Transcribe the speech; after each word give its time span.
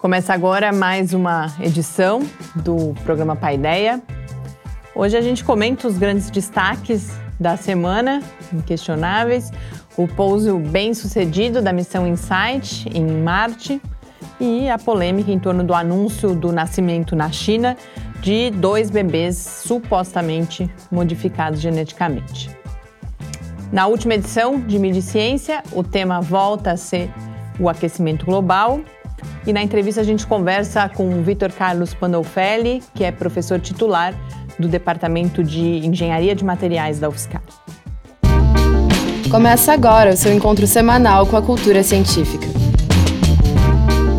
Começa 0.00 0.32
agora 0.32 0.72
mais 0.72 1.12
uma 1.12 1.54
edição 1.60 2.22
do 2.56 2.94
programa 3.04 3.36
Paideia. 3.36 4.00
Hoje 4.94 5.14
a 5.14 5.20
gente 5.20 5.44
comenta 5.44 5.86
os 5.86 5.98
grandes 5.98 6.30
destaques 6.30 7.10
da 7.38 7.54
semana, 7.58 8.22
inquestionáveis, 8.50 9.52
o 9.98 10.08
pouso 10.08 10.58
bem 10.58 10.94
sucedido 10.94 11.60
da 11.60 11.70
missão 11.70 12.08
Insight 12.08 12.88
em 12.94 13.06
Marte 13.06 13.78
e 14.40 14.70
a 14.70 14.78
polêmica 14.78 15.30
em 15.30 15.38
torno 15.38 15.62
do 15.62 15.74
anúncio 15.74 16.34
do 16.34 16.50
nascimento 16.50 17.14
na 17.14 17.30
China 17.30 17.76
de 18.22 18.50
dois 18.52 18.88
bebês 18.88 19.36
supostamente 19.36 20.70
modificados 20.90 21.60
geneticamente. 21.60 22.50
Na 23.70 23.86
última 23.86 24.14
edição 24.14 24.58
de 24.58 24.78
Mídia 24.78 25.02
Ciência, 25.02 25.62
o 25.72 25.84
tema 25.84 26.22
volta 26.22 26.70
a 26.70 26.76
ser 26.78 27.10
o 27.58 27.68
aquecimento 27.68 28.24
global 28.24 28.80
e 29.46 29.52
na 29.52 29.62
entrevista 29.62 30.00
a 30.00 30.04
gente 30.04 30.26
conversa 30.26 30.88
com 30.88 31.08
o 31.08 31.22
Vitor 31.22 31.52
Carlos 31.52 31.94
Pandolfelli, 31.94 32.82
que 32.94 33.04
é 33.04 33.10
professor 33.10 33.60
titular 33.60 34.14
do 34.58 34.68
Departamento 34.68 35.42
de 35.42 35.60
Engenharia 35.60 36.34
de 36.34 36.44
Materiais 36.44 36.98
da 36.98 37.08
UFSCar. 37.08 37.42
Começa 39.30 39.72
agora 39.72 40.10
o 40.10 40.16
seu 40.16 40.32
encontro 40.32 40.66
semanal 40.66 41.26
com 41.26 41.36
a 41.36 41.42
cultura 41.42 41.82
científica. 41.82 42.46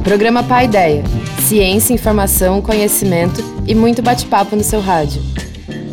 Programa 0.03 0.43
Pai 0.43 0.65
Ideia. 0.65 1.03
Ciência, 1.41 1.93
informação, 1.93 2.61
conhecimento 2.61 3.43
e 3.67 3.75
muito 3.75 4.01
bate-papo 4.01 4.55
no 4.55 4.63
seu 4.63 4.79
rádio. 4.79 5.21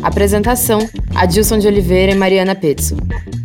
Apresentação: 0.01 0.79
Adilson 1.13 1.57
de 1.57 1.67
Oliveira 1.67 2.13
e 2.13 2.15
Mariana 2.15 2.55
Pezzo 2.55 2.95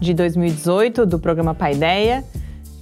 de 0.00 0.14
2018 0.14 1.06
do 1.06 1.18
programa 1.18 1.54
Paideia, 1.54 2.24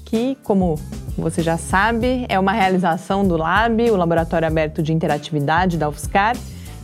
que, 0.04 0.36
como 0.42 0.78
você 1.16 1.42
já 1.42 1.56
sabe, 1.56 2.26
é 2.28 2.38
uma 2.38 2.52
realização 2.52 3.26
do 3.26 3.36
LAB, 3.36 3.90
o 3.90 3.96
Laboratório 3.96 4.46
Aberto 4.46 4.82
de 4.82 4.92
Interatividade 4.92 5.76
da 5.76 5.88
UFSCar, 5.88 6.36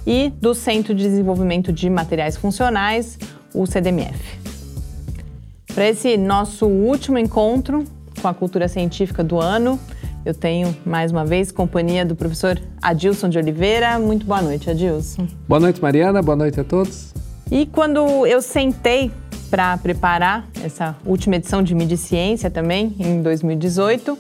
e 0.07 0.31
do 0.41 0.55
Centro 0.55 0.95
de 0.95 1.05
Desenvolvimento 1.05 1.73
de 1.73 1.91
Materiais 1.91 2.37
Funcionais, 2.37 3.19
o 3.55 3.67
CDMF. 3.67 4.41
Para 5.75 5.89
esse 5.89 6.17
nosso 6.17 6.67
último 6.67 7.19
encontro 7.19 7.85
com 8.21 8.29
a 8.29 8.35
cultura 8.35 8.67
científica 8.69 9.23
do 9.23 9.41
ano, 9.41 9.79
eu 10.25 10.35
tenho 10.35 10.77
mais 10.85 11.11
uma 11.11 11.25
vez 11.25 11.51
companhia 11.51 12.05
do 12.05 12.15
professor 12.15 12.61
Adilson 12.83 13.29
de 13.29 13.39
Oliveira. 13.39 13.99
Muito 13.99 14.27
boa 14.27 14.43
noite, 14.43 14.69
Adilson. 14.69 15.27
Boa 15.49 15.61
noite, 15.61 15.81
Mariana. 15.81 16.21
Boa 16.21 16.37
noite 16.37 16.61
a 16.61 16.65
todos. 16.65 17.15
E 17.51 17.67
quando 17.67 18.27
eu 18.27 18.43
sentei 18.43 19.11
para 19.51 19.77
preparar 19.79 20.49
essa 20.63 20.97
última 21.05 21.37
edição 21.37 21.63
de 21.63 21.75
Mídia 21.75 21.97
Ciência 21.97 22.51
também, 22.51 22.95
em 22.99 23.21
2018, 23.21 24.17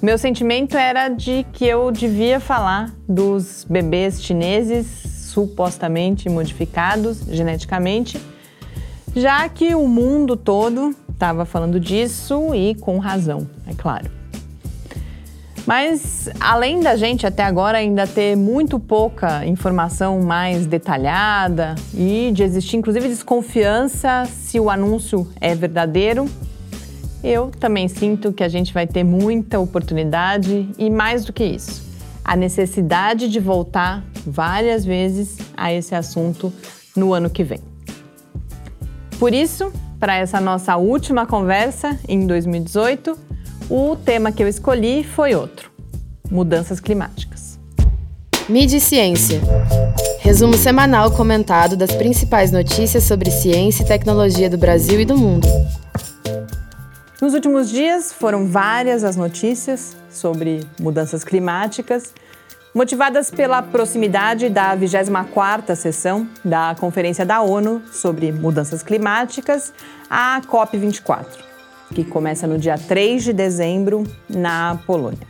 meu 0.00 0.16
sentimento 0.16 0.76
era 0.76 1.08
de 1.08 1.44
que 1.52 1.66
eu 1.66 1.90
devia 1.90 2.38
falar 2.38 2.90
dos 3.08 3.66
bebês 3.68 4.22
chineses 4.22 4.86
supostamente 4.86 6.28
modificados 6.28 7.22
geneticamente, 7.28 8.20
já 9.14 9.48
que 9.48 9.74
o 9.74 9.86
mundo 9.88 10.36
todo 10.36 10.94
estava 11.10 11.44
falando 11.44 11.78
disso 11.78 12.54
e 12.54 12.74
com 12.76 12.98
razão, 12.98 13.46
é 13.66 13.74
claro. 13.74 14.19
Mas 15.70 16.28
além 16.40 16.80
da 16.80 16.96
gente 16.96 17.24
até 17.24 17.44
agora 17.44 17.78
ainda 17.78 18.04
ter 18.04 18.36
muito 18.36 18.80
pouca 18.80 19.46
informação 19.46 20.20
mais 20.20 20.66
detalhada 20.66 21.76
e 21.94 22.32
de 22.34 22.42
existir 22.42 22.76
inclusive 22.76 23.06
desconfiança 23.06 24.24
se 24.24 24.58
o 24.58 24.68
anúncio 24.68 25.28
é 25.40 25.54
verdadeiro, 25.54 26.28
eu 27.22 27.52
também 27.52 27.86
sinto 27.86 28.32
que 28.32 28.42
a 28.42 28.48
gente 28.48 28.74
vai 28.74 28.84
ter 28.84 29.04
muita 29.04 29.60
oportunidade 29.60 30.68
e 30.76 30.90
mais 30.90 31.24
do 31.24 31.32
que 31.32 31.44
isso, 31.44 31.84
a 32.24 32.34
necessidade 32.34 33.28
de 33.28 33.38
voltar 33.38 34.02
várias 34.26 34.84
vezes 34.84 35.38
a 35.56 35.72
esse 35.72 35.94
assunto 35.94 36.52
no 36.96 37.14
ano 37.14 37.30
que 37.30 37.44
vem. 37.44 37.60
Por 39.20 39.32
isso, 39.32 39.72
para 40.00 40.16
essa 40.16 40.40
nossa 40.40 40.76
última 40.76 41.26
conversa 41.26 41.96
em 42.08 42.26
2018, 42.26 43.29
o 43.70 43.94
tema 43.94 44.32
que 44.32 44.42
eu 44.42 44.48
escolhi 44.48 45.04
foi 45.04 45.34
outro: 45.34 45.70
mudanças 46.28 46.80
climáticas. 46.80 47.58
Mídia 48.48 48.78
e 48.78 48.80
Ciência. 48.80 49.40
Resumo 50.18 50.54
semanal 50.54 51.12
comentado 51.12 51.76
das 51.76 51.94
principais 51.94 52.50
notícias 52.50 53.04
sobre 53.04 53.30
ciência 53.30 53.84
e 53.84 53.86
tecnologia 53.86 54.50
do 54.50 54.58
Brasil 54.58 55.00
e 55.00 55.04
do 55.04 55.16
mundo. 55.16 55.46
Nos 57.22 57.32
últimos 57.32 57.70
dias 57.70 58.12
foram 58.12 58.46
várias 58.46 59.04
as 59.04 59.14
notícias 59.14 59.94
sobre 60.10 60.66
mudanças 60.80 61.22
climáticas, 61.22 62.12
motivadas 62.74 63.30
pela 63.30 63.62
proximidade 63.62 64.48
da 64.48 64.76
24ª 64.76 65.76
sessão 65.76 66.26
da 66.44 66.74
Conferência 66.80 67.24
da 67.24 67.40
ONU 67.40 67.82
sobre 67.92 68.32
Mudanças 68.32 68.82
Climáticas, 68.82 69.72
a 70.08 70.40
COP24 70.40 71.49
que 71.94 72.04
começa 72.04 72.46
no 72.46 72.58
dia 72.58 72.78
3 72.78 73.24
de 73.24 73.32
dezembro 73.32 74.04
na 74.28 74.78
Polônia. 74.86 75.26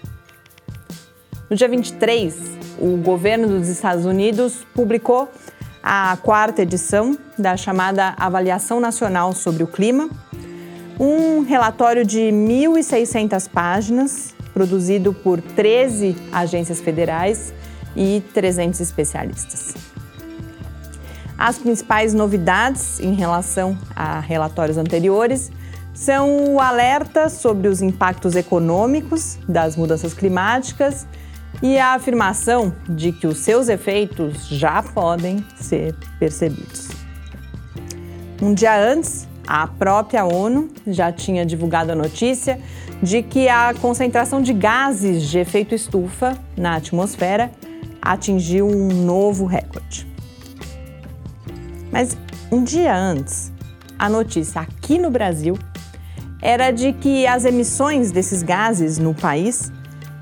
No 1.48 1.56
dia 1.56 1.68
23, 1.68 2.36
o 2.78 2.96
governo 2.96 3.48
dos 3.48 3.68
Estados 3.68 4.04
Unidos 4.04 4.66
publicou 4.74 5.28
a 5.82 6.16
quarta 6.22 6.62
edição 6.62 7.16
da 7.38 7.56
chamada 7.56 8.14
Avaliação 8.16 8.78
Nacional 8.80 9.32
sobre 9.32 9.62
o 9.62 9.66
Clima, 9.66 10.08
um 10.98 11.40
relatório 11.40 12.04
de 12.04 12.20
1.600 12.20 13.48
páginas, 13.48 14.34
produzido 14.52 15.14
por 15.14 15.40
13 15.40 16.14
agências 16.30 16.80
federais 16.80 17.54
e 17.96 18.22
300 18.34 18.80
especialistas. 18.80 19.89
As 21.40 21.56
principais 21.56 22.12
novidades 22.12 23.00
em 23.00 23.14
relação 23.14 23.74
a 23.96 24.20
relatórios 24.20 24.76
anteriores 24.76 25.50
são 25.94 26.52
o 26.52 26.60
alerta 26.60 27.30
sobre 27.30 27.66
os 27.66 27.80
impactos 27.80 28.36
econômicos 28.36 29.38
das 29.48 29.74
mudanças 29.74 30.12
climáticas 30.12 31.06
e 31.62 31.78
a 31.78 31.94
afirmação 31.94 32.74
de 32.86 33.10
que 33.10 33.26
os 33.26 33.38
seus 33.38 33.70
efeitos 33.70 34.48
já 34.48 34.82
podem 34.82 35.42
ser 35.56 35.94
percebidos. 36.18 36.90
Um 38.42 38.52
dia 38.52 38.78
antes, 38.78 39.26
a 39.46 39.66
própria 39.66 40.26
ONU 40.26 40.68
já 40.86 41.10
tinha 41.10 41.46
divulgado 41.46 41.90
a 41.90 41.94
notícia 41.94 42.60
de 43.02 43.22
que 43.22 43.48
a 43.48 43.72
concentração 43.80 44.42
de 44.42 44.52
gases 44.52 45.22
de 45.22 45.38
efeito 45.38 45.74
estufa 45.74 46.36
na 46.54 46.76
atmosfera 46.76 47.50
atingiu 48.02 48.68
um 48.68 48.88
novo 48.88 49.46
recorde. 49.46 50.09
Mas 51.90 52.16
um 52.50 52.62
dia 52.62 52.96
antes, 52.96 53.52
a 53.98 54.08
notícia 54.08 54.60
aqui 54.60 54.98
no 54.98 55.10
Brasil 55.10 55.58
era 56.42 56.70
de 56.70 56.92
que 56.92 57.26
as 57.26 57.44
emissões 57.44 58.10
desses 58.10 58.42
gases 58.42 58.98
no 58.98 59.14
país 59.14 59.70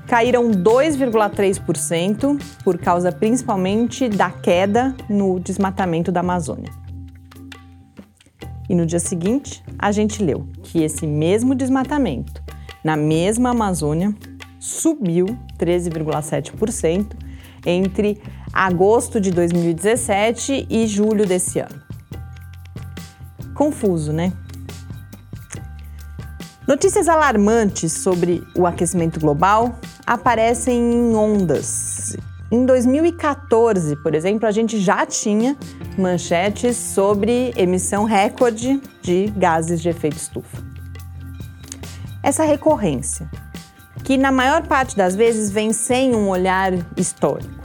caíram 0.07 0.49
2,3% 0.49 2.41
por 2.63 2.77
causa 2.77 3.11
principalmente 3.11 4.09
da 4.09 4.31
queda 4.31 4.95
no 5.07 5.39
desmatamento 5.39 6.11
da 6.11 6.21
Amazônia. 6.21 6.71
E 8.67 8.75
no 8.75 8.85
dia 8.85 8.99
seguinte, 8.99 9.63
a 9.77 9.91
gente 9.91 10.23
leu 10.23 10.47
que 10.63 10.83
esse 10.83 11.07
mesmo 11.07 11.55
desmatamento 11.55 12.43
na 12.83 12.97
mesma 12.97 13.51
Amazônia 13.51 14.13
subiu 14.59 15.25
13,7% 15.57 17.15
entre 17.65 18.21
agosto 18.53 19.19
de 19.19 19.31
2017 19.31 20.67
e 20.69 20.87
julho 20.87 21.25
desse 21.25 21.59
ano. 21.59 21.81
Confuso, 23.53 24.13
né? 24.13 24.33
Notícias 26.67 27.09
alarmantes 27.09 27.93
sobre 27.93 28.43
o 28.55 28.67
aquecimento 28.67 29.19
global 29.19 29.75
aparecem 30.05 30.77
em 30.77 31.15
ondas. 31.15 32.15
Em 32.51 32.65
2014, 32.65 33.95
por 33.97 34.15
exemplo, 34.15 34.47
a 34.47 34.51
gente 34.51 34.79
já 34.79 35.05
tinha 35.05 35.57
manchetes 35.97 36.77
sobre 36.77 37.53
emissão 37.55 38.03
recorde 38.03 38.81
de 39.01 39.27
gases 39.35 39.81
de 39.81 39.89
efeito 39.89 40.17
estufa. 40.17 40.57
Essa 42.23 42.43
recorrência, 42.43 43.29
que 44.03 44.17
na 44.17 44.31
maior 44.31 44.65
parte 44.67 44.95
das 44.95 45.15
vezes 45.15 45.51
vem 45.51 45.73
sem 45.73 46.15
um 46.15 46.27
olhar 46.29 46.73
histórico. 46.97 47.58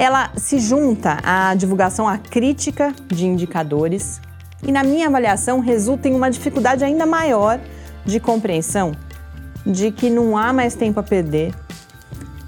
Ela 0.00 0.32
se 0.34 0.58
junta 0.58 1.18
à 1.22 1.54
divulgação 1.54 2.08
acrítica 2.08 2.94
de 3.06 3.26
indicadores 3.26 4.18
e, 4.66 4.72
na 4.72 4.82
minha 4.82 5.08
avaliação, 5.08 5.60
resulta 5.60 6.08
em 6.08 6.14
uma 6.14 6.30
dificuldade 6.30 6.82
ainda 6.82 7.04
maior 7.04 7.60
de 8.06 8.18
compreensão 8.18 8.92
de 9.66 9.90
que 9.90 10.08
não 10.08 10.38
há 10.38 10.54
mais 10.54 10.74
tempo 10.74 10.98
a 10.98 11.02
perder 11.02 11.54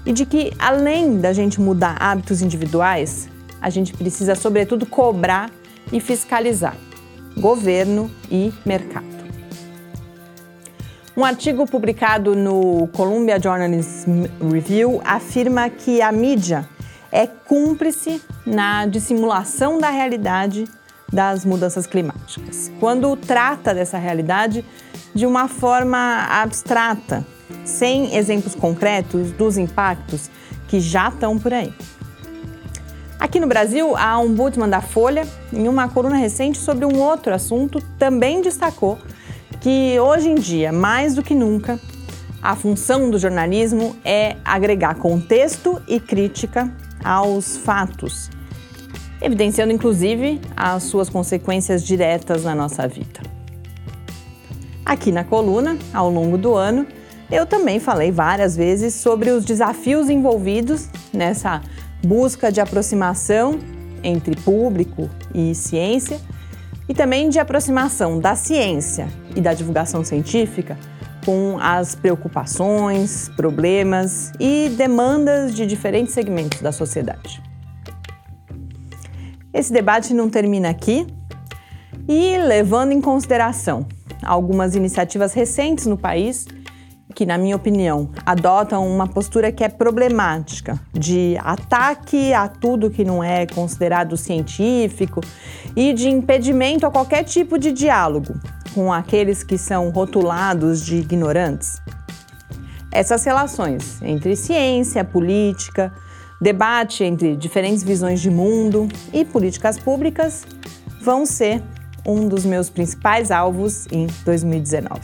e 0.03 0.11
de 0.11 0.25
que, 0.25 0.51
além 0.57 1.19
da 1.19 1.31
gente 1.31 1.61
mudar 1.61 1.95
hábitos 1.99 2.41
individuais, 2.41 3.29
a 3.61 3.69
gente 3.69 3.93
precisa, 3.93 4.33
sobretudo, 4.33 4.87
cobrar 4.87 5.51
e 5.91 5.99
fiscalizar 5.99 6.75
governo 7.37 8.09
e 8.31 8.51
mercado. 8.65 9.05
Um 11.15 11.23
artigo 11.23 11.67
publicado 11.67 12.35
no 12.35 12.87
Columbia 12.87 13.39
Journalism 13.39 14.23
Review 14.51 14.99
afirma 15.05 15.69
que 15.69 16.01
a 16.01 16.11
mídia 16.11 16.67
é 17.13 17.27
cúmplice 17.27 18.19
na 18.43 18.87
dissimulação 18.87 19.77
da 19.77 19.91
realidade 19.91 20.67
das 21.11 21.45
mudanças 21.45 21.85
climáticas, 21.85 22.71
quando 22.79 23.15
trata 23.15 23.71
dessa 23.71 23.99
realidade 23.99 24.65
de 25.13 25.27
uma 25.27 25.47
forma 25.47 26.25
abstrata, 26.27 27.23
sem 27.63 28.15
exemplos 28.15 28.55
concretos 28.55 29.31
dos 29.31 29.59
impactos 29.59 30.31
que 30.67 30.79
já 30.79 31.09
estão 31.09 31.37
por 31.37 31.53
aí. 31.53 31.71
Aqui 33.19 33.39
no 33.39 33.45
Brasil, 33.45 33.95
a 33.95 34.17
ombudsman 34.17 34.67
da 34.67 34.81
Folha, 34.81 35.27
em 35.53 35.67
uma 35.67 35.87
coluna 35.87 36.15
recente 36.15 36.57
sobre 36.57 36.83
um 36.83 36.99
outro 36.99 37.31
assunto, 37.31 37.79
também 37.99 38.41
destacou 38.41 38.97
que 39.61 39.99
hoje 39.99 40.29
em 40.29 40.35
dia, 40.35 40.71
mais 40.71 41.13
do 41.13 41.21
que 41.21 41.35
nunca, 41.35 41.79
a 42.41 42.55
função 42.55 43.11
do 43.11 43.19
jornalismo 43.19 43.95
é 44.03 44.35
agregar 44.43 44.95
contexto 44.95 45.79
e 45.87 45.99
crítica 45.99 46.73
aos 47.03 47.57
fatos, 47.57 48.29
evidenciando 49.21 49.73
inclusive 49.73 50.39
as 50.55 50.83
suas 50.83 51.09
consequências 51.09 51.83
diretas 51.83 52.43
na 52.43 52.55
nossa 52.55 52.87
vida. 52.87 53.21
Aqui 54.85 55.11
na 55.11 55.23
coluna, 55.23 55.77
ao 55.93 56.09
longo 56.09 56.37
do 56.37 56.55
ano, 56.55 56.85
eu 57.31 57.45
também 57.45 57.79
falei 57.79 58.11
várias 58.11 58.55
vezes 58.55 58.93
sobre 58.93 59.29
os 59.29 59.45
desafios 59.45 60.09
envolvidos 60.09 60.89
nessa 61.11 61.61
busca 62.05 62.51
de 62.51 62.59
aproximação 62.59 63.59
entre 64.03 64.35
público 64.35 65.09
e 65.33 65.55
ciência 65.55 66.19
e 66.87 66.93
também 66.93 67.29
de 67.29 67.39
aproximação 67.39 68.19
da 68.19 68.35
ciência 68.35 69.07
e 69.35 69.41
da 69.41 69.53
divulgação 69.53 70.03
científica 70.03 70.77
com 71.25 71.57
as 71.59 71.95
preocupações, 71.95 73.29
problemas 73.35 74.31
e 74.39 74.69
demandas 74.77 75.53
de 75.53 75.65
diferentes 75.65 76.13
segmentos 76.13 76.61
da 76.61 76.71
sociedade. 76.71 77.41
Esse 79.53 79.71
debate 79.71 80.13
não 80.13 80.29
termina 80.29 80.69
aqui 80.69 81.05
e, 82.07 82.37
levando 82.37 82.91
em 82.91 82.99
consideração 82.99 83.85
algumas 84.23 84.75
iniciativas 84.75 85.33
recentes 85.33 85.85
no 85.85 85.97
país, 85.97 86.47
que, 87.13 87.25
na 87.25 87.37
minha 87.37 87.55
opinião, 87.55 88.09
adotam 88.25 88.87
uma 88.87 89.07
postura 89.07 89.51
que 89.51 89.63
é 89.63 89.69
problemática, 89.69 90.79
de 90.91 91.37
ataque 91.43 92.33
a 92.33 92.47
tudo 92.47 92.89
que 92.89 93.05
não 93.05 93.23
é 93.23 93.45
considerado 93.45 94.17
científico 94.17 95.21
e 95.75 95.93
de 95.93 96.09
impedimento 96.09 96.85
a 96.87 96.91
qualquer 96.91 97.23
tipo 97.23 97.59
de 97.59 97.71
diálogo 97.71 98.33
com 98.73 98.91
aqueles 98.91 99.43
que 99.43 99.57
são 99.57 99.89
rotulados 99.89 100.85
de 100.85 100.97
ignorantes. 100.97 101.81
Essas 102.91 103.23
relações 103.23 104.01
entre 104.01 104.35
ciência, 104.35 105.03
política, 105.03 105.91
debate 106.41 107.03
entre 107.03 107.35
diferentes 107.35 107.83
visões 107.83 108.19
de 108.21 108.29
mundo 108.29 108.87
e 109.11 109.23
políticas 109.23 109.79
públicas 109.79 110.45
vão 111.01 111.25
ser 111.25 111.63
um 112.05 112.27
dos 112.27 112.45
meus 112.45 112.69
principais 112.69 113.31
alvos 113.31 113.87
em 113.91 114.07
2019. 114.25 114.99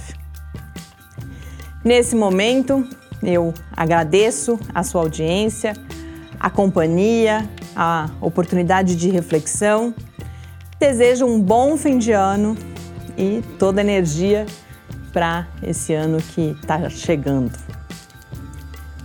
Nesse 1.83 2.15
momento, 2.15 2.85
eu 3.23 3.53
agradeço 3.75 4.59
a 4.73 4.83
sua 4.83 5.01
audiência, 5.01 5.73
a 6.39 6.49
companhia, 6.49 7.49
a 7.75 8.09
oportunidade 8.21 8.95
de 8.95 9.09
reflexão. 9.09 9.93
Desejo 10.77 11.25
um 11.25 11.41
bom 11.41 11.77
fim 11.77 11.97
de 11.97 12.11
ano 12.11 12.57
e 13.19 13.43
toda 13.59 13.81
energia 13.81 14.45
para 15.11 15.47
esse 15.61 15.93
ano 15.93 16.19
que 16.19 16.55
está 16.61 16.89
chegando. 16.89 17.51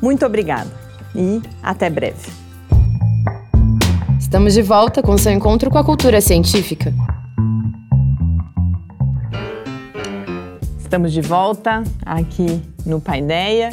Muito 0.01 0.25
obrigada 0.25 0.71
e 1.15 1.43
até 1.61 1.91
breve. 1.91 2.31
Estamos 4.19 4.55
de 4.55 4.63
volta 4.63 5.03
com 5.03 5.19
seu 5.19 5.33
encontro 5.33 5.71
com 5.71 5.79
a 5.79 5.85
cultura 5.85 6.21
científica. 6.21 6.95
Estamos 10.79 11.13
de 11.13 11.21
volta 11.21 11.83
aqui 12.07 12.63
no 12.87 13.01
Paideia. 13.01 13.71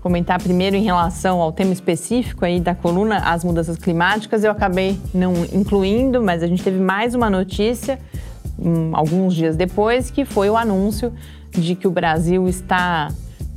Comentar 0.00 0.40
primeiro 0.40 0.76
em 0.76 0.84
relação 0.84 1.40
ao 1.40 1.50
tema 1.50 1.72
específico 1.72 2.44
aí 2.44 2.60
da 2.60 2.74
coluna 2.74 3.18
As 3.18 3.42
Mudanças 3.42 3.76
Climáticas. 3.76 4.44
Eu 4.44 4.52
acabei 4.52 4.98
não 5.12 5.32
incluindo, 5.52 6.22
mas 6.22 6.42
a 6.42 6.46
gente 6.46 6.62
teve 6.62 6.78
mais 6.78 7.14
uma 7.14 7.28
notícia 7.28 7.98
um, 8.58 8.96
alguns 8.96 9.34
dias 9.34 9.56
depois, 9.56 10.10
que 10.10 10.24
foi 10.24 10.50
o 10.50 10.56
anúncio 10.56 11.12
de 11.50 11.74
que 11.74 11.86
o 11.86 11.90
Brasil 11.90 12.48
está 12.48 13.08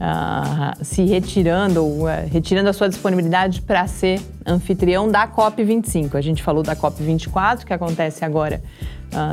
uh, 0.02 0.84
se 0.84 1.04
retirando, 1.06 1.84
uh, 1.84 2.08
retirando 2.30 2.70
a 2.70 2.74
sua 2.74 2.90
disponibilidade 2.90 3.62
para 3.62 3.86
ser 3.88 4.20
anfitrião 4.46 5.10
da 5.10 5.28
COP25. 5.28 6.16
A 6.16 6.22
gente 6.22 6.42
falou 6.42 6.64
da 6.64 6.76
COP24, 6.76 7.64
que 7.64 7.74
acontece 7.74 8.26
agora, 8.26 8.62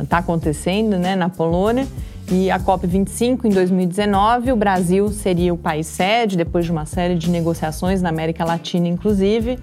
está 0.03 0.17
uh, 0.17 0.19
acontecendo 0.19 0.97
né, 0.97 1.15
na 1.15 1.29
Polônia. 1.29 1.87
E 2.31 2.51
a 2.51 2.59
COP25 2.59 3.45
em 3.45 3.49
2019, 3.49 4.51
o 4.51 4.55
Brasil 4.55 5.09
seria 5.09 5.51
o 5.51 5.57
país 5.57 5.87
sede, 5.87 6.37
depois 6.37 6.63
de 6.63 6.71
uma 6.71 6.85
série 6.85 7.15
de 7.15 7.27
negociações 7.27 8.03
na 8.03 8.09
América 8.09 8.45
Latina, 8.45 8.87
inclusive. 8.87 9.57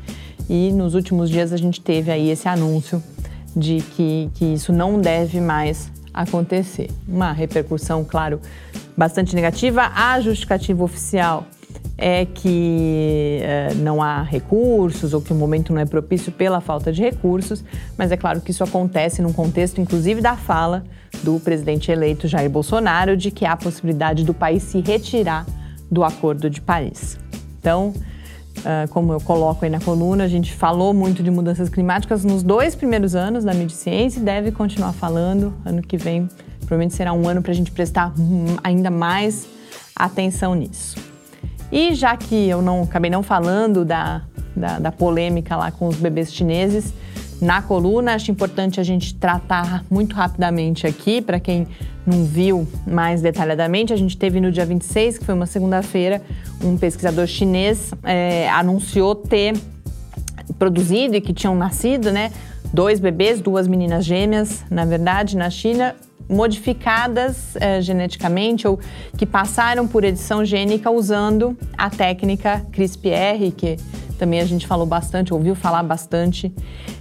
E 0.49 0.73
nos 0.73 0.95
últimos 0.95 1.31
dias 1.31 1.53
a 1.53 1.57
gente 1.57 1.81
teve 1.81 2.11
aí 2.11 2.29
esse 2.29 2.49
anúncio 2.49 3.01
de 3.55 3.81
que, 3.81 4.31
que 4.35 4.45
isso 4.45 4.73
não 4.73 5.01
deve 5.01 5.41
mais 5.41 5.91
acontecer. 6.17 6.91
Uma 7.07 7.31
repercussão, 7.33 8.05
claro, 8.05 8.41
bastante 8.97 9.37
negativa. 9.37 9.93
A 9.95 10.19
justificativa 10.21 10.83
oficial 10.83 11.47
é 11.99 12.27
que 12.27 13.39
é, 13.43 13.75
não 13.75 14.03
há 14.03 14.23
recursos 14.23 15.15
ou 15.15 15.21
que 15.21 15.33
o 15.33 15.37
momento 15.37 15.73
não 15.73 15.81
é 15.81 15.85
propício 15.85 16.33
pela 16.33 16.61
falta 16.61 16.93
de 16.93 17.03
recursos, 17.03 17.63
mas 17.97 18.11
é 18.11 18.17
claro 18.17 18.41
que 18.41 18.51
isso 18.51 18.65
acontece 18.65 19.23
num 19.23 19.33
contexto, 19.33 19.81
inclusive, 19.81 20.21
da 20.21 20.37
fala 20.37 20.85
do 21.23 21.41
presidente 21.41 21.91
eleito 21.91 22.29
Jair 22.29 22.51
Bolsonaro 22.51 23.17
de 23.17 23.31
que 23.31 23.45
há 23.45 23.53
a 23.53 23.57
possibilidade 23.57 24.25
do 24.25 24.35
país 24.35 24.63
se 24.63 24.81
retirar 24.81 25.47
do 25.91 26.05
Acordo 26.05 26.51
de 26.51 26.61
Paris. 26.61 27.19
Então, 27.59 27.95
como 28.91 29.13
eu 29.13 29.21
coloco 29.21 29.65
aí 29.65 29.71
na 29.71 29.81
coluna, 29.81 30.25
a 30.25 30.29
gente 30.29 30.53
falou 30.53 30.93
muito 30.93 31.23
de 31.23 31.31
mudanças 31.31 31.69
climáticas 31.69 32.25
nos 32.25 32.43
dois 32.43 32.75
primeiros 32.75 33.15
anos 33.15 33.45
da 33.45 33.55
Mediciência 33.55 34.19
e 34.21 34.23
deve 34.23 34.53
continuar 34.53 34.93
falando. 34.93 35.55
Ano 35.65 35.83
que 35.83 35.97
vem, 35.97 36.29
provavelmente 36.61 36.95
será 36.95 37.13
um 37.13 37.29
ano 37.29 37.43
para 37.43 37.53
a 37.53 37.55
gente 37.55 37.71
prestar 37.71 38.13
ainda 38.63 38.91
mais 38.91 39.47
atenção 39.95 40.55
nisso. 40.55 40.97
E 41.71 41.95
já 41.95 42.17
que 42.17 42.49
eu 42.49 42.63
não 42.63 42.83
acabei 42.83 43.11
não 43.11 43.23
falando 43.23 43.85
da, 43.85 44.23
da, 44.55 44.79
da 44.79 44.93
polêmica 44.93 45.57
lá 45.57 45.71
com 45.71 45.89
os 45.89 45.97
bebês 45.97 46.33
chineses, 46.33 46.93
na 47.41 47.63
coluna. 47.63 48.15
Acho 48.15 48.31
importante 48.31 48.81
a 48.81 48.83
gente 48.83 49.15
tratar 49.15 49.85
muito 49.91 50.15
rapidamente 50.15 50.87
aqui, 50.87 51.21
para 51.21 51.39
quem 51.39 51.67
não 52.07 52.25
viu 52.25 52.67
mais 52.87 53.21
detalhadamente. 53.21 53.93
A 53.93 53.97
gente 53.97 54.17
teve 54.17 54.41
no 54.41 54.51
dia 54.53 54.65
26, 54.65 55.19
que 55.19 55.25
foi 55.25 55.35
uma 55.35 55.47
segunda-feira, 55.47 56.23
um 56.63 56.77
pesquisador 56.77 57.27
chinês 57.27 57.93
é, 58.03 58.49
anunciou 58.51 59.15
ter 59.15 59.55
produzido 60.59 61.17
e 61.17 61.21
que 61.21 61.33
tinham 61.33 61.55
nascido, 61.55 62.11
né? 62.13 62.31
Dois 62.73 63.01
bebês, 63.01 63.41
duas 63.41 63.67
meninas 63.67 64.05
gêmeas, 64.05 64.65
na 64.71 64.85
verdade, 64.85 65.37
na 65.37 65.51
China, 65.51 65.95
modificadas 66.29 67.57
é, 67.57 67.81
geneticamente 67.81 68.67
ou 68.67 68.79
que 69.17 69.25
passaram 69.25 69.87
por 69.87 70.05
edição 70.05 70.45
gênica 70.45 70.91
usando 70.91 71.57
a 71.77 71.89
técnica 71.89 72.67
CRISPR, 72.73 73.53
que 73.57 73.77
também 74.17 74.41
a 74.41 74.45
gente 74.45 74.67
falou 74.67 74.87
bastante, 74.87 75.33
ouviu 75.33 75.55
falar 75.55 75.83
bastante 75.83 76.53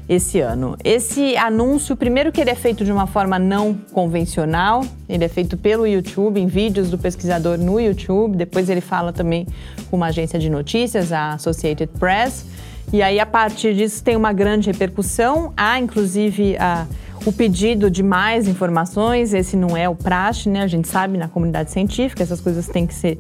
esse 0.08 0.40
ano. 0.40 0.78
Esse 0.84 1.36
anúncio, 1.38 1.96
primeiro 1.96 2.32
que 2.32 2.40
ele 2.40 2.50
é 2.50 2.56
feito 2.56 2.84
de 2.84 2.92
uma 2.92 3.08
forma 3.08 3.40
não 3.40 3.74
convencional, 3.92 4.84
ele 5.08 5.24
é 5.24 5.28
feito 5.28 5.58
pelo 5.58 5.88
YouTube, 5.88 6.40
em 6.40 6.48
vídeos 6.48 6.90
do 6.90 6.98
pesquisador 6.98 7.58
no 7.58 7.80
YouTube, 7.80 8.36
depois 8.36 8.70
ele 8.70 8.82
fala 8.82 9.12
também 9.12 9.48
com 9.90 9.98
uma 9.98 10.08
agência 10.08 10.38
de 10.38 10.50
notícias, 10.50 11.12
a 11.12 11.34
Associated 11.34 11.90
Press, 12.00 12.46
e 12.94 13.02
aí 13.02 13.20
a 13.20 13.26
partir 13.26 13.74
disso 13.74 14.04
tem 14.04 14.16
uma 14.16 14.32
grande 14.32 14.70
repercussão, 14.70 15.54
há 15.58 15.80
inclusive 15.80 16.58
a 16.58 16.86
o 17.26 17.34
pedido 17.34 17.90
de 17.90 18.04
mais 18.04 18.48
informações, 18.48 19.34
esse 19.34 19.58
não 19.58 19.76
é 19.76 19.90
o 19.90 19.96
praxe, 19.96 20.48
né? 20.48 20.62
A 20.62 20.68
gente 20.68 20.88
sabe 20.88 21.18
na 21.18 21.28
comunidade 21.28 21.72
científica, 21.72 22.22
essas 22.22 22.40
coisas 22.40 22.68
têm 22.68 22.86
que 22.86 22.94
ser 22.94 23.20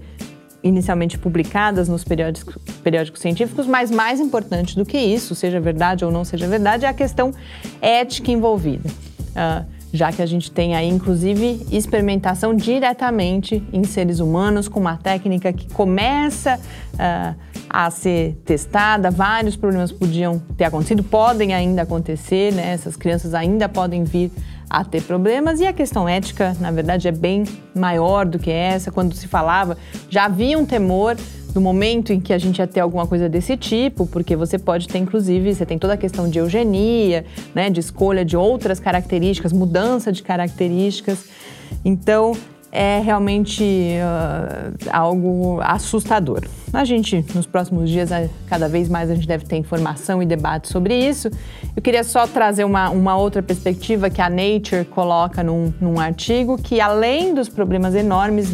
inicialmente 0.66 1.16
publicadas 1.18 1.88
nos 1.88 2.04
periódicos, 2.04 2.58
periódicos 2.84 3.22
científicos, 3.22 3.68
mas 3.68 3.92
mais 3.92 4.20
importante 4.20 4.76
do 4.76 4.84
que 4.84 4.98
isso, 4.98 5.36
seja 5.36 5.60
verdade 5.60 6.04
ou 6.04 6.12
não 6.12 6.26
seja 6.26 6.48
verdade, 6.48 6.86
é 6.86 6.88
a 6.88 6.94
questão 6.94 7.32
ética 7.80 8.32
envolvida. 8.32 8.90
Uh, 8.90 9.76
já 9.94 10.12
que 10.12 10.22
a 10.22 10.26
gente 10.26 10.52
tem 10.52 10.76
aí, 10.76 10.90
inclusive, 10.90 11.66
experimentação 11.72 12.54
diretamente 12.54 13.64
em 13.72 13.84
seres 13.84 14.20
humanos, 14.20 14.68
com 14.68 14.80
uma 14.80 14.98
técnica 14.98 15.54
que 15.54 15.72
começa 15.72 16.60
uh, 16.94 17.36
a 17.70 17.92
ser 17.92 18.34
testada, 18.44 19.12
vários 19.12 19.56
problemas 19.56 19.92
podiam 19.92 20.40
ter 20.58 20.66
acontecido, 20.66 21.04
podem 21.04 21.54
ainda 21.54 21.84
acontecer, 21.84 22.52
né? 22.54 22.72
essas 22.74 22.96
crianças 22.96 23.36
ainda 23.36 23.70
podem 23.70 24.04
vir 24.04 24.32
a 24.70 24.84
ter 24.84 25.02
problemas, 25.04 25.60
e 25.60 25.66
a 25.66 25.74
questão 25.74 26.08
ética, 26.08 26.56
na 26.60 26.72
verdade, 26.72 27.08
é 27.08 27.12
bem 27.12 27.44
maior 27.74 28.26
do 28.26 28.40
que 28.40 28.52
essa. 28.52 28.92
Quando 28.92 29.14
se 29.14 29.28
falava, 29.28 29.78
já 30.10 30.26
havia 30.26 30.58
um 30.58 30.66
temor 30.66 31.16
no 31.54 31.62
momento 31.62 32.12
em 32.12 32.20
que 32.20 32.34
a 32.34 32.38
gente 32.38 32.60
ia 32.60 32.68
ter 32.68 32.82
alguma 32.82 33.08
coisa 33.08 33.30
desse 33.30 33.56
tipo, 33.56 34.06
porque 34.06 34.36
você 34.36 34.60
pode 34.60 34.88
ter, 34.88 34.98
inclusive, 34.98 35.56
você 35.56 35.66
tem 35.66 35.80
toda 35.80 35.94
a 35.94 35.98
questão 35.98 36.30
de 36.30 36.38
eugenia, 36.38 37.26
né, 37.54 37.70
de 37.70 37.80
escolha 37.80 38.26
de 38.26 38.36
outras 38.36 38.80
características, 38.80 39.54
mudança 39.54 40.12
de 40.12 40.22
características. 40.22 41.26
Então, 41.84 42.34
é 42.76 43.00
realmente 43.00 43.64
uh, 43.64 44.90
algo 44.92 45.60
assustador. 45.62 46.42
A 46.74 46.84
gente, 46.84 47.26
nos 47.34 47.46
próximos 47.46 47.90
dias, 47.90 48.10
cada 48.48 48.68
vez 48.68 48.90
mais 48.90 49.10
a 49.10 49.16
gente 49.16 49.26
deve 49.26 49.46
ter 49.46 49.56
informação 49.56 50.22
e 50.22 50.26
debate 50.26 50.68
sobre 50.68 50.94
isso. 50.94 51.32
Eu 51.74 51.82
queria 51.82 52.04
só 52.04 52.28
trazer 52.28 52.66
uma, 52.66 52.90
uma 52.90 53.16
outra 53.16 53.42
perspectiva 53.42 54.10
que 54.10 54.22
a 54.22 54.30
Nature 54.30 54.84
coloca 54.84 55.42
num, 55.42 55.74
num 55.80 56.00
artigo, 56.00 56.58
que 56.58 56.82
além 56.82 57.34
dos 57.34 57.48
problemas 57.48 57.96
enormes 57.96 58.52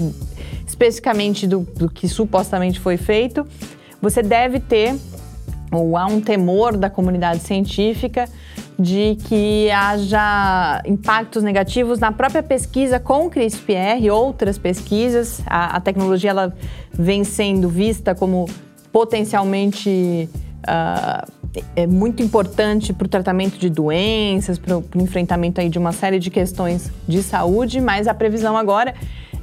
especificamente 0.67 1.47
do, 1.47 1.61
do 1.75 1.89
que 1.89 2.07
supostamente 2.07 2.79
foi 2.79 2.97
feito, 2.97 3.45
você 3.99 4.21
deve 4.21 4.59
ter, 4.59 4.95
ou 5.71 5.97
há 5.97 6.05
um 6.05 6.21
temor 6.21 6.77
da 6.77 6.89
comunidade 6.89 7.39
científica 7.39 8.29
de 8.81 9.17
que 9.27 9.69
haja 9.71 10.81
impactos 10.85 11.43
negativos 11.43 11.99
na 11.99 12.11
própria 12.11 12.41
pesquisa 12.41 12.99
com 12.99 13.29
CRISPR 13.29 14.01
e 14.01 14.09
outras 14.09 14.57
pesquisas. 14.57 15.41
A, 15.45 15.77
a 15.77 15.79
tecnologia 15.79 16.31
ela 16.31 16.53
vem 16.91 17.23
sendo 17.23 17.69
vista 17.69 18.15
como 18.15 18.49
potencialmente 18.91 20.29
uh, 20.61 21.31
é 21.75 21.85
muito 21.85 22.23
importante 22.23 22.93
para 22.93 23.05
o 23.05 23.09
tratamento 23.09 23.57
de 23.57 23.69
doenças, 23.69 24.57
para 24.57 24.77
o 24.77 24.83
enfrentamento 24.95 25.59
aí 25.59 25.69
de 25.69 25.77
uma 25.77 25.91
série 25.91 26.19
de 26.19 26.29
questões 26.29 26.91
de 27.07 27.21
saúde, 27.21 27.81
mas 27.81 28.07
a 28.07 28.13
previsão 28.13 28.55
agora 28.55 28.93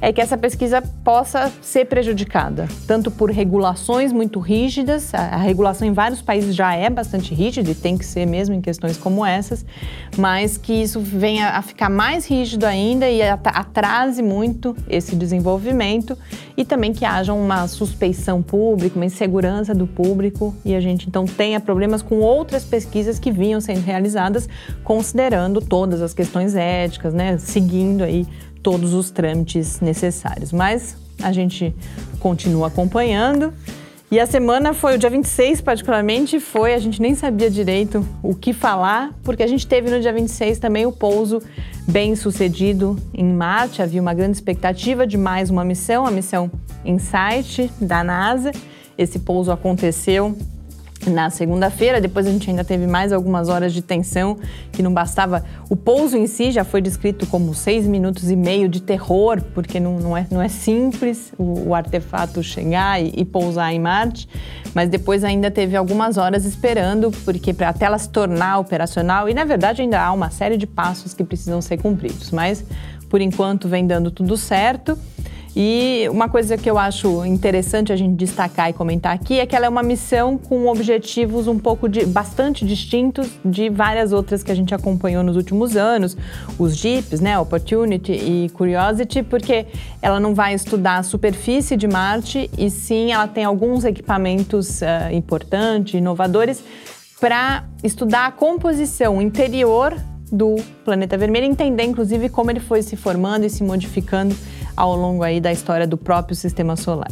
é 0.01 0.13
que 0.13 0.21
essa 0.21 0.37
pesquisa 0.37 0.81
possa 1.03 1.51
ser 1.61 1.85
prejudicada, 1.85 2.67
tanto 2.87 3.11
por 3.11 3.29
regulações 3.29 4.13
muito 4.13 4.39
rígidas, 4.39 5.13
a, 5.13 5.37
regulação 5.37 5.87
em 5.87 5.91
vários 5.91 6.21
países 6.21 6.55
já 6.55 6.73
é 6.73 6.89
bastante 6.89 7.33
rígida 7.33 7.71
e 7.71 7.75
tem 7.75 7.97
que 7.97 8.05
ser 8.05 8.25
mesmo 8.25 8.55
em 8.55 8.61
questões 8.61 8.97
como 8.97 9.25
essas, 9.25 9.65
mas 10.17 10.57
que 10.57 10.73
isso 10.73 10.99
venha 11.01 11.49
a 11.49 11.61
ficar 11.61 11.89
mais 11.89 12.25
rígido 12.25 12.65
ainda 12.65 13.09
e 13.09 13.21
atrase 13.21 14.21
muito 14.21 14.75
esse 14.87 15.15
desenvolvimento 15.15 16.17
e 16.55 16.63
também 16.63 16.93
que 16.93 17.03
haja 17.03 17.33
uma 17.33 17.67
suspeição 17.67 18.41
pública, 18.41 18.95
uma 18.95 19.05
insegurança 19.05 19.73
do 19.73 19.87
público 19.87 20.55
e 20.63 20.75
a 20.75 20.79
gente 20.79 21.07
então 21.07 21.25
tenha 21.25 21.59
problemas 21.59 22.01
com 22.01 22.19
outras 22.19 22.63
pesquisas 22.63 23.19
que 23.19 23.31
vinham 23.31 23.59
sendo 23.59 23.81
realizadas, 23.81 24.47
considerando 24.83 25.59
todas 25.61 26.01
as 26.01 26.13
questões 26.13 26.55
éticas, 26.55 27.13
né, 27.13 27.37
seguindo 27.37 28.03
aí 28.03 28.25
todos 28.61 28.93
os 28.93 29.11
trâmites 29.11 29.79
necessários. 29.79 30.51
Mas 30.51 30.97
a 31.21 31.31
gente 31.31 31.75
continua 32.19 32.67
acompanhando. 32.67 33.53
E 34.11 34.19
a 34.19 34.25
semana 34.25 34.73
foi, 34.73 34.95
o 34.95 34.97
dia 34.97 35.09
26 35.09 35.61
particularmente, 35.61 36.39
foi, 36.39 36.73
a 36.73 36.79
gente 36.79 36.99
nem 36.99 37.13
sabia 37.13 37.49
direito 37.49 38.03
o 38.23 38.33
que 38.33 38.53
falar, 38.53 39.13
porque 39.23 39.43
a 39.43 39.47
gente 39.47 39.67
teve 39.67 39.91
no 39.91 40.01
dia 40.01 40.11
26 40.11 40.57
também 40.57 40.85
o 40.87 40.91
pouso 40.91 41.39
bem 41.87 42.15
sucedido 42.15 42.97
em 43.13 43.31
Marte, 43.31 43.83
havia 43.83 44.01
uma 44.01 44.13
grande 44.13 44.37
expectativa 44.37 45.05
de 45.05 45.15
mais 45.15 45.51
uma 45.51 45.63
missão, 45.63 46.07
a 46.07 46.11
missão 46.11 46.49
InSight 46.83 47.71
da 47.79 48.03
NASA. 48.03 48.51
Esse 48.97 49.19
pouso 49.19 49.51
aconteceu 49.51 50.35
na 51.07 51.29
segunda-feira. 51.29 52.01
Depois 52.01 52.27
a 52.27 52.31
gente 52.31 52.49
ainda 52.49 52.63
teve 52.63 52.87
mais 52.87 53.13
algumas 53.13 53.47
horas 53.49 53.73
de 53.73 53.81
tensão, 53.81 54.37
que 54.71 54.81
não 54.81 54.93
bastava. 54.93 55.43
O 55.69 55.75
pouso 55.75 56.17
em 56.17 56.27
si 56.27 56.51
já 56.51 56.63
foi 56.63 56.81
descrito 56.81 57.25
como 57.27 57.53
seis 57.53 57.85
minutos 57.85 58.29
e 58.29 58.35
meio 58.35 58.67
de 58.67 58.81
terror, 58.81 59.41
porque 59.53 59.79
não, 59.79 59.99
não, 59.99 60.17
é, 60.17 60.27
não 60.29 60.41
é 60.41 60.47
simples 60.49 61.31
o, 61.37 61.69
o 61.69 61.75
artefato 61.75 62.41
chegar 62.43 63.01
e, 63.01 63.13
e, 63.15 63.25
pousar 63.25 63.73
em 63.73 63.79
Marte. 63.79 64.27
Mas 64.73 64.89
depois 64.89 65.23
ainda 65.23 65.49
teve 65.49 65.75
algumas 65.75 66.17
horas 66.17 66.45
esperando, 66.45 67.11
porque 67.23 67.53
para 67.53 67.69
até 67.69 67.85
ela 67.85 67.97
se 67.97 68.09
tornar 68.09 68.59
operacional, 68.59 69.27
e 69.27 69.33
na 69.33 69.43
verdade 69.43 69.81
ainda 69.81 70.01
há 70.01 70.11
uma 70.11 70.29
série 70.29 70.57
de 70.57 70.67
passos 70.67 71.13
que 71.13 71.23
precisam 71.23 71.61
ser 71.61 71.77
cumpridos. 71.77 72.31
Mas 72.31 72.63
por 73.09 73.19
enquanto 73.19 73.67
vem 73.67 73.85
dando 73.85 74.11
tudo 74.11 74.37
certo. 74.37 74.97
E 75.55 76.07
uma 76.11 76.29
coisa 76.29 76.57
que 76.57 76.69
eu 76.69 76.77
acho 76.77 77.25
interessante 77.25 77.91
a 77.91 77.95
gente 77.95 78.15
destacar 78.15 78.69
e 78.69 78.73
comentar 78.73 79.13
aqui 79.13 79.39
é 79.39 79.45
que 79.45 79.55
ela 79.55 79.65
é 79.65 79.69
uma 79.69 79.81
missão 79.81 80.37
com 80.37 80.67
objetivos 80.67 81.47
um 81.47 81.57
pouco 81.57 81.89
de, 81.89 82.05
bastante 82.05 82.63
distintos 82.63 83.27
de 83.43 83.67
várias 83.69 84.13
outras 84.13 84.43
que 84.43 84.51
a 84.51 84.55
gente 84.55 84.75
acompanhou 84.75 85.23
nos 85.23 85.35
últimos 85.35 85.75
anos, 85.75 86.15
os 86.57 86.75
JIPs, 86.77 87.19
né, 87.19 87.37
Opportunity 87.39 88.11
e 88.11 88.49
Curiosity, 88.53 89.23
porque 89.23 89.65
ela 90.01 90.19
não 90.19 90.35
vai 90.35 90.53
estudar 90.53 90.97
a 90.97 91.03
superfície 91.03 91.75
de 91.75 91.87
Marte 91.87 92.49
e 92.57 92.69
sim 92.69 93.11
ela 93.11 93.27
tem 93.27 93.43
alguns 93.43 93.83
equipamentos 93.85 94.81
uh, 94.81 95.11
importantes, 95.11 95.95
inovadores 95.95 96.63
para 97.19 97.65
estudar 97.83 98.27
a 98.27 98.31
composição 98.31 99.21
interior 99.21 99.95
do 100.31 100.55
planeta 100.85 101.17
vermelho, 101.17 101.45
entender 101.45 101.83
inclusive 101.83 102.29
como 102.29 102.51
ele 102.51 102.59
foi 102.59 102.81
se 102.81 102.95
formando 102.95 103.45
e 103.45 103.49
se 103.49 103.63
modificando 103.63 104.35
ao 104.75 104.95
longo 104.95 105.23
aí 105.23 105.41
da 105.41 105.51
história 105.51 105.87
do 105.87 105.97
próprio 105.97 106.35
sistema 106.35 106.75
solar. 106.75 107.11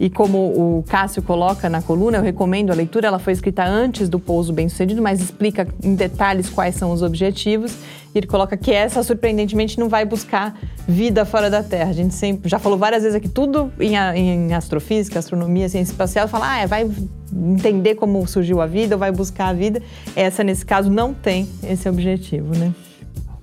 E 0.00 0.10
como 0.10 0.38
o 0.38 0.84
Cássio 0.88 1.22
coloca 1.22 1.68
na 1.68 1.80
coluna, 1.80 2.18
eu 2.18 2.22
recomendo 2.22 2.70
a 2.70 2.74
leitura. 2.74 3.06
Ela 3.06 3.18
foi 3.18 3.32
escrita 3.32 3.64
antes 3.64 4.08
do 4.08 4.18
pouso 4.18 4.52
bem-sucedido, 4.52 5.00
mas 5.00 5.20
explica 5.20 5.68
em 5.82 5.94
detalhes 5.94 6.48
quais 6.48 6.74
são 6.74 6.90
os 6.90 7.02
objetivos. 7.02 7.76
E 8.14 8.18
ele 8.18 8.26
coloca 8.26 8.56
que 8.56 8.70
essa, 8.72 9.02
surpreendentemente, 9.02 9.78
não 9.78 9.88
vai 9.88 10.04
buscar 10.04 10.54
vida 10.86 11.24
fora 11.24 11.48
da 11.48 11.62
Terra. 11.62 11.90
A 11.90 11.94
gente 11.94 12.14
sempre 12.14 12.48
já 12.48 12.58
falou 12.58 12.76
várias 12.76 13.02
vezes 13.02 13.16
aqui, 13.16 13.28
tudo 13.28 13.72
em, 13.80 13.96
em 13.96 14.54
astrofísica, 14.54 15.18
astronomia, 15.18 15.68
ciência 15.68 15.92
espacial, 15.92 16.28
fala, 16.28 16.52
ah, 16.52 16.58
é, 16.60 16.66
vai 16.66 16.90
entender 17.32 17.94
como 17.94 18.26
surgiu 18.26 18.60
a 18.60 18.66
vida 18.66 18.96
ou 18.96 18.98
vai 18.98 19.10
buscar 19.10 19.48
a 19.48 19.52
vida. 19.52 19.80
Essa, 20.14 20.44
nesse 20.44 20.64
caso, 20.66 20.90
não 20.90 21.14
tem 21.14 21.48
esse 21.62 21.88
objetivo, 21.88 22.54
né? 22.56 22.72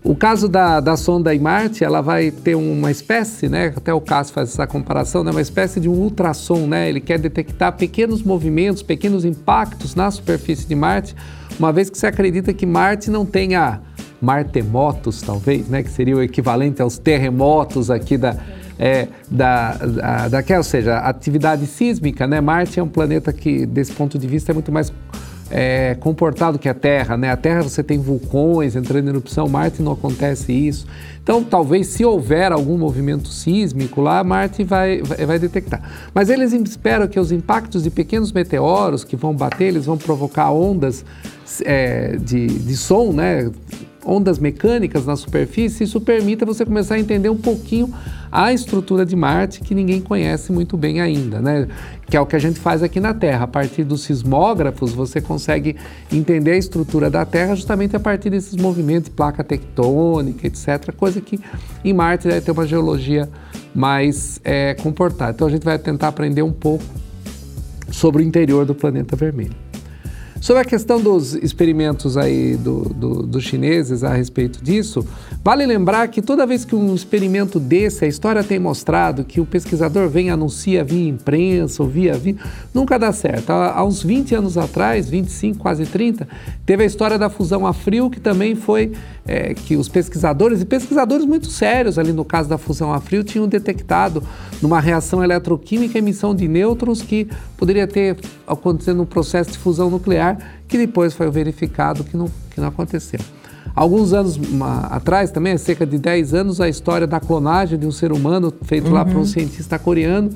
O 0.02 0.16
caso 0.16 0.48
da, 0.48 0.80
da 0.80 0.96
sonda 0.96 1.36
em 1.36 1.40
Marte, 1.40 1.84
ela 1.84 2.02
vai 2.02 2.32
ter 2.32 2.56
uma 2.56 2.90
espécie, 2.90 3.50
né? 3.50 3.74
Até 3.76 3.94
o 3.94 4.00
Cássio 4.00 4.34
faz 4.34 4.50
essa 4.50 4.66
comparação, 4.66 5.26
né? 5.26 5.32
Uma 5.32 5.42
espécie 5.42 5.80
de 5.80 5.90
um 5.90 5.94
ultrassom, 5.94 6.68
né? 6.68 6.88
Ele 6.88 7.02
quer 7.02 7.20
detectar 7.20 7.76
pequenos 7.76 8.24
movimentos, 8.24 8.82
pequenos 8.82 9.26
impactos 9.26 9.96
na 9.96 10.10
superfície 10.10 10.66
de 10.66 10.74
Marte, 10.74 11.14
uma 11.60 11.74
vez 11.74 11.90
que 11.90 11.98
se 11.98 12.08
acredita 12.08 12.54
que 12.54 12.66
Marte 12.66 13.12
não 13.12 13.26
tenha 13.26 13.82
martemotos, 14.22 15.22
talvez, 15.22 15.68
né? 15.68 15.84
Que 15.84 15.90
seria 15.90 16.16
o 16.16 16.22
equivalente 16.22 16.82
aos 16.82 16.98
terremotos 16.98 17.90
aqui 17.90 18.18
da, 18.18 18.36
é, 18.78 19.08
da, 19.30 19.74
da, 19.74 20.28
daquela, 20.30 20.60
ou 20.60 20.64
seja, 20.64 20.98
atividade 21.00 21.66
sísmica, 21.66 22.26
né? 22.26 22.40
Marte 22.40 22.80
é 22.80 22.84
um 22.84 22.88
planeta 22.88 23.34
que, 23.34 23.66
desse 23.66 23.92
ponto 23.92 24.18
de 24.18 24.28
vista, 24.28 24.52
é 24.52 24.54
muito 24.54 24.72
mais 24.72 24.92
é, 25.52 25.96
comportado 26.00 26.60
que 26.60 26.70
a 26.70 26.74
Terra, 26.74 27.18
né? 27.18 27.32
A 27.32 27.38
Terra 27.38 27.64
você 27.64 27.84
tem 27.84 27.98
vulcões 27.98 28.76
entrando 28.76 29.06
em 29.06 29.10
erupção, 29.10 29.48
Marte 29.48 29.82
não 29.82 29.94
acontece 29.94 30.52
isso. 30.54 30.86
Então, 31.22 31.44
talvez 31.44 31.88
se 31.88 32.06
houver 32.06 32.52
algum 32.52 32.78
movimento 32.78 33.28
sísmico 33.28 34.02
lá, 34.02 34.24
Marte 34.24 34.64
vai, 34.64 35.02
vai, 35.02 35.26
vai 35.26 35.40
detectar. 35.40 35.82
Mas 36.14 36.30
eles 36.30 36.54
esperam 36.54 37.08
que 37.08 37.20
os 37.20 37.32
impactos 37.32 37.84
de 37.84 37.90
pequenos 37.90 38.32
meteoros 38.32 39.04
que 39.04 39.16
vão 39.16 39.34
bater, 39.34 39.66
eles 39.66 39.86
vão 39.86 39.98
provocar 39.98 40.52
ondas 40.52 41.06
é, 41.66 42.16
de, 42.18 42.48
de 42.48 42.78
som, 42.78 43.12
né? 43.12 43.52
Ondas 44.06 44.39
mecânicas 44.39 45.06
na 45.06 45.15
superfície, 45.15 45.84
isso 45.84 46.00
permita 46.00 46.46
você 46.46 46.65
começar 46.65 46.96
a 46.96 47.00
entender 47.00 47.29
um 47.29 47.38
pouquinho 47.38 47.94
a 48.32 48.53
estrutura 48.53 49.06
de 49.06 49.15
Marte 49.15 49.62
que 49.62 49.74
ninguém 49.74 50.00
conhece 50.00 50.51
muito 50.51 50.77
bem 50.77 51.01
ainda, 51.01 51.41
né? 51.41 51.68
Que 52.08 52.15
é 52.15 52.22
o 52.22 52.25
que 52.25 52.36
a 52.36 52.39
gente 52.39 52.60
faz 52.60 52.82
aqui 52.84 53.00
na 53.00 53.13
Terra. 53.13 53.44
A 53.44 53.48
partir 53.48 53.84
dos 53.84 54.01
sismógrafos, 54.01 54.94
você 54.94 55.20
consegue 55.20 55.75
entender 56.12 56.51
a 56.51 56.58
estrutura 56.58 57.10
da 57.10 57.25
Terra 57.25 57.56
justamente 57.56 57.96
a 57.96 58.00
partir 58.00 58.29
desses 58.29 58.56
movimentos, 58.56 59.10
placa 59.10 59.44
tectônica, 59.44 60.46
etc. 60.48 60.94
Coisa 60.96 61.20
que 61.22 61.39
em 61.84 61.94
Marte 61.94 62.27
deve 62.27 62.41
ter 62.41 62.51
uma 62.51 62.68
geologia 62.68 63.29
mais 63.74 64.39
é, 64.44 64.75
comportada. 64.75 65.32
Então 65.32 65.48
a 65.48 65.51
gente 65.51 65.63
vai 65.63 65.77
tentar 65.77 66.08
aprender 66.10 66.41
um 66.41 66.53
pouco 66.53 66.84
sobre 67.91 68.24
o 68.24 68.25
interior 68.25 68.65
do 68.65 68.75
planeta 68.75 69.15
vermelho. 69.15 69.69
Sobre 70.41 70.62
a 70.62 70.65
questão 70.65 71.01
dos 71.01 71.34
experimentos 71.34 72.15
aí 72.15 72.55
do, 72.55 72.84
do, 72.84 73.24
dos 73.24 73.43
chineses 73.43 74.05
a 74.05 74.13
respeito 74.13 74.63
disso, 74.63 75.05
vale 75.43 75.65
lembrar 75.65 76.08
que 76.08 76.22
toda 76.22 76.48
vez 76.48 76.63
que 76.63 76.74
um 76.74 76.96
experimento 76.96 77.60
desse, 77.60 78.05
a 78.05 78.08
história 78.08 78.41
tem 78.41 78.58
mostrado 78.58 79.25
que 79.25 79.41
o 79.41 79.46
pesquisador 79.46 80.08
vem 80.08 80.29
anuncia 80.29 80.81
via 80.81 81.10
imprensa 81.10 81.84
ou 81.84 81.89
via, 81.89 82.13
via 82.13 82.38
nunca 82.74 82.98
dá 82.98 83.12
certo. 83.12 83.50
Há, 83.50 83.74
há, 83.77 83.84
uns 83.84 84.01
20 84.01 84.34
anos 84.36 84.58
atrás, 84.58 85.10
25, 85.10 85.60
quase 85.60 85.86
30, 85.86 86.25
teve 86.65 86.84
a 86.84 86.86
história 86.86 87.17
da 87.17 87.29
fusão 87.29 87.67
a 87.67 87.74
frio, 87.74 88.10
que 88.10 88.19
também 88.19 88.55
foi 88.55 88.93
é, 89.27 89.53
que 89.53 89.75
os 89.75 89.89
pesquisadores, 89.89 90.62
e 90.62 90.65
pesquisadores 90.65 91.25
muito 91.25 91.48
sérios 91.48 92.00
ali 92.00 92.13
no 92.13 92.24
caso 92.24 92.48
da 92.48 92.58
fusão 92.58 92.93
a 92.93 93.01
frio, 93.01 93.25
tinham 93.25 93.46
detectado 93.46 94.24
numa 94.62 94.79
reação 94.79 95.22
eletroquímica 95.22 95.98
emissão 96.00 96.34
de 96.34 96.48
nêutrons 96.48 97.01
que 97.01 97.27
poderia 97.60 97.86
ter 97.86 98.18
acontecido 98.48 99.01
um 99.01 99.06
processo 99.06 99.51
de 99.51 99.58
fusão 99.58 99.89
nuclear 99.89 100.38
que 100.66 100.78
depois 100.78 101.13
foi 101.13 101.30
verificado 101.30 102.06
que 102.06 102.16
não, 102.16 102.32
que 102.50 102.62
não 102.62 102.70
aconteceu. 102.70 103.20
Alguns 103.75 104.13
anos 104.13 104.36
uma, 104.36 104.88
atrás, 104.88 105.30
também, 105.30 105.58
cerca 105.58 105.86
de 105.86 105.98
10 105.98 106.34
anos, 106.34 106.60
a 106.60 106.68
história 106.68 107.06
da 107.06 107.20
clonagem 107.20 107.78
de 107.78 107.86
um 107.86 107.92
ser 107.92 108.12
humano 108.12 108.51
feito 108.63 108.88
uhum. 108.88 108.94
lá 108.94 109.06
por 109.06 109.18
um 109.18 109.25
cientista 109.25 109.78
coreano, 109.78 110.32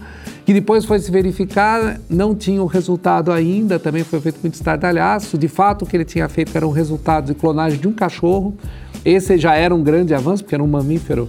que 0.46 0.54
depois 0.54 0.86
foi 0.86 1.00
se 1.00 1.10
verificar, 1.10 2.00
não 2.10 2.36
tinha 2.36 2.62
o 2.62 2.66
resultado 2.66 3.32
ainda, 3.32 3.80
também 3.80 4.04
foi 4.04 4.22
feito 4.22 4.40
muito 4.42 4.54
estardalhaço. 4.54 5.38
De 5.38 5.48
fato, 5.48 5.84
o 5.84 5.86
que 5.86 5.98
ele 5.98 6.06
tinha 6.06 6.30
feito 6.30 6.56
era 6.56 6.68
um 6.68 6.72
resultado 6.72 7.28
de 7.28 7.34
clonagem 7.34 7.80
de 7.80 7.88
um 7.88 7.94
cachorro. 7.94 8.56
Esse 9.04 9.38
já 9.38 9.56
era 9.56 9.74
um 9.74 9.84
grande 9.84 10.14
avanço, 10.14 10.44
porque 10.44 10.56
era 10.56 10.64
um 10.64 10.68
mamífero 10.68 11.28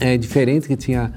é, 0.00 0.16
diferente 0.16 0.66
que 0.66 0.76
tinha 0.76 1.12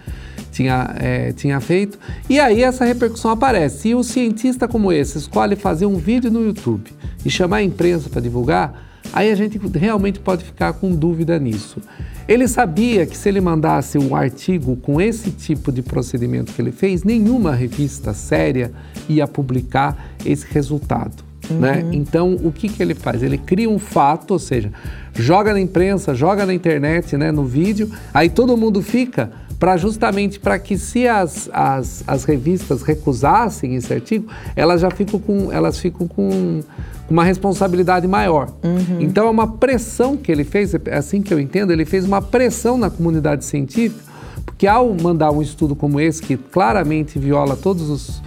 tinha, 0.62 0.96
é, 1.00 1.32
tinha 1.32 1.60
feito. 1.60 1.98
E 2.30 2.40
aí 2.40 2.64
essa 2.64 2.86
repercussão 2.86 3.32
aparece. 3.32 3.90
E 3.90 3.96
o 3.96 4.04
cientista 4.04 4.68
como 4.68 4.92
esse 4.92 5.18
escolhe 5.18 5.56
fazer 5.56 5.86
um 5.86 5.98
vídeo 5.98 6.30
no 6.32 6.44
YouTube 6.46 6.92
e 7.26 7.30
chamar 7.30 7.58
a 7.58 7.64
imprensa 7.64 8.10
para 8.10 8.22
divulgar, 8.22 9.02
aí 9.12 9.32
a 9.32 9.36
gente 9.36 9.60
realmente 9.76 10.20
pode 10.20 10.44
ficar 10.44 10.74
com 10.74 10.94
dúvida 10.96 11.38
nisso. 11.40 11.80
Ele 12.28 12.48
sabia 12.48 13.06
que 13.06 13.18
se 13.18 13.28
ele 13.28 13.42
mandasse 13.42 13.98
um 13.98 14.16
artigo 14.16 14.76
com 14.78 15.02
esse 15.02 15.32
tipo 15.32 15.72
de 15.72 15.82
procedimento 15.82 16.54
que 16.54 16.62
ele 16.62 16.72
fez, 16.72 17.04
nenhuma 17.04 17.54
revista 17.54 18.14
séria 18.14 18.72
ia 19.10 19.28
publicar 19.28 20.14
esse 20.24 20.46
resultado. 20.48 21.31
Né? 21.50 21.56
Uhum. 21.56 21.60
Né? 21.60 21.90
Então, 21.94 22.38
o 22.44 22.52
que, 22.52 22.70
que 22.70 22.82
ele 22.82 22.94
faz? 22.94 23.24
Ele 23.24 23.38
cria 23.38 23.70
um 23.70 23.80
fato, 23.80 24.32
ou 24.32 24.40
seja, 24.40 24.72
joga 25.14 25.54
na 25.54 25.60
imprensa, 25.60 26.14
joga 26.14 26.46
na 26.46 26.54
internet, 26.54 27.18
né, 27.18 27.32
no 27.32 27.44
vídeo, 27.44 27.90
aí 28.14 28.30
todo 28.30 28.56
mundo 28.56 28.82
fica 28.82 29.32
para 29.62 29.78
justamente 29.78 30.40
para 30.40 30.58
que 30.58 30.76
se 30.76 31.08
as, 31.08 31.48
as, 31.54 32.04
as 32.08 32.24
revistas 32.24 32.82
recusassem 32.82 33.76
esse 33.76 33.94
artigo, 33.94 34.26
elas 34.56 34.82
já 34.82 34.90
ficam 34.90 35.20
com, 35.20 35.52
elas 35.52 35.78
ficam 35.78 36.08
com 36.08 36.62
uma 37.08 37.24
responsabilidade 37.24 38.08
maior. 38.08 38.52
Uhum. 38.64 39.00
Então 39.00 39.28
é 39.28 39.30
uma 39.30 39.46
pressão 39.46 40.18
que 40.18 40.32
ele 40.32 40.44
fez, 40.44 40.74
é 40.74 40.98
assim 40.98 41.22
que 41.22 41.32
eu 41.32 41.40
entendo, 41.40 41.72
ele 41.72 41.86
fez 41.86 42.06
uma 42.06 42.24
pressão 42.24 42.76
na 42.76 42.90
comunidade 42.90 43.46
científica, 43.46 44.02
porque 44.48 44.66
ao 44.66 44.96
mandar 44.96 45.30
um 45.30 45.44
estudo 45.44 45.76
como 45.76 46.00
esse, 46.00 46.24
que 46.24 46.38
claramente 46.38 47.20
viola 47.20 47.56
todos 47.56 47.88
os, 47.88 48.24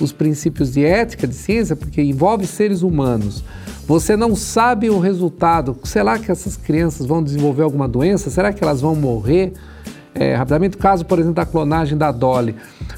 os 0.00 0.12
princípios 0.12 0.72
de 0.72 0.84
ética 0.84 1.26
de 1.26 1.34
ciência, 1.34 1.76
porque 1.76 2.02
envolve 2.02 2.46
seres 2.46 2.82
humanos, 2.82 3.42
você 3.86 4.16
não 4.16 4.34
sabe 4.34 4.90
o 4.90 4.98
resultado. 4.98 5.76
Será 5.84 6.18
que 6.18 6.30
essas 6.30 6.56
crianças 6.56 7.06
vão 7.06 7.22
desenvolver 7.22 7.62
alguma 7.62 7.86
doença? 7.86 8.30
Será 8.30 8.52
que 8.52 8.62
elas 8.62 8.80
vão 8.80 8.94
morrer? 8.94 9.52
é, 10.18 10.34
rapidamente. 10.34 10.76
O 10.76 10.78
caso, 10.78 11.04
por 11.04 11.18
exemplo, 11.18 11.34
da 11.34 11.46
clonagem 11.46 11.96
da 11.96 12.10
Dolly. 12.10 12.54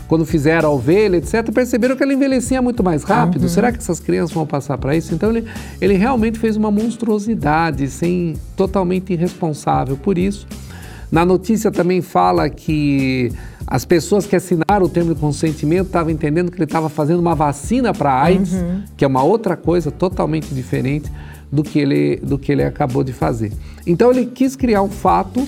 Quando 0.07 0.25
fizeram 0.25 0.71
a 0.71 0.73
ovelha, 0.73 1.17
etc., 1.17 1.51
perceberam 1.53 1.97
que 1.97 2.03
ela 2.03 2.13
envelhecia 2.13 2.63
muito 2.63 2.83
mais 2.83 3.03
rápido. 3.03 3.43
Uhum. 3.43 3.49
Será 3.49 3.71
que 3.73 3.79
essas 3.79 4.01
crianças 4.01 4.33
vão 4.33 4.47
passar 4.47 4.79
para 4.79 4.97
isso? 4.97 5.15
Então, 5.15 5.31
ele, 5.31 5.47
ele 5.81 5.95
realmente 5.95 6.39
fez 6.39 6.57
uma 6.57 6.71
monstruosidade, 6.71 7.89
sem, 7.89 8.35
totalmente 8.57 9.13
irresponsável 9.13 9.97
por 9.97 10.17
isso. 10.17 10.47
Na 11.11 11.25
notícia 11.25 11.71
também 11.71 12.01
fala 12.01 12.49
que 12.49 13.33
as 13.71 13.85
pessoas 13.85 14.27
que 14.27 14.35
assinaram 14.35 14.87
o 14.87 14.89
termo 14.89 15.15
de 15.15 15.21
consentimento 15.21 15.87
estavam 15.89 16.11
entendendo 16.11 16.51
que 16.51 16.57
ele 16.57 16.65
estava 16.65 16.89
fazendo 16.89 17.21
uma 17.21 17.35
vacina 17.35 17.93
para 17.93 18.23
AIDS, 18.23 18.55
uhum. 18.55 18.83
que 18.97 19.05
é 19.05 19.09
uma 19.09 19.23
outra 19.23 19.57
coisa 19.57 19.91
totalmente 19.91 20.55
diferente 20.55 21.13
do 21.53 21.63
que, 21.63 21.79
ele, 21.79 22.17
do 22.17 22.39
que 22.39 22.51
ele 22.51 22.65
acabou 22.65 23.05
de 23.05 23.13
fazer. 23.13 23.53
Então 23.87 24.11
ele 24.11 24.25
quis 24.25 24.57
criar 24.57 24.83
um 24.83 24.89
fato 24.89 25.47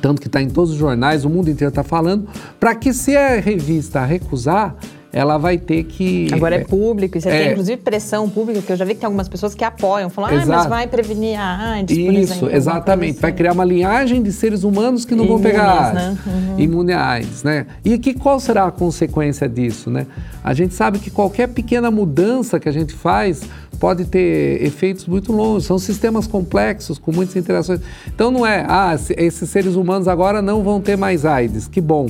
tanto 0.00 0.20
que 0.20 0.26
está 0.26 0.42
em 0.42 0.50
todos 0.50 0.72
os 0.72 0.76
jornais, 0.76 1.24
o 1.24 1.30
mundo 1.30 1.48
inteiro 1.50 1.70
está 1.70 1.82
falando, 1.82 2.28
para 2.60 2.74
que 2.74 2.92
se 2.92 3.16
a 3.16 3.40
revista 3.40 4.04
recusar, 4.04 4.76
ela 5.14 5.38
vai 5.38 5.56
ter 5.56 5.84
que. 5.84 6.28
Agora 6.32 6.56
é, 6.56 6.60
é 6.60 6.64
público, 6.64 7.16
e 7.16 7.20
você 7.20 7.28
é, 7.28 7.38
tem 7.38 7.52
inclusive 7.52 7.80
pressão 7.80 8.28
pública, 8.28 8.58
porque 8.58 8.72
eu 8.72 8.76
já 8.76 8.84
vi 8.84 8.94
que 8.94 9.00
tem 9.00 9.06
algumas 9.06 9.28
pessoas 9.28 9.54
que 9.54 9.62
apoiam, 9.62 10.10
falam, 10.10 10.30
ah, 10.36 10.44
mas 10.44 10.66
vai 10.66 10.88
prevenir 10.88 11.38
a 11.38 11.74
AIDS. 11.74 11.96
Isso, 11.96 12.48
exatamente. 12.50 13.20
Vai 13.20 13.32
criar 13.32 13.52
uma 13.52 13.64
linhagem 13.64 14.20
de 14.20 14.32
seres 14.32 14.64
humanos 14.64 15.04
que 15.04 15.14
não 15.14 15.24
Imunes, 15.24 15.42
vão 15.42 15.52
pegar 15.52 15.70
AIDS, 15.70 15.94
né? 15.94 16.18
uhum. 16.26 16.58
imune 16.58 16.92
a 16.92 17.06
AIDS, 17.06 17.44
né? 17.44 17.66
E 17.84 17.96
que, 17.96 18.12
qual 18.12 18.40
será 18.40 18.66
a 18.66 18.72
consequência 18.72 19.48
disso, 19.48 19.88
né? 19.88 20.04
A 20.42 20.52
gente 20.52 20.74
sabe 20.74 20.98
que 20.98 21.10
qualquer 21.10 21.46
pequena 21.46 21.92
mudança 21.92 22.58
que 22.58 22.68
a 22.68 22.72
gente 22.72 22.92
faz 22.92 23.42
pode 23.78 24.06
ter 24.06 24.60
efeitos 24.64 25.06
muito 25.06 25.32
longos. 25.32 25.64
São 25.64 25.78
sistemas 25.78 26.26
complexos, 26.26 26.98
com 26.98 27.12
muitas 27.12 27.36
interações. 27.36 27.80
Então 28.08 28.32
não 28.32 28.44
é, 28.44 28.66
ah, 28.68 28.96
esses 29.16 29.48
seres 29.48 29.76
humanos 29.76 30.08
agora 30.08 30.42
não 30.42 30.64
vão 30.64 30.80
ter 30.80 30.96
mais 30.96 31.24
AIDS, 31.24 31.68
que 31.68 31.80
bom 31.80 32.08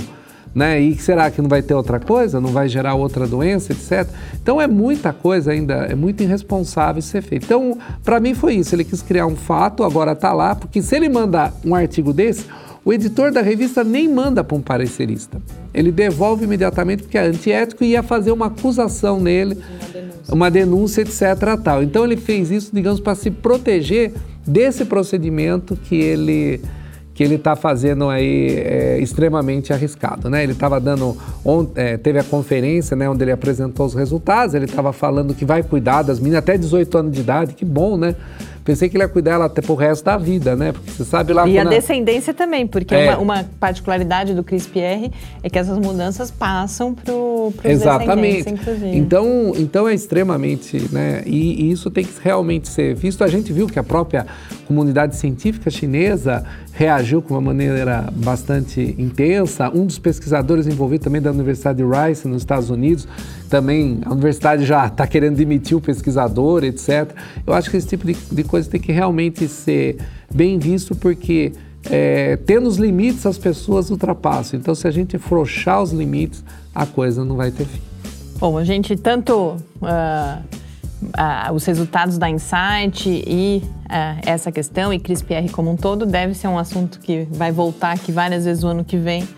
né? 0.54 0.80
E 0.80 0.96
será 0.96 1.30
que 1.30 1.42
não 1.42 1.48
vai 1.48 1.62
ter 1.62 1.74
outra 1.74 1.98
coisa? 1.98 2.40
Não 2.40 2.50
vai 2.50 2.68
gerar 2.68 2.94
outra 2.94 3.26
doença, 3.26 3.72
etc. 3.72 4.08
Então 4.40 4.60
é 4.60 4.66
muita 4.66 5.12
coisa 5.12 5.50
ainda, 5.50 5.74
é 5.74 5.94
muito 5.94 6.22
irresponsável 6.22 7.02
ser 7.02 7.22
feito. 7.22 7.44
Então, 7.44 7.76
para 8.04 8.20
mim 8.20 8.34
foi 8.34 8.54
isso. 8.54 8.74
Ele 8.74 8.84
quis 8.84 9.02
criar 9.02 9.26
um 9.26 9.36
fato, 9.36 9.82
agora 9.82 10.12
está 10.12 10.32
lá, 10.32 10.54
porque 10.54 10.80
se 10.80 10.94
ele 10.94 11.08
mandar 11.08 11.52
um 11.64 11.74
artigo 11.74 12.12
desse, 12.12 12.46
o 12.84 12.92
editor 12.92 13.32
da 13.32 13.40
revista 13.40 13.82
nem 13.82 14.08
manda 14.08 14.44
para 14.44 14.56
um 14.56 14.60
parecerista. 14.60 15.40
Ele 15.72 15.90
devolve 15.90 16.44
imediatamente 16.44 17.02
porque 17.02 17.16
é 17.16 17.22
antiético 17.22 17.82
e 17.82 17.88
ia 17.88 18.02
fazer 18.02 18.30
uma 18.30 18.46
acusação 18.46 19.18
nele, 19.18 19.56
uma 19.56 19.88
denúncia, 19.90 20.34
uma 20.34 20.50
denúncia 20.50 21.00
etc. 21.02 21.60
Tal. 21.62 21.82
Então 21.82 22.04
ele 22.04 22.16
fez 22.16 22.50
isso, 22.50 22.70
digamos, 22.72 23.00
para 23.00 23.14
se 23.14 23.30
proteger 23.30 24.12
desse 24.46 24.84
procedimento 24.84 25.74
que 25.74 25.96
ele 25.96 26.60
que 27.14 27.22
ele 27.22 27.36
está 27.36 27.54
fazendo 27.54 28.08
aí 28.08 28.48
é, 28.58 28.98
extremamente 28.98 29.72
arriscado, 29.72 30.28
né? 30.28 30.42
Ele 30.42 30.52
estava 30.52 30.80
dando, 30.80 31.16
on, 31.44 31.68
é, 31.76 31.96
teve 31.96 32.18
a 32.18 32.24
conferência, 32.24 32.96
né, 32.96 33.08
onde 33.08 33.22
ele 33.22 33.30
apresentou 33.30 33.86
os 33.86 33.94
resultados, 33.94 34.54
ele 34.54 34.64
estava 34.64 34.92
falando 34.92 35.32
que 35.32 35.44
vai 35.44 35.62
cuidar 35.62 36.02
das 36.02 36.18
meninas 36.18 36.40
até 36.40 36.58
18 36.58 36.98
anos 36.98 37.12
de 37.12 37.20
idade, 37.20 37.54
que 37.54 37.64
bom, 37.64 37.96
né? 37.96 38.16
Pensei 38.64 38.88
que 38.88 38.96
ele 38.96 39.04
ia 39.04 39.08
cuidar 39.08 39.32
ela 39.32 39.44
até 39.44 39.60
pro 39.60 39.74
resto 39.74 40.04
da 40.04 40.16
vida, 40.16 40.56
né? 40.56 40.72
Porque 40.72 40.90
você 40.90 41.04
sabe 41.04 41.34
lá... 41.34 41.46
E 41.46 41.58
a 41.58 41.64
descendência 41.64 42.32
também, 42.32 42.66
porque 42.66 42.94
é. 42.94 43.14
uma, 43.14 43.18
uma, 43.18 43.44
particularidade 43.60 44.32
do 44.32 44.42
CRISPR 44.42 45.10
é 45.42 45.50
que 45.50 45.58
essas 45.58 45.78
mudanças 45.78 46.30
passam 46.30 46.94
pro, 46.94 47.52
pro 47.56 47.70
Exatamente. 47.70 48.48
inclusive. 48.48 48.96
Então, 48.96 49.52
então 49.56 49.86
é 49.86 49.94
extremamente, 49.94 50.88
né? 50.90 51.22
E, 51.26 51.66
e 51.66 51.72
isso 51.72 51.90
tem 51.90 52.04
que 52.04 52.12
realmente 52.22 52.68
ser 52.68 52.94
visto. 52.94 53.22
A 53.22 53.28
gente 53.28 53.52
viu 53.52 53.66
que 53.66 53.78
a 53.78 53.82
própria 53.82 54.26
comunidade 54.66 55.16
científica 55.16 55.70
chinesa 55.70 56.42
reagiu 56.72 57.22
com 57.22 57.34
uma 57.34 57.40
maneira 57.40 58.08
bastante 58.12 58.94
intensa. 58.98 59.70
Um 59.70 59.86
dos 59.86 59.98
pesquisadores 59.98 60.66
envolvidos 60.66 61.04
também 61.04 61.22
da 61.22 61.30
Universidade 61.30 61.78
de 61.78 61.84
Rice, 61.84 62.26
nos 62.26 62.42
Estados 62.42 62.68
Unidos, 62.68 63.06
também 63.48 64.00
a 64.04 64.12
universidade 64.12 64.64
já 64.64 64.86
está 64.86 65.06
querendo 65.06 65.36
demitir 65.36 65.76
o 65.76 65.80
pesquisador, 65.80 66.64
etc. 66.64 67.10
Eu 67.46 67.54
acho 67.54 67.70
que 67.70 67.76
esse 67.76 67.86
tipo 67.86 68.06
de, 68.06 68.14
de 68.14 68.42
coisa 68.54 68.70
tem 68.70 68.80
que 68.80 68.92
realmente 68.92 69.48
ser 69.48 69.96
bem 70.32 70.60
visto, 70.60 70.94
porque 70.94 71.52
é, 71.90 72.36
tendo 72.36 72.68
os 72.68 72.76
limites, 72.76 73.26
as 73.26 73.36
pessoas 73.36 73.90
ultrapassam. 73.90 74.60
Então, 74.60 74.76
se 74.76 74.86
a 74.86 74.92
gente 74.92 75.18
frouxar 75.18 75.82
os 75.82 75.90
limites, 75.90 76.44
a 76.72 76.86
coisa 76.86 77.24
não 77.24 77.34
vai 77.34 77.50
ter 77.50 77.64
fim. 77.64 77.80
Bom, 78.38 78.56
a 78.56 78.62
gente 78.62 78.96
tanto. 78.96 79.56
Uh 79.82 80.64
os 81.52 81.66
resultados 81.66 82.16
da 82.16 82.30
Insight 82.30 83.10
e 83.26 83.62
uh, 83.62 84.20
essa 84.24 84.50
questão 84.50 84.90
e 84.90 84.98
CRISPR 84.98 85.50
como 85.52 85.70
um 85.70 85.76
todo 85.76 86.06
deve 86.06 86.32
ser 86.32 86.48
um 86.48 86.58
assunto 86.58 86.98
que 86.98 87.28
vai 87.30 87.52
voltar 87.52 87.92
aqui 87.92 88.10
várias 88.10 88.46
vezes 88.46 88.64
o 88.64 88.68
ano 88.68 88.82
que 88.84 88.96
vem 88.96 89.28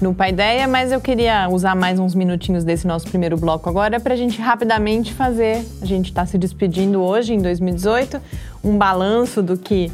no 0.00 0.14
Paideia, 0.14 0.68
mas 0.68 0.92
eu 0.92 1.00
queria 1.00 1.48
usar 1.48 1.74
mais 1.74 1.98
uns 1.98 2.14
minutinhos 2.14 2.64
desse 2.64 2.86
nosso 2.86 3.08
primeiro 3.08 3.36
bloco 3.36 3.68
agora 3.68 3.98
para 3.98 4.14
a 4.14 4.16
gente 4.16 4.40
rapidamente 4.40 5.12
fazer, 5.12 5.64
a 5.82 5.84
gente 5.84 6.06
está 6.06 6.24
se 6.24 6.38
despedindo 6.38 7.00
hoje, 7.00 7.34
em 7.34 7.42
2018, 7.42 8.20
um 8.62 8.76
balanço 8.78 9.42
do 9.42 9.56
que 9.56 9.90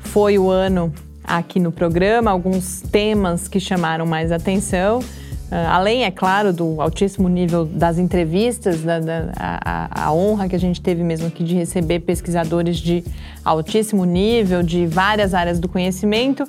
foi 0.00 0.38
o 0.38 0.50
ano 0.50 0.92
aqui 1.22 1.58
no 1.58 1.72
programa, 1.72 2.30
alguns 2.30 2.82
temas 2.82 3.48
que 3.48 3.58
chamaram 3.58 4.04
mais 4.04 4.30
atenção. 4.30 4.98
Uh, 4.98 5.68
além, 5.70 6.04
é 6.04 6.10
claro, 6.10 6.52
do 6.52 6.80
altíssimo 6.80 7.28
nível 7.28 7.64
das 7.64 7.98
entrevistas, 7.98 8.82
da, 8.82 8.98
da 8.98 9.30
a, 9.36 10.06
a, 10.06 10.12
honra 10.12 10.48
que 10.48 10.56
a 10.56 10.58
gente 10.58 10.80
teve 10.80 11.02
mesmo 11.04 11.26
aqui 11.26 11.44
de 11.44 11.54
receber 11.54 12.00
pesquisadores 12.00 12.78
de 12.78 13.04
altíssimo 13.44 14.04
nível, 14.04 14.62
de 14.62 14.86
várias 14.86 15.32
áreas 15.34 15.60
do 15.60 15.68
conhecimento. 15.68 16.44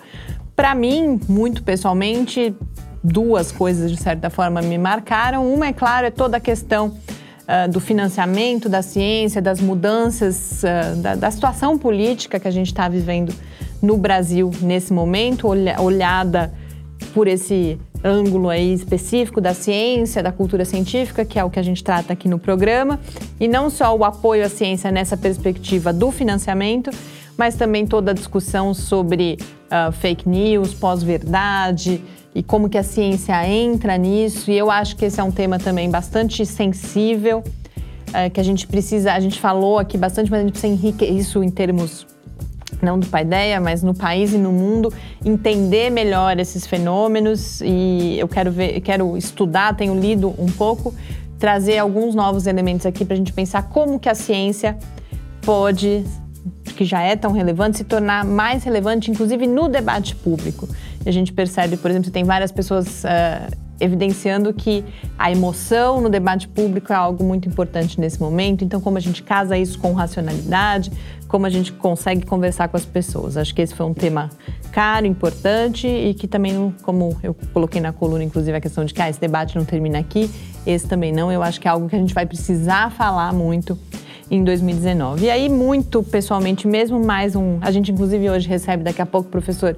Para 0.56 0.74
mim, 0.74 1.20
muito 1.28 1.64
pessoalmente, 1.64 2.56
duas 3.04 3.52
coisas 3.52 3.92
de 3.92 3.98
certa 3.98 4.30
forma 4.30 4.62
me 4.62 4.78
marcaram. 4.78 5.52
Uma, 5.54 5.68
é 5.68 5.74
claro, 5.74 6.08
é 6.08 6.12
toda 6.12 6.38
a 6.38 6.40
questão 6.40 6.88
uh, 6.88 7.70
do 7.70 7.80
financiamento 7.80 8.70
da 8.70 8.82
ciência, 8.82 9.42
das 9.42 9.60
mudanças, 9.60 10.64
uh, 10.64 10.96
da, 11.02 11.16
da, 11.16 11.32
situação 11.32 11.78
política 11.78 12.40
que 12.40 12.48
a 12.48 12.52
gente 12.52 12.68
está 12.68 12.88
vivendo 12.88 13.34
no 13.82 13.98
Brasil 13.98 14.50
nesse 14.62 14.94
momento, 14.94 15.48
olha, 15.48 15.80
olhada 15.82 16.54
por 17.14 17.28
esse 17.28 17.78
ângulo 18.04 18.50
aí 18.50 18.74
específico 18.74 19.42
da 19.42 19.54
ciência, 19.54 20.22
da 20.22 20.32
cultura 20.32 20.64
científica, 20.64 21.26
que 21.26 21.40
é 21.40 21.44
o 21.44 21.50
que 21.50 21.60
a 21.60 21.64
gente 21.64 21.84
trata 21.84 22.14
aqui 22.14 22.30
no 22.30 22.40
programa, 22.40 23.00
e 23.40 23.48
não 23.48 23.70
só 23.70 23.96
o 23.96 24.04
apoio 24.04 24.46
à 24.46 24.50
ciência 24.50 24.92
nessa 24.92 25.18
perspectiva 25.18 25.92
do 25.92 26.12
financiamento, 26.12 26.92
mas 27.38 27.56
também 27.56 27.86
toda 27.86 28.12
a 28.12 28.14
discussão 28.14 28.74
sobre 28.74 29.38
uh, 29.66 29.92
fake 29.92 30.28
news, 30.28 30.74
pós-verdade 30.74 32.02
e 32.34 32.44
como 32.44 32.70
que 32.70 32.78
a 32.78 32.84
ciência 32.84 33.48
entra 33.48 33.98
nisso. 33.98 34.52
E 34.52 34.58
eu 34.58 34.70
acho 34.70 34.96
que 34.96 35.06
esse 35.06 35.20
é 35.20 35.24
um 35.24 35.32
tema 35.32 35.58
também 35.58 35.90
bastante 35.90 36.46
sensível, 36.46 37.40
uh, 37.40 38.30
que 38.32 38.40
a 38.40 38.44
gente 38.44 38.68
precisa, 38.68 39.14
a 39.14 39.20
gente 39.20 39.40
falou 39.40 39.80
aqui 39.80 39.98
bastante, 39.98 40.30
mas 40.30 40.42
a 40.42 40.44
gente 40.44 40.52
precisa 40.52 40.74
enriquecer 40.74 41.16
isso 41.16 41.44
em 41.44 41.50
termos 41.50 42.06
não 42.82 43.00
do 43.00 43.08
Paideia, 43.08 43.60
mas 43.60 43.82
no 43.82 43.94
país 43.94 44.34
e 44.34 44.38
no 44.38 44.52
mundo, 44.52 44.94
entender 45.24 45.90
melhor 45.90 46.38
esses 46.40 46.66
fenômenos 46.66 47.62
e 47.62 48.18
eu 48.20 48.28
quero 48.28 48.52
ver, 48.52 48.82
quero 48.82 49.18
estudar, 49.18 49.76
tenho 49.76 49.98
lido 49.98 50.34
um 50.38 50.48
pouco, 50.48 50.94
trazer 51.40 51.78
alguns 51.78 52.16
novos 52.16 52.48
elementos 52.48 52.86
aqui 52.86 53.06
para 53.06 53.14
a 53.14 53.18
gente 53.18 53.34
pensar 53.34 53.64
como 53.70 54.00
que 54.00 54.10
a 54.10 54.16
ciência 54.16 54.78
pode, 55.42 56.04
que 56.76 56.86
já 56.86 57.02
é 57.02 57.16
tão 57.16 57.32
relevante, 57.32 57.78
se 57.78 57.84
tornar 57.84 58.26
mais 58.26 58.64
relevante, 58.64 59.10
inclusive 59.10 59.48
no 59.48 59.68
debate 59.68 60.16
público. 60.16 60.68
E 61.06 61.10
a 61.10 61.12
gente 61.12 61.32
percebe, 61.34 61.78
por 61.78 61.90
exemplo, 61.90 62.12
tem 62.12 62.24
várias 62.24 62.52
pessoas 62.52 63.04
uh, 63.04 63.56
evidenciando 63.80 64.54
que 64.54 64.84
a 65.18 65.32
emoção 65.32 66.02
no 66.02 66.10
debate 66.10 66.48
público 66.48 66.92
é 66.92 66.96
algo 66.96 67.24
muito 67.24 67.48
importante 67.48 68.00
nesse 68.00 68.20
momento. 68.20 68.64
Então, 68.64 68.80
como 68.80 68.98
a 68.98 69.02
gente 69.02 69.24
casa 69.24 69.58
isso 69.58 69.80
com 69.80 69.94
racionalidade, 69.94 70.92
como 71.28 71.46
a 71.46 71.50
gente 71.50 71.72
consegue 71.74 72.26
conversar 72.26 72.68
com 72.68 72.78
as 72.78 72.86
pessoas. 72.86 73.38
Acho 73.38 73.54
que 73.54 73.62
esse 73.62 73.74
foi 73.74 73.86
um 73.86 73.94
tema 73.94 74.30
caro, 74.72 75.06
importante 75.06 75.88
e 75.88 76.14
que 76.14 76.28
também, 76.28 76.74
como 76.84 77.18
eu 77.24 77.36
coloquei 77.54 77.82
na 77.82 77.92
coluna, 77.92 78.24
inclusive, 78.24 78.56
a 78.56 78.62
questão 78.62 78.86
de 78.86 78.94
que 78.94 79.02
ah, 79.02 79.10
esse 79.10 79.20
debate 79.20 79.56
não 79.56 79.66
termina 79.66 80.00
aqui, 80.00 80.30
esse 80.66 80.88
também 80.88 81.12
não. 81.12 81.32
Eu 81.32 81.42
acho 81.44 81.60
que 81.60 81.68
é 81.68 81.72
algo 81.72 81.90
que 81.90 81.96
a 81.96 82.00
gente 82.00 82.14
vai 82.14 82.26
precisar 82.26 82.92
falar 82.92 83.34
muito 83.34 83.78
em 84.30 84.44
2019. 84.44 85.26
E 85.26 85.30
aí, 85.30 85.50
muito 85.50 86.02
pessoalmente 86.04 86.68
mesmo, 86.68 87.00
mais 87.00 87.36
um. 87.36 87.58
A 87.62 87.72
gente, 87.72 87.92
inclusive, 87.92 88.30
hoje 88.30 88.48
recebe 88.48 88.84
daqui 88.84 89.02
a 89.02 89.06
pouco 89.06 89.28
o 89.28 89.32
professor 89.32 89.76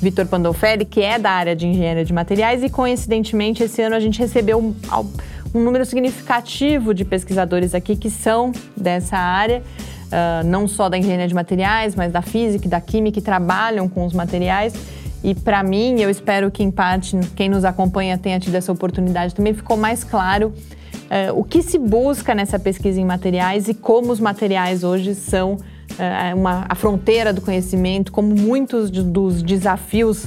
Vitor 0.00 0.26
Pandolfelli, 0.26 0.84
que 0.84 1.02
é 1.02 1.18
da 1.18 1.30
área 1.30 1.54
de 1.54 1.66
engenharia 1.66 2.04
de 2.04 2.12
materiais, 2.12 2.62
e 2.62 2.70
coincidentemente, 2.70 3.62
esse 3.62 3.82
ano 3.82 3.94
a 3.94 4.00
gente 4.00 4.18
recebeu 4.18 4.58
um, 4.58 4.74
um 5.54 5.62
número 5.62 5.84
significativo 5.84 6.94
de 6.94 7.04
pesquisadores 7.04 7.74
aqui 7.74 7.96
que 7.96 8.10
são 8.10 8.52
dessa 8.76 9.16
área. 9.16 9.62
Uh, 10.10 10.44
não 10.44 10.66
só 10.66 10.88
da 10.88 10.98
engenharia 10.98 11.28
de 11.28 11.34
materiais, 11.34 11.94
mas 11.94 12.10
da 12.10 12.20
física 12.20 12.66
e 12.66 12.68
da 12.68 12.80
química, 12.80 13.20
que 13.20 13.20
trabalham 13.20 13.88
com 13.88 14.04
os 14.04 14.12
materiais. 14.12 14.74
E 15.22 15.36
para 15.36 15.62
mim, 15.62 16.00
eu 16.00 16.10
espero 16.10 16.50
que 16.50 16.64
em 16.64 16.70
parte 16.70 17.16
quem 17.36 17.48
nos 17.48 17.64
acompanha 17.64 18.18
tenha 18.18 18.40
tido 18.40 18.56
essa 18.56 18.72
oportunidade 18.72 19.34
também, 19.34 19.54
ficou 19.54 19.76
mais 19.76 20.02
claro 20.02 20.52
uh, 21.10 21.38
o 21.38 21.44
que 21.44 21.62
se 21.62 21.78
busca 21.78 22.34
nessa 22.34 22.58
pesquisa 22.58 23.00
em 23.00 23.04
materiais 23.04 23.68
e 23.68 23.74
como 23.74 24.12
os 24.12 24.20
materiais 24.20 24.84
hoje 24.84 25.14
são 25.14 25.54
uh, 25.54 26.36
uma, 26.36 26.64
a 26.68 26.74
fronteira 26.74 27.32
do 27.32 27.40
conhecimento, 27.40 28.12
como 28.12 28.34
muitos 28.34 28.90
de, 28.90 29.02
dos 29.02 29.42
desafios 29.42 30.26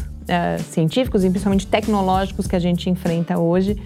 científicos 0.70 1.26
e 1.26 1.30
principalmente 1.30 1.68
tecnológicos 1.68 2.48
que 2.48 2.56
a 2.56 2.60
gente 2.60 2.90
enfrenta 2.90 3.38
hoje 3.38 3.78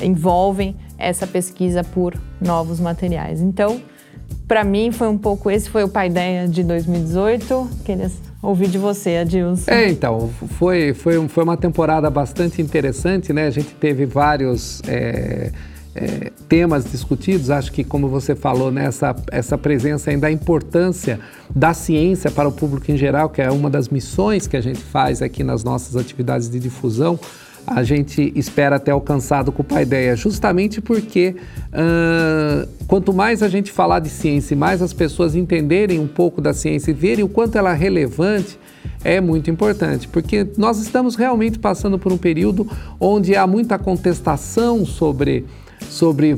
envolvem 0.00 0.76
essa 0.96 1.26
pesquisa 1.26 1.82
por 1.82 2.14
novos 2.40 2.78
materiais. 2.78 3.40
Então, 3.40 3.80
para 4.46 4.64
mim 4.64 4.92
foi 4.92 5.08
um 5.08 5.18
pouco 5.18 5.50
esse 5.50 5.68
foi 5.68 5.82
o 5.84 5.88
pai 5.88 6.08
ideia 6.08 6.48
de 6.48 6.62
2018. 6.62 7.70
Queria 7.84 8.10
ouvir 8.42 8.68
de 8.68 8.78
você, 8.78 9.18
Adilson. 9.18 9.70
É, 9.70 9.88
então, 9.88 10.30
foi, 10.58 10.94
foi, 10.94 11.28
foi 11.28 11.44
uma 11.44 11.56
temporada 11.56 12.08
bastante 12.10 12.62
interessante, 12.62 13.32
né? 13.32 13.46
A 13.46 13.50
gente 13.50 13.74
teve 13.74 14.06
vários 14.06 14.80
é, 14.88 15.52
é, 15.94 16.30
temas 16.48 16.84
discutidos. 16.84 17.50
Acho 17.50 17.72
que, 17.72 17.84
como 17.84 18.08
você 18.08 18.34
falou, 18.34 18.70
né, 18.70 18.86
essa, 18.86 19.14
essa 19.30 19.58
presença 19.58 20.10
ainda 20.10 20.22
da 20.22 20.30
importância 20.30 21.20
da 21.54 21.72
ciência 21.72 22.30
para 22.30 22.48
o 22.48 22.52
público 22.52 22.90
em 22.90 22.96
geral, 22.96 23.30
que 23.30 23.40
é 23.40 23.50
uma 23.50 23.70
das 23.70 23.88
missões 23.88 24.46
que 24.46 24.56
a 24.56 24.60
gente 24.60 24.80
faz 24.80 25.22
aqui 25.22 25.42
nas 25.42 25.64
nossas 25.64 25.96
atividades 25.96 26.48
de 26.48 26.60
difusão, 26.60 27.18
a 27.66 27.82
gente 27.82 28.32
espera 28.34 28.78
ter 28.78 28.90
alcançado 28.90 29.52
com 29.52 29.62
o 29.62 29.64
Paideia, 29.64 30.16
justamente 30.16 30.80
porque 30.80 31.36
uh, 31.68 32.68
quanto 32.86 33.12
mais 33.12 33.42
a 33.42 33.48
gente 33.48 33.70
falar 33.70 34.00
de 34.00 34.08
ciência 34.08 34.54
e 34.54 34.56
mais 34.56 34.82
as 34.82 34.92
pessoas 34.92 35.34
entenderem 35.34 35.98
um 35.98 36.06
pouco 36.06 36.40
da 36.40 36.52
ciência 36.52 36.90
e 36.90 36.94
verem 36.94 37.24
o 37.24 37.28
quanto 37.28 37.56
ela 37.56 37.72
é 37.72 37.76
relevante, 37.76 38.58
é 39.04 39.20
muito 39.20 39.50
importante, 39.50 40.08
porque 40.08 40.46
nós 40.56 40.78
estamos 40.78 41.14
realmente 41.14 41.58
passando 41.58 41.98
por 41.98 42.12
um 42.12 42.18
período 42.18 42.68
onde 42.98 43.36
há 43.36 43.46
muita 43.46 43.78
contestação 43.78 44.84
sobre 44.84 45.46
sobre 45.90 46.36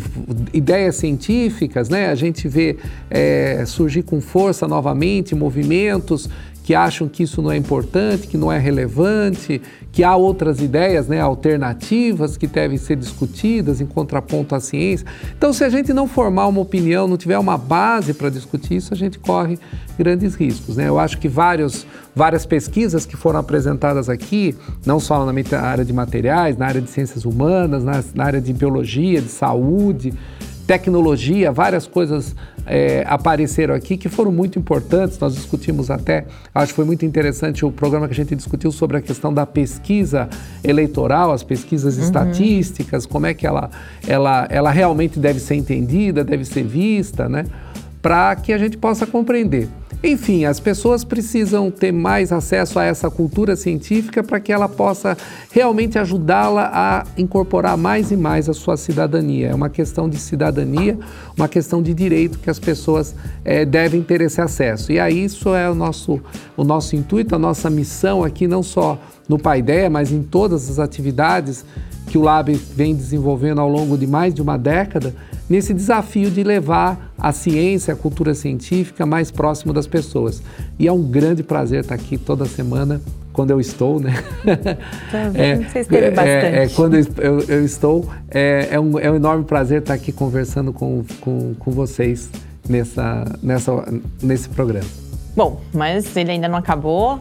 ideias 0.52 0.96
científicas, 0.96 1.88
né? 1.88 2.08
A 2.10 2.14
gente 2.14 2.48
vê 2.48 2.76
é, 3.10 3.64
surgir 3.66 4.02
com 4.02 4.20
força 4.20 4.66
novamente 4.66 5.34
movimentos 5.34 6.28
que 6.64 6.74
acham 6.74 7.08
que 7.08 7.24
isso 7.24 7.42
não 7.42 7.50
é 7.50 7.56
importante, 7.56 8.28
que 8.28 8.36
não 8.36 8.50
é 8.50 8.58
relevante, 8.58 9.60
que 9.90 10.04
há 10.04 10.14
outras 10.14 10.60
ideias 10.60 11.08
né, 11.08 11.20
alternativas 11.20 12.36
que 12.36 12.46
devem 12.46 12.78
ser 12.78 12.96
discutidas 12.96 13.80
em 13.80 13.86
contraponto 13.86 14.54
à 14.54 14.60
ciência. 14.60 15.06
Então, 15.36 15.52
se 15.52 15.64
a 15.64 15.68
gente 15.68 15.92
não 15.92 16.06
formar 16.06 16.46
uma 16.46 16.60
opinião, 16.60 17.08
não 17.08 17.16
tiver 17.16 17.38
uma 17.38 17.58
base 17.58 18.14
para 18.14 18.30
discutir 18.30 18.76
isso, 18.76 18.94
a 18.94 18.96
gente 18.96 19.18
corre 19.18 19.58
grandes 19.98 20.34
riscos. 20.34 20.76
Né? 20.76 20.88
Eu 20.88 20.98
acho 20.98 21.18
que 21.18 21.28
vários, 21.28 21.84
várias 22.14 22.44
pesquisas 22.44 23.06
que 23.06 23.16
foram 23.16 23.38
apresentadas 23.38 24.08
aqui, 24.08 24.54
não 24.84 25.00
só 25.00 25.24
na 25.24 25.60
área 25.60 25.84
de 25.84 25.92
materiais, 25.92 26.56
na 26.56 26.66
área 26.66 26.80
de 26.80 26.90
ciências 26.90 27.24
humanas, 27.24 27.82
na, 27.82 28.02
na 28.14 28.24
área 28.24 28.40
de 28.40 28.52
biologia, 28.52 29.20
de 29.20 29.28
saúde, 29.28 30.12
tecnologia, 30.66 31.50
várias 31.50 31.86
coisas 31.86 32.34
é, 32.66 33.04
apareceram 33.08 33.74
aqui 33.74 33.96
que 33.96 34.08
foram 34.08 34.30
muito 34.30 34.58
importantes. 34.58 35.18
Nós 35.18 35.34
discutimos 35.34 35.90
até, 35.90 36.26
acho 36.54 36.72
que 36.72 36.76
foi 36.76 36.84
muito 36.84 37.04
interessante 37.04 37.64
o 37.64 37.70
programa 37.70 38.06
que 38.06 38.12
a 38.12 38.16
gente 38.16 38.34
discutiu 38.34 38.70
sobre 38.70 38.96
a 38.96 39.00
questão 39.00 39.32
da 39.32 39.44
pesquisa 39.44 40.28
eleitoral, 40.62 41.32
as 41.32 41.42
pesquisas 41.42 41.96
uhum. 41.96 42.04
estatísticas, 42.04 43.06
como 43.06 43.26
é 43.26 43.34
que 43.34 43.46
ela, 43.46 43.70
ela, 44.06 44.46
ela 44.50 44.70
realmente 44.70 45.18
deve 45.18 45.40
ser 45.40 45.56
entendida, 45.56 46.22
deve 46.22 46.44
ser 46.44 46.62
vista, 46.62 47.28
né? 47.28 47.44
Para 48.02 48.36
que 48.36 48.52
a 48.52 48.58
gente 48.58 48.76
possa 48.76 49.06
compreender. 49.06 49.68
Enfim, 50.04 50.44
as 50.44 50.58
pessoas 50.58 51.04
precisam 51.04 51.70
ter 51.70 51.92
mais 51.92 52.32
acesso 52.32 52.76
a 52.80 52.84
essa 52.84 53.08
cultura 53.08 53.54
científica 53.54 54.20
para 54.20 54.40
que 54.40 54.52
ela 54.52 54.68
possa 54.68 55.16
realmente 55.52 55.96
ajudá-la 55.96 56.68
a 56.74 57.04
incorporar 57.16 57.76
mais 57.76 58.10
e 58.10 58.16
mais 58.16 58.48
a 58.48 58.52
sua 58.52 58.76
cidadania. 58.76 59.50
É 59.50 59.54
uma 59.54 59.70
questão 59.70 60.08
de 60.08 60.16
cidadania, 60.18 60.98
uma 61.36 61.48
questão 61.48 61.82
de 61.82 61.94
direito 61.94 62.38
que 62.38 62.50
as 62.50 62.58
pessoas 62.58 63.14
é, 63.44 63.64
devem 63.64 64.02
ter 64.02 64.20
esse 64.20 64.40
acesso. 64.40 64.92
E 64.92 65.00
aí 65.00 65.24
isso 65.24 65.54
é 65.54 65.70
o 65.70 65.74
nosso, 65.74 66.20
o 66.56 66.64
nosso 66.64 66.94
intuito, 66.96 67.34
a 67.34 67.38
nossa 67.38 67.70
missão 67.70 68.22
aqui, 68.22 68.46
não 68.46 68.62
só 68.62 68.98
no 69.28 69.38
Paideia, 69.38 69.88
mas 69.88 70.12
em 70.12 70.22
todas 70.22 70.68
as 70.68 70.78
atividades 70.78 71.64
que 72.06 72.18
o 72.18 72.22
Lab 72.22 72.52
vem 72.74 72.94
desenvolvendo 72.94 73.60
ao 73.60 73.68
longo 73.68 73.96
de 73.96 74.06
mais 74.06 74.34
de 74.34 74.42
uma 74.42 74.58
década, 74.58 75.14
nesse 75.48 75.72
desafio 75.72 76.30
de 76.30 76.42
levar 76.42 77.12
a 77.16 77.32
ciência, 77.32 77.94
a 77.94 77.96
cultura 77.96 78.34
científica 78.34 79.06
mais 79.06 79.30
próximo 79.30 79.72
das 79.72 79.86
pessoas. 79.86 80.42
E 80.78 80.86
é 80.86 80.92
um 80.92 81.02
grande 81.02 81.42
prazer 81.42 81.80
estar 81.80 81.94
aqui 81.94 82.18
toda 82.18 82.44
semana 82.44 83.00
quando 83.32 83.50
eu 83.50 83.60
estou, 83.60 83.98
né? 83.98 84.12
Tá 85.10 85.30
é, 85.34 85.56
Você 85.56 85.80
esteve 85.80 86.10
bastante. 86.10 86.26
É, 86.26 86.64
é, 86.64 86.68
quando 86.68 86.96
eu, 86.96 87.40
eu 87.48 87.64
estou, 87.64 88.08
é, 88.30 88.68
é, 88.72 88.80
um, 88.80 88.98
é 88.98 89.10
um 89.10 89.16
enorme 89.16 89.44
prazer 89.44 89.80
estar 89.80 89.94
aqui 89.94 90.12
conversando 90.12 90.72
com, 90.72 91.04
com, 91.20 91.54
com 91.54 91.70
vocês 91.70 92.30
nessa, 92.68 93.24
nessa, 93.42 93.72
nesse 94.22 94.48
programa. 94.48 94.88
Bom, 95.34 95.60
mas 95.72 96.14
ele 96.16 96.32
ainda 96.32 96.48
não 96.48 96.58
acabou. 96.58 97.20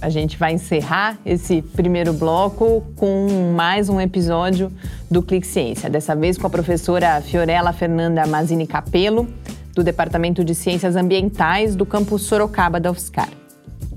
A 0.00 0.08
gente 0.08 0.38
vai 0.38 0.54
encerrar 0.54 1.18
esse 1.26 1.60
primeiro 1.60 2.14
bloco 2.14 2.82
com 2.96 3.52
mais 3.54 3.90
um 3.90 4.00
episódio 4.00 4.72
do 5.10 5.22
Clique 5.22 5.46
Ciência, 5.46 5.90
dessa 5.90 6.16
vez 6.16 6.38
com 6.38 6.46
a 6.46 6.50
professora 6.50 7.20
Fiorella 7.20 7.70
Fernanda 7.74 8.26
Mazini 8.26 8.66
Capello, 8.66 9.28
do 9.74 9.84
Departamento 9.84 10.42
de 10.42 10.54
Ciências 10.54 10.96
Ambientais 10.96 11.76
do 11.76 11.84
campus 11.84 12.22
Sorocaba 12.22 12.80
da 12.80 12.90
UFSCar. 12.90 13.39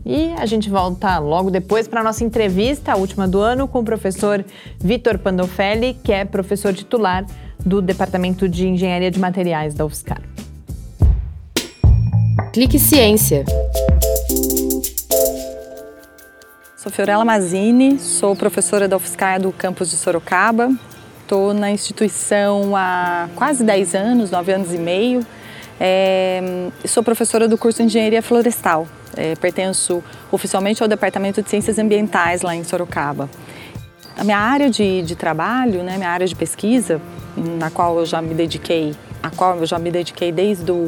E 0.05 0.33
a 0.33 0.45
gente 0.45 0.69
volta 0.69 1.17
logo 1.19 1.49
depois 1.49 1.87
para 1.87 2.01
a 2.01 2.03
nossa 2.03 2.23
entrevista, 2.23 2.91
a 2.91 2.95
última 2.95 3.27
do 3.27 3.39
ano, 3.39 3.67
com 3.67 3.79
o 3.79 3.83
professor 3.83 4.43
Vitor 4.79 5.17
Pandolfelli, 5.17 5.97
que 6.03 6.11
é 6.11 6.25
professor 6.25 6.73
titular 6.73 7.25
do 7.59 7.81
Departamento 7.81 8.49
de 8.49 8.67
Engenharia 8.67 9.09
de 9.09 9.19
Materiais 9.19 9.73
da 9.73 9.85
UFSCar. 9.85 10.21
Clique 12.51 12.77
Ciência. 12.77 13.45
Sou 16.75 16.91
Fiorella 16.91 17.23
Mazini, 17.23 17.97
sou 17.97 18.35
professora 18.35 18.87
da 18.87 18.97
UFSCar 18.97 19.41
do 19.41 19.51
campus 19.53 19.89
de 19.89 19.95
Sorocaba 19.95 20.69
Estou 21.23 21.53
na 21.53 21.71
instituição 21.71 22.75
há 22.75 23.29
quase 23.33 23.63
10 23.63 23.95
anos, 23.95 24.29
9 24.29 24.51
anos 24.51 24.73
e 24.73 24.77
meio. 24.77 25.25
É, 25.85 26.41
sou 26.85 27.03
professora 27.03 27.45
do 27.45 27.57
curso 27.57 27.79
de 27.79 27.83
Engenharia 27.83 28.21
Florestal. 28.21 28.87
É, 29.17 29.35
pertenço 29.35 30.01
oficialmente 30.31 30.81
ao 30.81 30.87
Departamento 30.87 31.41
de 31.41 31.49
Ciências 31.49 31.77
Ambientais 31.77 32.41
lá 32.41 32.55
em 32.55 32.63
Sorocaba. 32.63 33.29
A 34.15 34.23
minha 34.23 34.37
área 34.37 34.69
de, 34.69 35.01
de 35.01 35.13
trabalho, 35.13 35.83
né, 35.83 35.97
minha 35.97 36.09
área 36.09 36.25
de 36.25 36.33
pesquisa, 36.33 37.01
na 37.35 37.69
qual 37.69 37.99
eu 37.99 38.05
já 38.05 38.21
me 38.21 38.33
dediquei, 38.33 38.95
a 39.21 39.29
qual 39.29 39.57
eu 39.57 39.65
já 39.65 39.77
me 39.77 39.91
dediquei 39.91 40.31
desde 40.31 40.71
o 40.71 40.87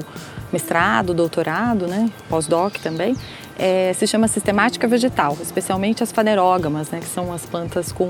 mestrado, 0.53 1.13
doutorado, 1.13 1.87
né, 1.87 2.09
pós-doc 2.29 2.77
também, 2.77 3.17
é, 3.59 3.91
se 3.93 4.07
chama 4.07 4.29
sistemática 4.29 4.87
vegetal, 4.87 5.37
especialmente 5.41 6.03
as 6.03 6.11
fanerógamas, 6.11 6.89
né, 6.89 6.99
que 7.01 7.07
são 7.07 7.33
as 7.33 7.45
plantas 7.45 7.91
com 7.91 8.09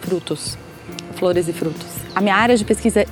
frutos, 0.00 0.58
flores 1.14 1.46
e 1.46 1.52
frutos. 1.52 1.86
A 2.16 2.20
minha 2.20 2.34
área 2.34 2.56
de 2.56 2.64
pesquisa 2.64 3.06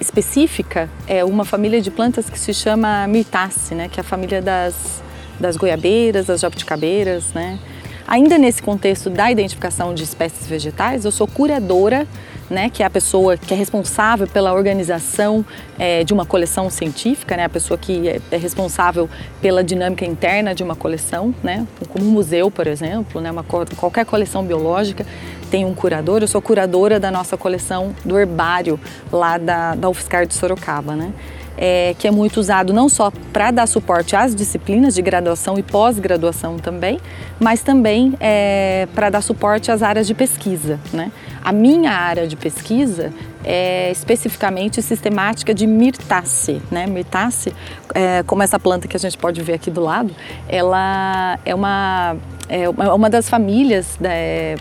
específica 0.00 0.88
é 1.06 1.24
uma 1.24 1.44
família 1.44 1.80
de 1.80 1.90
plantas 1.90 2.28
que 2.30 2.38
se 2.38 2.54
chama 2.54 3.06
Myrtaceae, 3.06 3.76
né, 3.76 3.88
que 3.88 4.00
é 4.00 4.02
a 4.02 4.04
família 4.04 4.40
das, 4.40 5.02
das 5.38 5.56
goiabeiras, 5.56 6.26
das 6.26 6.40
jabuticabeiras, 6.40 7.32
né. 7.34 7.58
Ainda 8.06 8.38
nesse 8.38 8.60
contexto 8.60 9.08
da 9.08 9.30
identificação 9.30 9.94
de 9.94 10.02
espécies 10.02 10.46
vegetais, 10.46 11.04
eu 11.04 11.12
sou 11.12 11.28
curadora 11.28 12.08
né, 12.50 12.68
que 12.68 12.82
é 12.82 12.86
a 12.86 12.90
pessoa 12.90 13.36
que 13.36 13.54
é 13.54 13.56
responsável 13.56 14.26
pela 14.26 14.52
organização 14.52 15.46
é, 15.78 16.02
de 16.02 16.12
uma 16.12 16.26
coleção 16.26 16.68
científica, 16.68 17.36
né, 17.36 17.44
a 17.44 17.48
pessoa 17.48 17.78
que 17.78 18.08
é, 18.08 18.20
é, 18.30 18.36
responsável 18.36 19.08
pela 19.40 19.62
dinâmica 19.62 20.04
interna 20.04 20.52
de 20.52 20.62
uma 20.64 20.74
coleção, 20.74 21.32
né, 21.42 21.66
como 21.88 22.04
um 22.04 22.10
museu, 22.10 22.50
por 22.50 22.66
exemplo, 22.66 23.20
né, 23.20 23.30
uma, 23.30 23.44
qualquer 23.44 24.04
coleção 24.04 24.44
biológica 24.44 25.06
tem 25.50 25.64
um 25.64 25.74
curador. 25.74 26.22
Eu 26.22 26.28
sou 26.28 26.40
curadora 26.40 27.00
da 27.00 27.10
nossa 27.10 27.36
coleção 27.36 27.94
do 28.04 28.18
herbário 28.18 28.78
lá 29.12 29.36
da, 29.36 29.74
da 29.74 29.88
UFSCar 29.88 30.26
de 30.26 30.34
Sorocaba, 30.34 30.94
né 30.94 31.12
é, 31.60 31.94
que 31.98 32.08
é 32.08 32.10
muito 32.10 32.40
usado 32.40 32.72
não 32.72 32.88
só 32.88 33.12
para 33.32 33.50
dar 33.50 33.66
suporte 33.66 34.16
às 34.16 34.34
disciplinas 34.34 34.94
de 34.94 35.02
graduação 35.02 35.58
e 35.58 35.62
pós-graduação 35.62 36.58
também, 36.58 36.98
mas 37.38 37.62
também 37.62 38.14
é, 38.18 38.88
para 38.94 39.10
dar 39.10 39.20
suporte 39.20 39.70
às 39.70 39.82
áreas 39.82 40.06
de 40.06 40.14
pesquisa. 40.14 40.80
Né? 40.90 41.12
A 41.44 41.52
minha 41.52 41.92
área 41.92 42.26
de 42.26 42.34
pesquisa 42.34 43.12
é 43.44 43.90
especificamente 43.90 44.80
sistemática 44.80 45.52
de 45.52 45.66
Myrtaceae. 45.66 46.62
Né? 46.70 46.86
Myrtaceae, 46.86 47.54
é, 47.94 48.22
como 48.22 48.42
essa 48.42 48.58
planta 48.58 48.88
que 48.88 48.96
a 48.96 49.00
gente 49.00 49.18
pode 49.18 49.42
ver 49.42 49.54
aqui 49.54 49.70
do 49.70 49.82
lado, 49.82 50.14
ela 50.48 51.38
é 51.44 51.54
uma 51.54 52.16
é 52.52 52.68
uma 52.68 53.08
das 53.08 53.30
famílias 53.30 53.96
da, 54.00 54.10
é, 54.12 54.56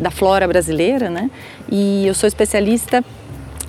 da 0.00 0.10
flora 0.10 0.48
brasileira, 0.48 1.08
né? 1.08 1.30
E 1.70 2.04
eu 2.04 2.12
sou 2.12 2.26
especialista 2.26 3.04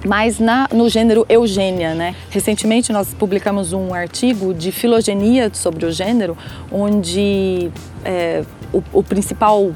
mas 0.05 0.39
na, 0.39 0.67
no 0.73 0.89
gênero 0.89 1.25
Eugênia. 1.27 1.93
Né? 1.93 2.15
Recentemente 2.29 2.91
nós 2.91 3.13
publicamos 3.13 3.73
um 3.73 3.93
artigo 3.93 4.53
de 4.53 4.71
filogenia 4.71 5.49
sobre 5.53 5.85
o 5.85 5.91
gênero, 5.91 6.37
onde 6.71 7.69
é, 8.03 8.43
o, 8.73 8.83
o, 8.93 9.03
principal 9.03 9.71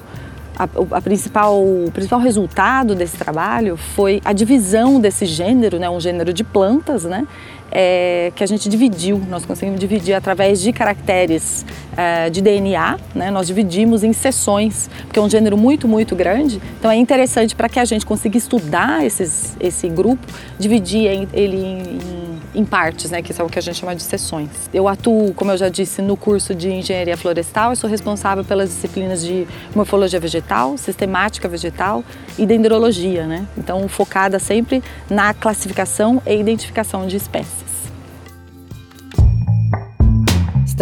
a, 0.56 0.64
a, 0.98 1.02
principal, 1.02 1.62
o 1.62 1.90
principal 1.92 2.20
resultado 2.20 2.96
desse 2.96 3.18
trabalho 3.18 3.76
foi 3.76 4.22
a 4.24 4.34
divisão 4.34 5.00
desse 5.00 5.26
gênero, 5.26 5.80
né, 5.80 5.90
um 5.90 6.00
gênero 6.00 6.32
de 6.32 6.44
plantas, 6.44 7.04
né, 7.04 7.28
é, 7.74 8.32
que 8.36 8.44
a 8.44 8.48
gente 8.48 8.70
dividiu, 8.70 9.20
nós 9.28 9.46
conseguimos 9.46 9.80
dividir 9.80 10.14
através 10.14 10.62
de 10.62 10.72
caracteres 10.72 11.66
é, 11.98 12.30
de 12.30 12.40
DNA, 12.40 13.00
né? 13.16 13.32
nós 13.32 13.48
dividimos 13.48 14.04
em 14.04 14.14
seções, 14.14 14.90
porque 15.06 15.18
é 15.18 15.22
um 15.22 15.30
gênero 15.30 15.58
muito, 15.58 15.88
muito 15.88 16.16
grande, 16.16 16.62
então 16.78 16.92
é 16.92 16.96
interessante 16.96 17.56
para 17.56 17.68
que 17.68 17.80
a 17.80 17.86
gente 17.86 18.06
consiga 18.06 18.38
estudar 18.38 19.04
esses, 19.04 19.58
esse 19.60 19.90
grupo, 19.90 20.26
dividir 20.60 21.28
ele 21.34 21.58
em, 21.58 22.60
em, 22.62 22.64
partes, 22.64 23.10
né? 23.10 23.24
que 23.24 23.34
é 23.34 23.44
o 23.44 23.50
que 23.50 23.58
a 23.58 23.62
gente 23.62 23.80
chama 23.80 23.96
de 23.96 24.04
seções. 24.04 24.50
Eu 24.72 24.88
atuo, 24.88 25.34
como 25.34 25.52
eu 25.52 25.58
já 25.58 25.70
disse, 25.70 26.00
no 26.00 26.16
curso 26.16 26.54
de 26.54 26.70
Engenharia 26.70 27.18
Florestal, 27.18 27.74
e 27.74 27.76
sou 27.76 27.90
responsável 27.90 28.46
pelas 28.46 28.70
disciplinas 28.70 29.26
de 29.26 29.48
Morfologia 29.74 30.20
Vegetal, 30.20 30.78
Sistemática 30.78 31.48
Vegetal 31.48 32.04
e 32.38 32.46
Dendrologia, 32.46 33.26
né? 33.26 33.48
então 33.58 33.88
focada 33.88 34.38
sempre 34.38 34.84
na 35.10 35.34
classificação 35.34 36.22
e 36.28 36.36
identificação 36.36 37.08
de 37.08 37.18
espécies. 37.18 37.63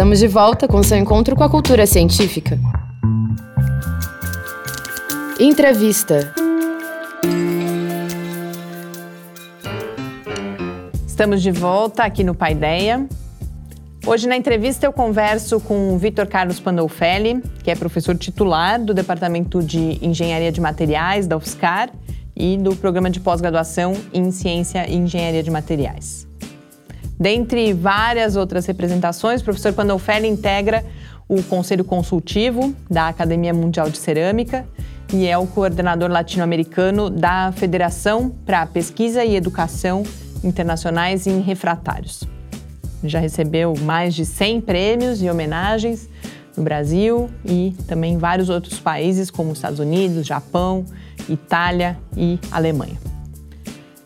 Estamos 0.02 0.18
de 0.18 0.26
volta 0.26 0.66
com 0.66 0.82
seu 0.82 0.98
encontro 0.98 1.36
com 1.36 1.44
a 1.44 1.48
cultura 1.48 1.86
científica. 1.86 2.58
Entrevista. 5.38 6.34
Estamos 11.06 11.40
de 11.40 11.52
volta 11.52 12.02
aqui 12.02 12.24
no 12.24 12.34
Paideia. 12.34 13.06
Hoje 14.04 14.26
na 14.26 14.36
entrevista 14.36 14.84
eu 14.84 14.92
converso 14.92 15.60
com 15.60 15.94
o 15.94 15.98
Vitor 15.98 16.26
Carlos 16.26 16.58
Pandolfelli, 16.58 17.40
que 17.62 17.70
é 17.70 17.76
professor 17.76 18.16
titular 18.16 18.82
do 18.82 18.92
Departamento 18.92 19.62
de 19.62 20.04
Engenharia 20.04 20.50
de 20.50 20.60
Materiais 20.60 21.28
da 21.28 21.36
UFSCar 21.36 21.90
e 22.34 22.56
do 22.56 22.74
Programa 22.74 23.08
de 23.08 23.20
Pós-Graduação 23.20 23.94
em 24.12 24.32
Ciência 24.32 24.84
e 24.90 24.96
Engenharia 24.96 25.44
de 25.44 25.50
Materiais. 25.52 26.31
Dentre 27.22 27.72
várias 27.72 28.34
outras 28.34 28.66
representações, 28.66 29.40
o 29.40 29.44
professor 29.44 29.72
Pandolfelli 29.72 30.26
integra 30.26 30.84
o 31.28 31.40
Conselho 31.40 31.84
Consultivo 31.84 32.74
da 32.90 33.06
Academia 33.06 33.54
Mundial 33.54 33.88
de 33.88 33.96
Cerâmica 33.96 34.66
e 35.12 35.28
é 35.28 35.38
o 35.38 35.46
coordenador 35.46 36.10
latino-americano 36.10 37.08
da 37.08 37.52
Federação 37.52 38.28
para 38.44 38.66
Pesquisa 38.66 39.24
e 39.24 39.36
Educação 39.36 40.02
Internacionais 40.42 41.28
em 41.28 41.40
Refratários. 41.40 42.24
Já 43.04 43.20
recebeu 43.20 43.72
mais 43.82 44.16
de 44.16 44.26
100 44.26 44.60
prêmios 44.62 45.22
e 45.22 45.30
homenagens 45.30 46.08
no 46.56 46.64
Brasil 46.64 47.30
e 47.44 47.72
também 47.86 48.14
em 48.14 48.18
vários 48.18 48.48
outros 48.48 48.80
países, 48.80 49.30
como 49.30 49.52
Estados 49.52 49.78
Unidos, 49.78 50.26
Japão, 50.26 50.84
Itália 51.28 51.96
e 52.16 52.36
Alemanha. 52.50 53.11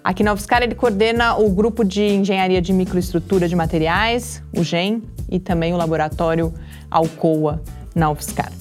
Aqui 0.07 0.23
na 0.23 0.33
UFSCar 0.33 0.62
ele 0.62 0.77
coordena 0.77 1.35
o 1.37 1.51
grupo 1.51 1.85
de 1.85 2.01
engenharia 2.01 2.62
de 2.62 2.73
microestrutura 2.73 3.49
de 3.49 3.57
materiais, 3.57 4.40
o 4.57 4.62
GEM, 4.62 5.03
e 5.29 5.40
também 5.40 5.75
o 5.75 5.77
laboratório 5.77 6.55
Alcoa 6.88 7.61
na 7.92 8.09
UFSCar. 8.12 8.53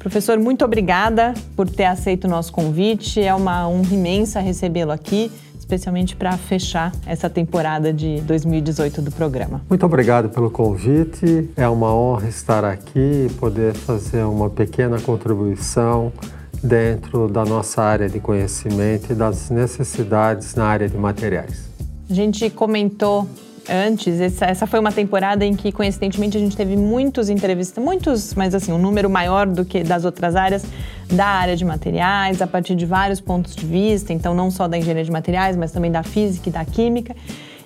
Professor, 0.00 0.36
muito 0.40 0.64
obrigada 0.64 1.34
por 1.54 1.70
ter 1.70 1.84
aceito 1.84 2.24
o 2.24 2.28
nosso 2.28 2.52
convite. 2.52 3.22
É 3.22 3.32
uma 3.32 3.68
honra 3.68 3.94
imensa 3.94 4.40
recebê-lo 4.40 4.90
aqui, 4.90 5.30
especialmente 5.56 6.16
para 6.16 6.32
fechar 6.36 6.90
essa 7.06 7.30
temporada 7.30 7.92
de 7.92 8.20
2018 8.22 9.02
do 9.02 9.12
programa. 9.12 9.62
Muito 9.68 9.86
obrigado 9.86 10.30
pelo 10.30 10.50
convite. 10.50 11.48
É 11.56 11.68
uma 11.68 11.94
honra 11.94 12.26
estar 12.26 12.64
aqui 12.64 13.28
e 13.28 13.32
poder 13.34 13.72
fazer 13.72 14.24
uma 14.24 14.50
pequena 14.50 14.98
contribuição 15.00 16.12
dentro 16.62 17.28
da 17.28 17.44
nossa 17.44 17.82
área 17.82 18.08
de 18.08 18.20
conhecimento 18.20 19.12
e 19.12 19.14
das 19.14 19.50
necessidades 19.50 20.54
na 20.54 20.66
área 20.66 20.88
de 20.88 20.96
materiais. 20.96 21.68
A 22.08 22.14
gente 22.14 22.48
comentou 22.50 23.26
antes, 23.68 24.20
essa, 24.20 24.66
foi 24.66 24.78
uma 24.78 24.92
temporada 24.92 25.44
em 25.44 25.54
que, 25.54 25.72
coincidentemente, 25.72 26.36
a 26.36 26.40
gente 26.40 26.56
teve 26.56 26.76
muitos 26.76 27.28
entrevistas, 27.28 27.82
muitos, 27.82 28.34
mas 28.34 28.54
assim, 28.54 28.72
um 28.72 28.78
número 28.78 29.10
maior 29.10 29.46
do 29.46 29.64
que 29.64 29.82
das 29.82 30.04
outras 30.04 30.36
áreas, 30.36 30.64
da 31.12 31.26
área 31.26 31.56
de 31.56 31.64
materiais, 31.64 32.40
a 32.40 32.46
partir 32.46 32.74
de 32.74 32.86
vários 32.86 33.20
pontos 33.20 33.54
de 33.54 33.66
vista, 33.66 34.12
então 34.12 34.34
não 34.34 34.50
só 34.50 34.68
da 34.68 34.78
engenharia 34.78 35.04
de 35.04 35.10
materiais, 35.10 35.56
mas 35.56 35.72
também 35.72 35.90
da 35.90 36.02
física 36.02 36.48
e 36.48 36.52
da 36.52 36.64
química. 36.64 37.14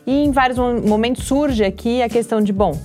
E 0.07 0.25
em 0.25 0.31
vários 0.31 0.59
momentos 0.59 1.25
surge 1.25 1.63
aqui 1.65 2.03
a 2.03 2.09
questão 2.09 2.41
de, 2.41 2.53
bom, 2.53 2.77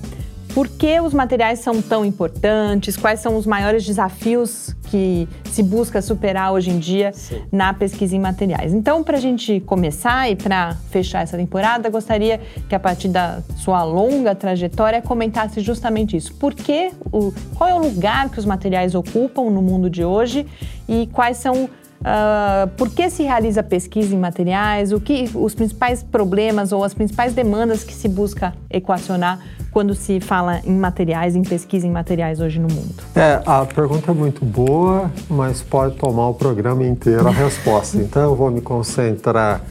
por 0.55 0.69
que 0.69 1.01
os 1.01 1.13
materiais 1.13 1.59
são 1.59 1.81
tão 1.81 2.05
importantes? 2.05 2.95
Quais 2.95 3.19
são 3.19 3.35
os 3.35 3.45
maiores 3.45 3.85
desafios 3.85 4.73
que 4.89 5.27
se 5.51 5.61
busca 5.61 6.01
superar 6.01 6.53
hoje 6.53 6.69
em 6.69 6.79
dia 6.79 7.11
Sim. 7.11 7.41
na 7.51 7.73
pesquisa 7.73 8.15
em 8.15 8.19
materiais? 8.21 8.73
Então, 8.73 9.03
para 9.03 9.17
a 9.17 9.19
gente 9.19 9.59
começar 9.59 10.31
e 10.31 10.35
para 10.37 10.77
fechar 10.89 11.23
essa 11.23 11.35
temporada, 11.35 11.89
gostaria 11.89 12.39
que 12.69 12.73
a 12.73 12.79
partir 12.79 13.09
da 13.09 13.41
sua 13.57 13.83
longa 13.83 14.33
trajetória 14.33 15.01
comentasse 15.01 15.59
justamente 15.59 16.15
isso. 16.15 16.33
Por 16.35 16.53
que 16.53 16.89
o, 17.11 17.33
qual 17.55 17.69
é 17.69 17.73
o 17.73 17.79
lugar 17.79 18.29
que 18.29 18.39
os 18.39 18.45
materiais 18.45 18.95
ocupam 18.95 19.49
no 19.49 19.61
mundo 19.61 19.89
de 19.89 20.05
hoje 20.05 20.47
e 20.87 21.07
quais 21.07 21.35
são 21.35 21.69
Uh, 22.05 22.67
por 22.77 22.91
que 22.91 23.09
se 23.09 23.23
realiza 23.23 23.63
pesquisa 23.63 24.13
em 24.13 24.19
materiais, 24.19 24.91
o 24.91 24.99
que 24.99 25.27
os 25.33 25.55
principais 25.55 26.03
problemas 26.03 26.71
ou 26.71 26.83
as 26.83 26.93
principais 26.93 27.33
demandas 27.33 27.83
que 27.83 27.95
se 27.95 28.07
busca 28.07 28.53
equacionar 28.69 29.39
quando 29.71 29.95
se 29.95 30.19
fala 30.19 30.61
em 30.63 30.77
materiais, 30.77 31.35
em 31.35 31.41
pesquisa 31.41 31.87
em 31.87 31.89
materiais 31.89 32.39
hoje 32.39 32.59
no 32.59 32.67
mundo? 32.71 32.93
É, 33.15 33.41
a 33.43 33.65
pergunta 33.65 34.11
é 34.11 34.13
muito 34.13 34.45
boa, 34.45 35.11
mas 35.27 35.63
pode 35.63 35.95
tomar 35.95 36.29
o 36.29 36.35
programa 36.35 36.85
inteiro 36.85 37.27
a 37.27 37.31
resposta. 37.33 37.97
então 37.97 38.21
eu 38.21 38.35
vou 38.35 38.51
me 38.51 38.61
concentrar 38.61 39.61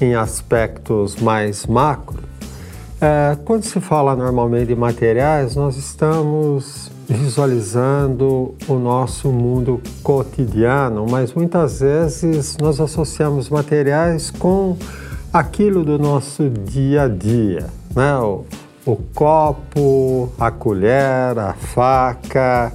em 0.00 0.16
aspectos 0.16 1.14
mais 1.14 1.66
macro. 1.66 2.18
É, 3.00 3.36
quando 3.44 3.62
se 3.62 3.78
fala 3.80 4.16
normalmente 4.16 4.66
de 4.66 4.74
materiais, 4.74 5.54
nós 5.54 5.76
estamos 5.76 6.85
visualizando 7.08 8.54
o 8.68 8.74
nosso 8.74 9.28
mundo 9.28 9.80
cotidiano, 10.02 11.06
mas 11.08 11.32
muitas 11.32 11.80
vezes 11.80 12.56
nós 12.60 12.80
associamos 12.80 13.48
materiais 13.48 14.30
com 14.30 14.76
aquilo 15.32 15.84
do 15.84 15.98
nosso 15.98 16.48
dia 16.50 17.02
a 17.02 17.08
dia, 17.08 17.66
né? 17.94 18.16
O, 18.18 18.44
o 18.84 18.96
copo, 19.14 20.32
a 20.38 20.50
colher, 20.50 21.38
a 21.38 21.54
faca, 21.54 22.72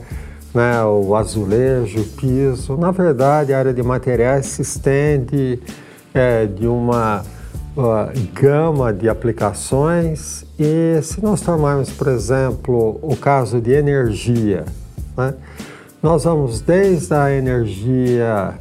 né? 0.53 0.83
o 0.83 1.15
azulejo, 1.15 2.01
o 2.01 2.05
piso. 2.05 2.77
Na 2.77 2.91
verdade, 2.91 3.53
a 3.53 3.59
área 3.59 3.73
de 3.73 3.81
materiais 3.81 4.45
se 4.47 4.61
estende 4.61 5.59
é, 6.13 6.45
de 6.45 6.67
uma 6.67 7.23
uh, 7.75 8.11
gama 8.33 8.93
de 8.93 9.09
aplicações 9.09 10.45
e 10.57 11.01
se 11.01 11.23
nós 11.23 11.41
tomarmos, 11.41 11.89
por 11.91 12.07
exemplo, 12.07 12.99
o 13.01 13.15
caso 13.15 13.59
de 13.61 13.71
energia, 13.71 14.65
né? 15.17 15.33
nós 16.01 16.23
vamos 16.23 16.61
desde 16.61 17.13
a 17.13 17.31
energia 17.31 18.55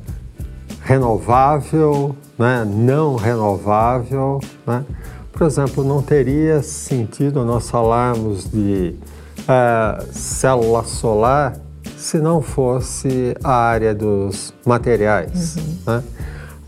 renovável, 0.83 2.15
né? 2.39 2.67
não 2.67 3.17
renovável. 3.17 4.41
Né? 4.67 4.85
Por 5.33 5.47
exemplo, 5.47 5.85
não 5.85 6.03
teria 6.03 6.63
sentido 6.63 7.45
nós 7.45 7.71
falarmos 7.71 8.51
de 8.51 8.95
uh, 9.41 10.05
célula 10.13 10.85
solar 10.85 11.57
se 11.97 12.19
não 12.19 12.43
fosse 12.43 13.37
a 13.45 13.53
área 13.53 13.95
dos 13.95 14.53
materiais. 14.67 15.57
Uhum. 15.57 15.79
Né? 15.87 16.03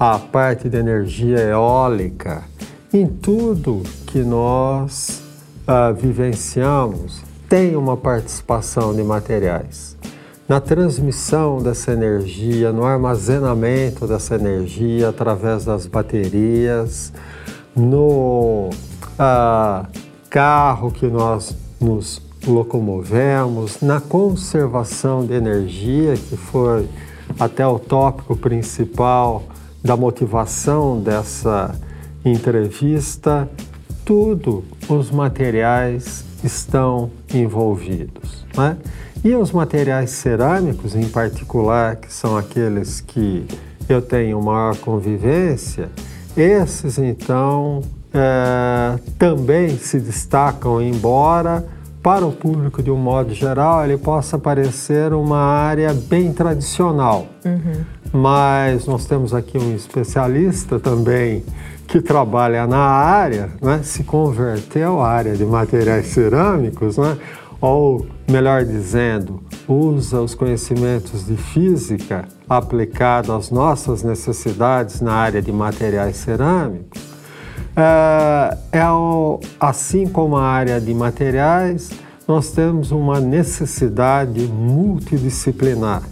A 0.04 0.18
parte 0.18 0.68
de 0.68 0.76
energia 0.76 1.38
eólica, 1.38 2.42
em 2.92 3.06
tudo 3.06 3.84
que 4.04 4.18
nós 4.18 5.22
uh, 5.62 5.94
vivenciamos, 5.94 7.22
tem 7.48 7.76
uma 7.76 7.96
participação 7.96 8.92
de 8.92 9.04
materiais. 9.04 9.96
Na 10.48 10.58
transmissão 10.58 11.62
dessa 11.62 11.92
energia, 11.92 12.72
no 12.72 12.84
armazenamento 12.84 14.04
dessa 14.04 14.34
energia 14.34 15.10
através 15.10 15.66
das 15.66 15.86
baterias, 15.86 17.12
no 17.76 18.70
uh, 18.70 19.86
carro 20.28 20.90
que 20.90 21.06
nós 21.06 21.56
nos 21.80 22.20
locomovemos, 22.44 23.80
na 23.80 24.00
conservação 24.00 25.24
de 25.24 25.34
energia, 25.34 26.14
que 26.14 26.36
foi 26.36 26.88
até 27.38 27.64
o 27.64 27.78
tópico 27.78 28.34
principal 28.34 29.44
da 29.82 29.96
motivação 29.96 31.00
dessa 31.00 31.74
entrevista, 32.24 33.48
tudo 34.04 34.64
os 34.88 35.10
materiais 35.10 36.24
estão 36.44 37.10
envolvidos. 37.32 38.44
Né? 38.56 38.76
E 39.24 39.34
os 39.34 39.52
materiais 39.52 40.10
cerâmicos, 40.10 40.94
em 40.94 41.08
particular, 41.08 41.96
que 41.96 42.12
são 42.12 42.36
aqueles 42.36 43.00
que 43.00 43.46
eu 43.88 44.02
tenho 44.02 44.40
maior 44.42 44.76
convivência, 44.76 45.88
esses 46.36 46.98
então 46.98 47.82
é, 48.12 48.98
também 49.18 49.76
se 49.78 49.98
destacam, 49.98 50.80
embora 50.80 51.64
para 52.02 52.26
o 52.26 52.32
público 52.32 52.82
de 52.82 52.90
um 52.90 52.96
modo 52.96 53.32
geral 53.32 53.84
ele 53.84 53.96
possa 53.96 54.36
parecer 54.36 55.12
uma 55.12 55.38
área 55.38 55.94
bem 55.94 56.32
tradicional. 56.32 57.28
Uhum. 57.44 57.84
Mas 58.12 58.86
nós 58.86 59.06
temos 59.06 59.32
aqui 59.32 59.56
um 59.56 59.74
especialista 59.74 60.80
também 60.80 61.44
que 61.86 62.00
trabalha 62.00 62.66
na 62.66 62.78
área, 62.78 63.50
né, 63.60 63.80
se 63.82 64.02
converteu 64.02 65.00
à 65.00 65.08
área 65.08 65.36
de 65.36 65.44
materiais 65.44 66.06
cerâmicos, 66.06 66.96
né, 66.96 67.16
ou 67.60 68.06
melhor 68.28 68.64
dizendo, 68.64 69.42
usa 69.68 70.20
os 70.20 70.34
conhecimentos 70.34 71.26
de 71.26 71.36
física 71.36 72.24
aplicados 72.48 73.30
às 73.30 73.50
nossas 73.50 74.02
necessidades 74.02 75.00
na 75.00 75.12
área 75.12 75.40
de 75.40 75.52
materiais 75.52 76.16
cerâmicos 76.16 77.11
é, 77.76 78.58
é 78.72 78.90
o, 78.90 79.40
assim 79.58 80.06
como 80.06 80.36
a 80.36 80.44
área 80.44 80.80
de 80.80 80.92
materiais, 80.94 81.90
nós 82.26 82.50
temos 82.50 82.90
uma 82.90 83.20
necessidade 83.20 84.46
multidisciplinar. 84.46 86.02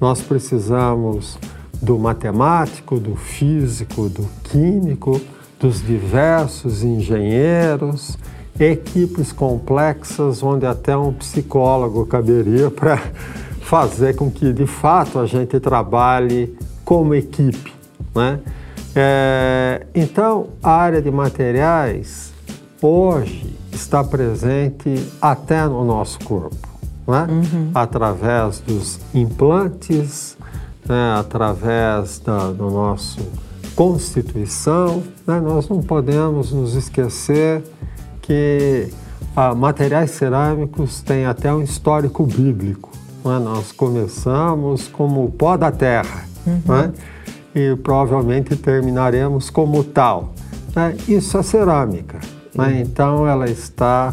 Nós 0.00 0.20
precisamos 0.20 1.38
do 1.80 1.98
matemático, 1.98 2.98
do 2.98 3.14
físico, 3.14 4.08
do 4.08 4.28
químico, 4.44 5.20
dos 5.60 5.80
diversos 5.82 6.82
engenheiros, 6.82 8.18
equipes 8.58 9.32
complexas 9.32 10.42
onde 10.42 10.66
até 10.66 10.96
um 10.96 11.12
psicólogo 11.12 12.06
caberia 12.06 12.70
para 12.70 12.98
fazer 13.60 14.14
com 14.16 14.30
que 14.30 14.52
de 14.52 14.66
fato 14.66 15.18
a 15.18 15.26
gente 15.26 15.58
trabalhe 15.58 16.56
como 16.84 17.14
equipe, 17.14 17.72
né? 18.14 18.40
É, 18.94 19.86
então, 19.94 20.48
a 20.62 20.70
área 20.70 21.02
de 21.02 21.10
materiais 21.10 22.32
hoje 22.80 23.56
está 23.72 24.04
presente 24.04 25.08
até 25.20 25.66
no 25.66 25.84
nosso 25.84 26.18
corpo, 26.20 26.68
né? 27.06 27.26
Uhum. 27.28 27.70
através 27.74 28.60
dos 28.60 29.00
implantes, 29.12 30.36
né? 30.86 31.16
através 31.18 32.20
da 32.20 32.52
do 32.52 32.70
nosso 32.70 33.20
constituição. 33.74 35.02
Né? 35.26 35.40
Nós 35.40 35.68
não 35.68 35.82
podemos 35.82 36.52
nos 36.52 36.74
esquecer 36.74 37.62
que 38.22 38.88
ah, 39.34 39.54
materiais 39.54 40.12
cerâmicos 40.12 41.02
têm 41.02 41.26
até 41.26 41.52
um 41.52 41.62
histórico 41.62 42.24
bíblico. 42.24 42.90
Né? 43.24 43.38
Nós 43.38 43.72
começamos 43.72 44.88
como 44.88 45.24
o 45.24 45.30
pó 45.30 45.56
da 45.56 45.72
terra. 45.72 46.24
Uhum. 46.46 46.62
Né? 46.66 46.92
E 47.54 47.76
provavelmente 47.76 48.56
terminaremos 48.56 49.50
como 49.50 49.82
tal. 49.84 50.32
Né? 50.74 50.96
Isso 51.08 51.38
é 51.38 51.42
cerâmica, 51.42 52.18
né? 52.54 52.80
então 52.80 53.26
ela 53.26 53.48
está 53.48 54.12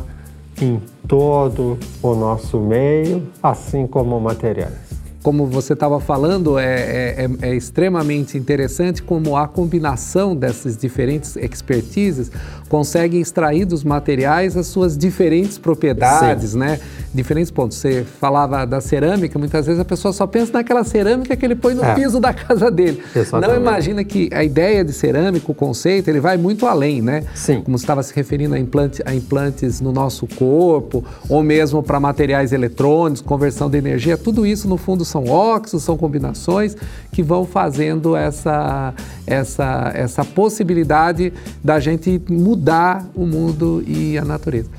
em 0.61 0.79
todo 1.07 1.77
o 2.01 2.13
nosso 2.13 2.59
meio, 2.59 3.27
assim 3.41 3.87
como 3.87 4.19
materiais 4.19 5.00
como 5.23 5.45
você 5.45 5.73
estava 5.73 5.99
falando, 5.99 6.57
é, 6.57 6.65
é, 6.65 7.29
é, 7.41 7.49
é, 7.49 7.55
extremamente 7.55 8.37
interessante 8.37 9.03
como 9.03 9.37
a 9.37 9.47
combinação 9.47 10.35
dessas 10.35 10.75
diferentes 10.75 11.35
expertises 11.35 12.31
consegue 12.67 13.19
extrair 13.19 13.65
dos 13.65 13.83
materiais 13.83 14.57
as 14.57 14.67
suas 14.67 14.97
diferentes 14.97 15.57
propriedades, 15.57 16.51
Sim. 16.51 16.59
né? 16.59 16.79
Diferentes 17.13 17.51
pontos. 17.51 17.77
Você 17.77 18.03
falava 18.19 18.65
da 18.65 18.81
cerâmica, 18.81 19.37
muitas 19.37 19.65
vezes 19.65 19.79
a 19.79 19.85
pessoa 19.85 20.13
só 20.13 20.25
pensa 20.25 20.53
naquela 20.53 20.83
cerâmica 20.83 21.35
que 21.35 21.45
ele 21.45 21.55
põe 21.55 21.73
no 21.73 21.83
é. 21.83 21.93
piso 21.93 22.19
da 22.19 22.33
casa 22.33 22.71
dele. 22.71 23.03
Exatamente. 23.15 23.49
Não 23.49 23.61
imagina 23.61 24.03
que 24.03 24.29
a 24.33 24.43
ideia 24.43 24.83
de 24.83 24.93
cerâmica, 24.93 25.51
o 25.51 25.55
conceito, 25.55 26.07
ele 26.07 26.19
vai 26.19 26.37
muito 26.37 26.65
além, 26.65 27.01
né? 27.01 27.25
Sim. 27.35 27.61
Como 27.61 27.77
você 27.77 27.83
estava 27.83 28.01
se 28.01 28.13
referindo 28.15 28.55
a, 28.55 28.59
implante, 28.59 29.01
a 29.05 29.13
implantes 29.13 29.81
no 29.81 29.91
nosso 29.91 30.25
corpo, 30.25 31.03
ou 31.29 31.43
mesmo 31.43 31.83
para 31.83 31.99
materiais 31.99 32.53
eletrônicos, 32.53 33.21
conversão 33.21 33.69
de 33.69 33.77
energia, 33.77 34.17
tudo 34.17 34.47
isso 34.47 34.67
no 34.67 34.77
fundo 34.77 35.03
são 35.11 35.25
óxidos, 35.25 35.83
são 35.83 35.97
combinações 35.97 36.75
que 37.11 37.21
vão 37.21 37.45
fazendo 37.45 38.15
essa, 38.15 38.93
essa, 39.27 39.91
essa 39.93 40.25
possibilidade 40.25 41.33
da 41.63 41.79
gente 41.79 42.21
mudar 42.29 43.05
o 43.13 43.25
mundo 43.25 43.83
e 43.85 44.17
a 44.17 44.25
natureza. 44.25 44.69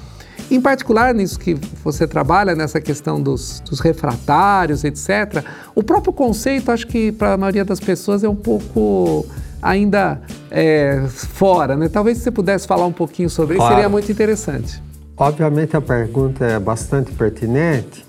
Em 0.51 0.61
particular, 0.61 1.15
nisso 1.15 1.39
que 1.39 1.55
você 1.83 2.07
trabalha, 2.07 2.55
nessa 2.55 2.81
questão 2.81 3.23
dos, 3.23 3.61
dos 3.61 3.81
refratários, 3.81 4.85
etc., 4.85 5.45
o 5.75 5.83
próprio 5.83 6.13
conceito, 6.13 6.71
acho 6.71 6.87
que 6.87 7.11
para 7.11 7.33
a 7.33 7.37
maioria 7.37 7.65
das 7.65 7.81
pessoas 7.81 8.23
é 8.23 8.29
um 8.29 8.37
pouco 8.37 9.25
ainda 9.63 10.21
é, 10.51 11.05
fora, 11.09 11.77
né? 11.77 11.89
Talvez 11.89 12.19
se 12.19 12.25
você 12.25 12.31
pudesse 12.31 12.67
falar 12.67 12.85
um 12.85 12.93
pouquinho 12.93 13.31
sobre 13.31 13.57
claro. 13.57 13.71
isso, 13.71 13.77
seria 13.77 13.89
muito 13.89 14.13
interessante. 14.13 14.83
Obviamente 15.17 15.77
a 15.77 15.81
pergunta 15.81 16.45
é 16.45 16.59
bastante 16.59 17.13
pertinente, 17.13 18.05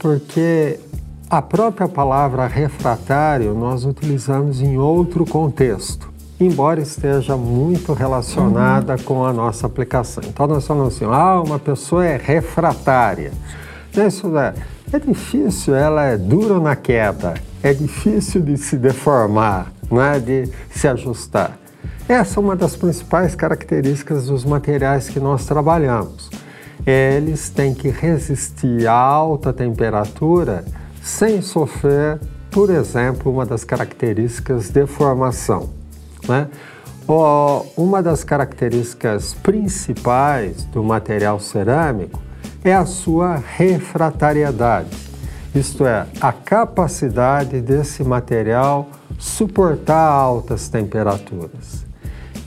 porque 0.00 0.80
a 1.28 1.42
própria 1.42 1.88
palavra 1.88 2.46
refratário 2.46 3.52
nós 3.52 3.84
utilizamos 3.84 4.60
em 4.60 4.78
outro 4.78 5.24
contexto, 5.26 6.08
embora 6.38 6.80
esteja 6.80 7.36
muito 7.36 7.92
relacionada 7.92 8.92
uhum. 8.92 9.02
com 9.02 9.24
a 9.24 9.32
nossa 9.32 9.66
aplicação. 9.66 10.22
Então 10.26 10.46
nós 10.46 10.64
falamos 10.64 10.94
assim, 10.94 11.04
ah, 11.04 11.42
uma 11.44 11.58
pessoa 11.58 12.06
é 12.06 12.16
refratária. 12.16 13.32
Isso 13.92 14.36
é, 14.38 14.54
é 14.92 14.98
difícil, 15.00 15.74
ela 15.74 16.04
é 16.04 16.16
dura 16.16 16.60
na 16.60 16.76
queda, 16.76 17.34
é 17.60 17.74
difícil 17.74 18.40
de 18.40 18.56
se 18.56 18.76
deformar, 18.76 19.72
né, 19.90 20.20
de 20.20 20.48
se 20.70 20.86
ajustar. 20.86 21.58
Essa 22.08 22.38
é 22.38 22.40
uma 22.40 22.54
das 22.54 22.76
principais 22.76 23.34
características 23.34 24.26
dos 24.26 24.44
materiais 24.44 25.08
que 25.08 25.18
nós 25.18 25.44
trabalhamos. 25.44 26.30
Eles 26.86 27.50
têm 27.50 27.74
que 27.74 27.88
resistir 27.88 28.86
a 28.86 28.92
alta 28.92 29.52
temperatura 29.52 30.64
sem 31.06 31.40
sofrer, 31.40 32.18
por 32.50 32.68
exemplo, 32.68 33.30
uma 33.30 33.46
das 33.46 33.62
características 33.62 34.70
de 34.70 34.86
formação. 34.88 35.70
Né? 36.28 36.48
Uma 37.76 38.02
das 38.02 38.24
características 38.24 39.32
principais 39.32 40.64
do 40.64 40.82
material 40.82 41.38
cerâmico 41.38 42.20
é 42.64 42.74
a 42.74 42.84
sua 42.84 43.36
refratariedade, 43.36 44.90
isto 45.54 45.86
é, 45.86 46.08
a 46.20 46.32
capacidade 46.32 47.60
desse 47.60 48.02
material 48.02 48.88
suportar 49.16 50.10
altas 50.10 50.68
temperaturas. 50.68 51.86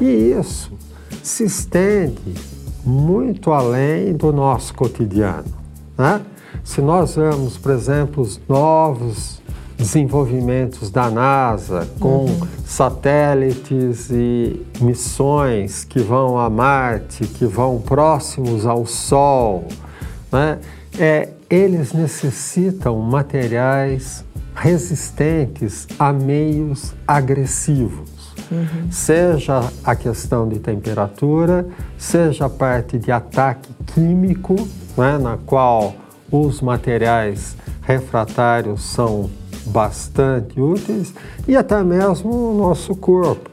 E 0.01 0.33
isso 0.37 0.77
se 1.23 1.45
estende 1.45 2.35
muito 2.85 3.53
além 3.53 4.13
do 4.13 4.33
nosso 4.33 4.73
cotidiano. 4.73 5.57
Né? 5.97 6.21
Se 6.63 6.81
nós 6.81 7.15
vemos, 7.15 7.57
por 7.57 7.71
exemplo, 7.71 8.23
os 8.23 8.39
novos 8.47 9.41
desenvolvimentos 9.77 10.91
da 10.91 11.09
NASA 11.09 11.87
com 11.99 12.25
uhum. 12.25 12.47
satélites 12.65 14.09
e 14.09 14.65
missões 14.81 15.85
que 15.85 15.99
vão 15.99 16.37
a 16.37 16.49
Marte, 16.49 17.25
que 17.25 17.45
vão 17.45 17.79
próximos 17.79 18.65
ao 18.65 18.85
Sol, 18.85 19.65
né? 20.29 20.59
é, 20.99 21.29
eles 21.49 21.93
necessitam 21.93 22.99
materiais 22.99 24.25
resistentes 24.53 25.87
a 25.97 26.11
meios 26.11 26.93
agressivos. 27.07 28.33
Uhum. 28.51 28.91
Seja 28.91 29.71
a 29.83 29.95
questão 29.95 30.49
de 30.49 30.59
temperatura, 30.59 31.65
seja 31.97 32.45
a 32.47 32.49
parte 32.49 32.97
de 32.97 33.11
ataque 33.11 33.69
químico, 33.93 34.55
né, 34.97 35.17
na 35.17 35.37
qual 35.37 35.93
os 36.31 36.61
materiais 36.61 37.55
refratários 37.81 38.83
são 38.83 39.29
bastante 39.65 40.59
úteis, 40.59 41.13
e 41.47 41.55
até 41.55 41.83
mesmo 41.83 42.31
o 42.31 42.57
nosso 42.57 42.95
corpo. 42.95 43.49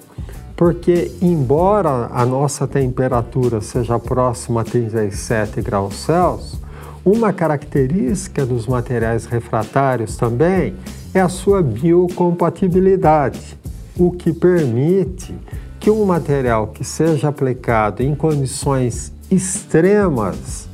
Porque, 0.56 1.12
embora 1.20 2.08
a 2.12 2.24
nossa 2.24 2.66
temperatura 2.66 3.60
seja 3.60 3.98
próxima 3.98 4.62
a 4.62 4.64
37 4.64 5.60
graus 5.60 5.94
Celsius, 5.96 6.58
uma 7.04 7.32
característica 7.32 8.44
dos 8.44 8.66
materiais 8.66 9.26
refratários 9.26 10.16
também 10.16 10.74
é 11.14 11.20
a 11.20 11.28
sua 11.28 11.62
biocompatibilidade, 11.62 13.56
o 13.98 14.10
que 14.10 14.32
permite 14.32 15.34
que 15.78 15.90
um 15.90 16.04
material 16.04 16.66
que 16.68 16.82
seja 16.82 17.28
aplicado 17.28 18.02
em 18.02 18.14
condições 18.14 19.12
extremas 19.30 20.65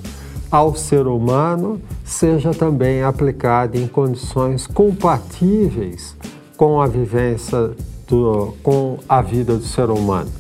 ao 0.53 0.75
ser 0.75 1.07
humano 1.07 1.81
seja 2.05 2.53
também 2.53 3.03
aplicado 3.03 3.79
em 3.79 3.89
condições 3.89 4.67
compatíveis 4.67 6.15
com 6.59 6.79
a 6.79 6.87
vivência 6.87 7.71
do, 8.07 8.55
com 8.63 8.99
a 9.09 9.23
vida 9.23 9.57
do 9.57 9.65
ser 9.65 9.89
humano. 9.89 10.31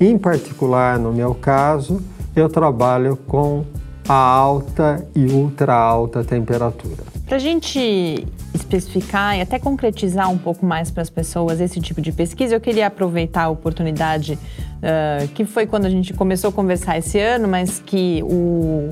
Em 0.00 0.16
particular, 0.16 1.00
no 1.00 1.12
meu 1.12 1.34
caso, 1.34 2.00
eu 2.36 2.48
trabalho 2.48 3.16
com 3.26 3.64
a 4.08 4.14
alta 4.14 5.04
e 5.16 5.26
ultra 5.26 5.74
alta 5.74 6.22
temperatura. 6.22 7.02
Para 7.26 7.36
a 7.36 7.40
gente 7.40 8.24
especificar 8.54 9.36
e 9.36 9.40
até 9.40 9.58
concretizar 9.58 10.30
um 10.30 10.38
pouco 10.38 10.64
mais 10.64 10.92
para 10.92 11.02
as 11.02 11.10
pessoas 11.10 11.60
esse 11.60 11.80
tipo 11.80 12.00
de 12.00 12.12
pesquisa, 12.12 12.54
eu 12.54 12.60
queria 12.60 12.86
aproveitar 12.86 13.44
a 13.44 13.48
oportunidade 13.48 14.34
uh, 14.34 15.26
que 15.34 15.44
foi 15.44 15.66
quando 15.66 15.86
a 15.86 15.90
gente 15.90 16.14
começou 16.14 16.50
a 16.50 16.52
conversar 16.52 16.98
esse 16.98 17.18
ano, 17.18 17.48
mas 17.48 17.82
que 17.84 18.22
o, 18.22 18.88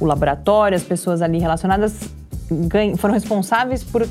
o 0.00 0.04
laboratório, 0.04 0.76
as 0.76 0.82
pessoas 0.82 1.22
ali 1.22 1.38
relacionadas 1.38 2.00
foram 2.96 3.14
responsáveis 3.14 3.84
por 3.84 4.06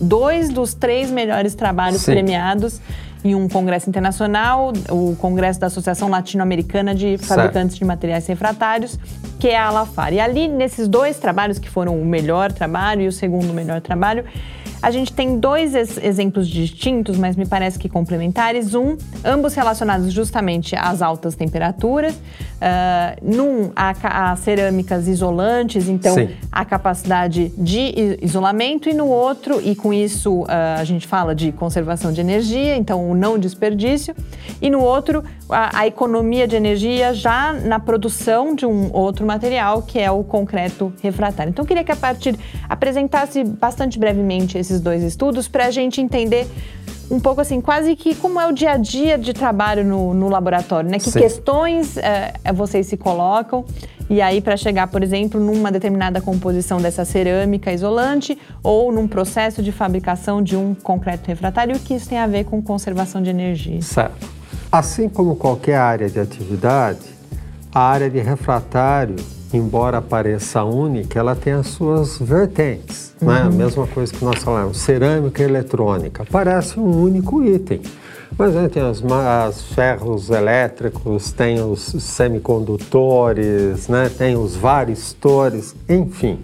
dois 0.00 0.48
dos 0.48 0.74
três 0.74 1.10
melhores 1.10 1.54
trabalhos 1.54 2.02
Sim. 2.02 2.12
premiados 2.12 2.80
em 3.24 3.34
um 3.34 3.48
congresso 3.48 3.88
internacional, 3.88 4.72
o 4.90 5.16
Congresso 5.16 5.58
da 5.58 5.66
Associação 5.66 6.08
Latino-Americana 6.08 6.94
de 6.94 7.18
Fabricantes 7.18 7.72
certo. 7.72 7.78
de 7.78 7.84
Materiais 7.84 8.26
Refratários, 8.26 8.98
que 9.40 9.48
é 9.48 9.56
a 9.56 9.66
Alafar. 9.66 10.12
E 10.12 10.20
ali, 10.20 10.46
nesses 10.46 10.86
dois 10.86 11.18
trabalhos, 11.18 11.58
que 11.58 11.68
foram 11.68 12.00
o 12.00 12.04
melhor 12.04 12.52
trabalho 12.52 13.02
e 13.02 13.08
o 13.08 13.12
segundo 13.12 13.52
melhor 13.52 13.80
trabalho, 13.80 14.24
a 14.80 14.90
gente 14.90 15.12
tem 15.12 15.38
dois 15.38 15.74
ex 15.74 15.98
exemplos 15.98 16.48
distintos, 16.48 17.16
mas 17.16 17.36
me 17.36 17.46
parece 17.46 17.78
que 17.78 17.88
complementares. 17.88 18.74
Um, 18.74 18.96
ambos 19.24 19.54
relacionados 19.54 20.12
justamente 20.12 20.76
às 20.76 21.02
altas 21.02 21.34
temperaturas. 21.34 22.14
Uh, 22.14 23.36
num, 23.36 23.70
há, 23.76 23.94
há, 24.02 24.36
cerâmicas 24.36 25.06
isolantes, 25.06 25.88
então 25.88 26.14
Sim. 26.14 26.30
a 26.50 26.64
capacidade 26.64 27.52
de 27.56 28.18
isolamento, 28.20 28.88
e 28.88 28.94
no 28.94 29.06
outro, 29.06 29.60
e 29.62 29.76
com 29.76 29.92
isso 29.92 30.42
uh, 30.42 30.46
a 30.76 30.82
gente 30.82 31.06
fala 31.06 31.36
de 31.36 31.52
conservação 31.52 32.12
de 32.12 32.20
energia, 32.20 32.76
então 32.76 33.08
o 33.08 33.14
não 33.14 33.38
desperdício, 33.38 34.12
e 34.60 34.68
no 34.70 34.80
outro, 34.80 35.22
a, 35.48 35.80
a 35.80 35.86
economia 35.86 36.48
de 36.48 36.56
energia 36.56 37.14
já 37.14 37.52
na 37.52 37.78
produção 37.78 38.56
de 38.56 38.66
um 38.66 38.92
outro 38.92 39.24
material, 39.24 39.82
que 39.82 40.00
é 40.00 40.10
o 40.10 40.24
concreto 40.24 40.92
refratário. 41.00 41.50
Então 41.50 41.62
eu 41.62 41.66
queria 41.68 41.84
que 41.84 41.92
a 41.92 41.96
partir 41.96 42.34
apresentasse 42.68 43.44
bastante 43.44 44.00
brevemente 44.00 44.58
esses 44.68 44.80
dois 44.80 45.02
estudos 45.02 45.48
para 45.48 45.66
a 45.66 45.70
gente 45.70 46.00
entender 46.00 46.46
um 47.10 47.18
pouco 47.18 47.40
assim, 47.40 47.58
quase 47.58 47.96
que 47.96 48.14
como 48.14 48.38
é 48.38 48.46
o 48.46 48.52
dia 48.52 48.72
a 48.72 48.76
dia 48.76 49.16
de 49.16 49.32
trabalho 49.32 49.82
no, 49.82 50.12
no 50.12 50.28
laboratório, 50.28 50.90
né? 50.90 50.98
Que 50.98 51.10
Sim. 51.10 51.20
questões 51.20 51.96
é, 51.96 52.34
vocês 52.52 52.86
se 52.86 52.98
colocam 52.98 53.64
e 54.10 54.20
aí 54.20 54.42
para 54.42 54.58
chegar, 54.58 54.88
por 54.88 55.02
exemplo, 55.02 55.40
numa 55.40 55.72
determinada 55.72 56.20
composição 56.20 56.78
dessa 56.78 57.06
cerâmica 57.06 57.72
isolante 57.72 58.36
ou 58.62 58.92
num 58.92 59.08
processo 59.08 59.62
de 59.62 59.72
fabricação 59.72 60.42
de 60.42 60.54
um 60.54 60.74
concreto 60.74 61.28
refratário, 61.28 61.76
o 61.76 61.78
que 61.78 61.94
isso 61.94 62.10
tem 62.10 62.18
a 62.18 62.26
ver 62.26 62.44
com 62.44 62.60
conservação 62.62 63.22
de 63.22 63.30
energia. 63.30 63.80
Certo. 63.80 64.28
Assim 64.70 65.08
como 65.08 65.34
qualquer 65.34 65.76
área 65.76 66.10
de 66.10 66.20
atividade, 66.20 67.00
a 67.72 67.80
área 67.80 68.10
de 68.10 68.18
refratário 68.18 69.16
embora 69.52 70.02
pareça 70.02 70.64
única, 70.64 71.18
ela 71.18 71.34
tem 71.34 71.52
as 71.52 71.68
suas 71.68 72.18
vertentes. 72.18 73.07
Uhum. 73.20 73.28
Né? 73.28 73.42
A 73.42 73.50
mesma 73.50 73.86
coisa 73.86 74.12
que 74.12 74.24
nós 74.24 74.42
falamos, 74.42 74.78
cerâmica 74.78 75.42
e 75.42 75.46
eletrônica, 75.46 76.24
parece 76.30 76.78
um 76.78 77.02
único 77.02 77.44
item. 77.44 77.80
Mas 78.36 78.54
né, 78.54 78.68
tem 78.68 78.82
os, 78.82 79.02
os, 79.02 79.62
ferros 79.74 80.30
elétricos, 80.30 81.32
tem 81.32 81.60
os 81.60 81.80
semicondutores, 81.80 83.88
né, 83.88 84.10
tem 84.16 84.36
os 84.36 84.54
varistores, 84.54 85.74
enfim. 85.88 86.38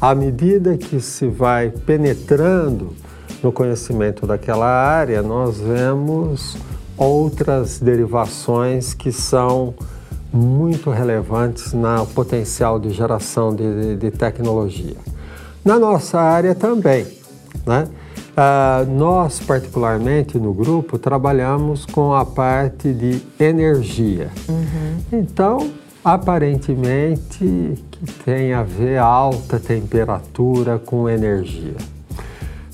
À 0.00 0.14
medida 0.14 0.76
que 0.76 1.00
se 1.00 1.26
vai 1.26 1.70
penetrando 1.70 2.94
no 3.42 3.52
conhecimento 3.52 4.26
daquela 4.26 4.66
área, 4.66 5.22
nós 5.22 5.58
vemos 5.58 6.56
outras 6.96 7.78
derivações 7.78 8.94
que 8.94 9.12
são 9.12 9.74
muito 10.32 10.90
relevantes 10.90 11.72
no 11.72 12.06
potencial 12.06 12.78
de 12.78 12.90
geração 12.90 13.54
de, 13.54 13.96
de 13.96 14.10
tecnologia. 14.10 14.96
Na 15.64 15.78
nossa 15.78 16.20
área 16.20 16.54
também, 16.54 17.06
né? 17.66 17.88
Uh, 18.34 18.90
nós, 18.90 19.40
particularmente 19.40 20.38
no 20.38 20.52
grupo, 20.52 20.98
trabalhamos 20.98 21.86
com 21.86 22.12
a 22.12 22.24
parte 22.24 22.92
de 22.92 23.22
energia. 23.38 24.30
Uhum. 24.48 24.98
Então, 25.12 25.70
aparentemente, 26.04 27.78
que 27.90 28.12
tem 28.24 28.52
a 28.52 28.62
ver 28.62 28.98
alta 28.98 29.58
temperatura 29.58 30.78
com 30.78 31.08
energia. 31.08 31.76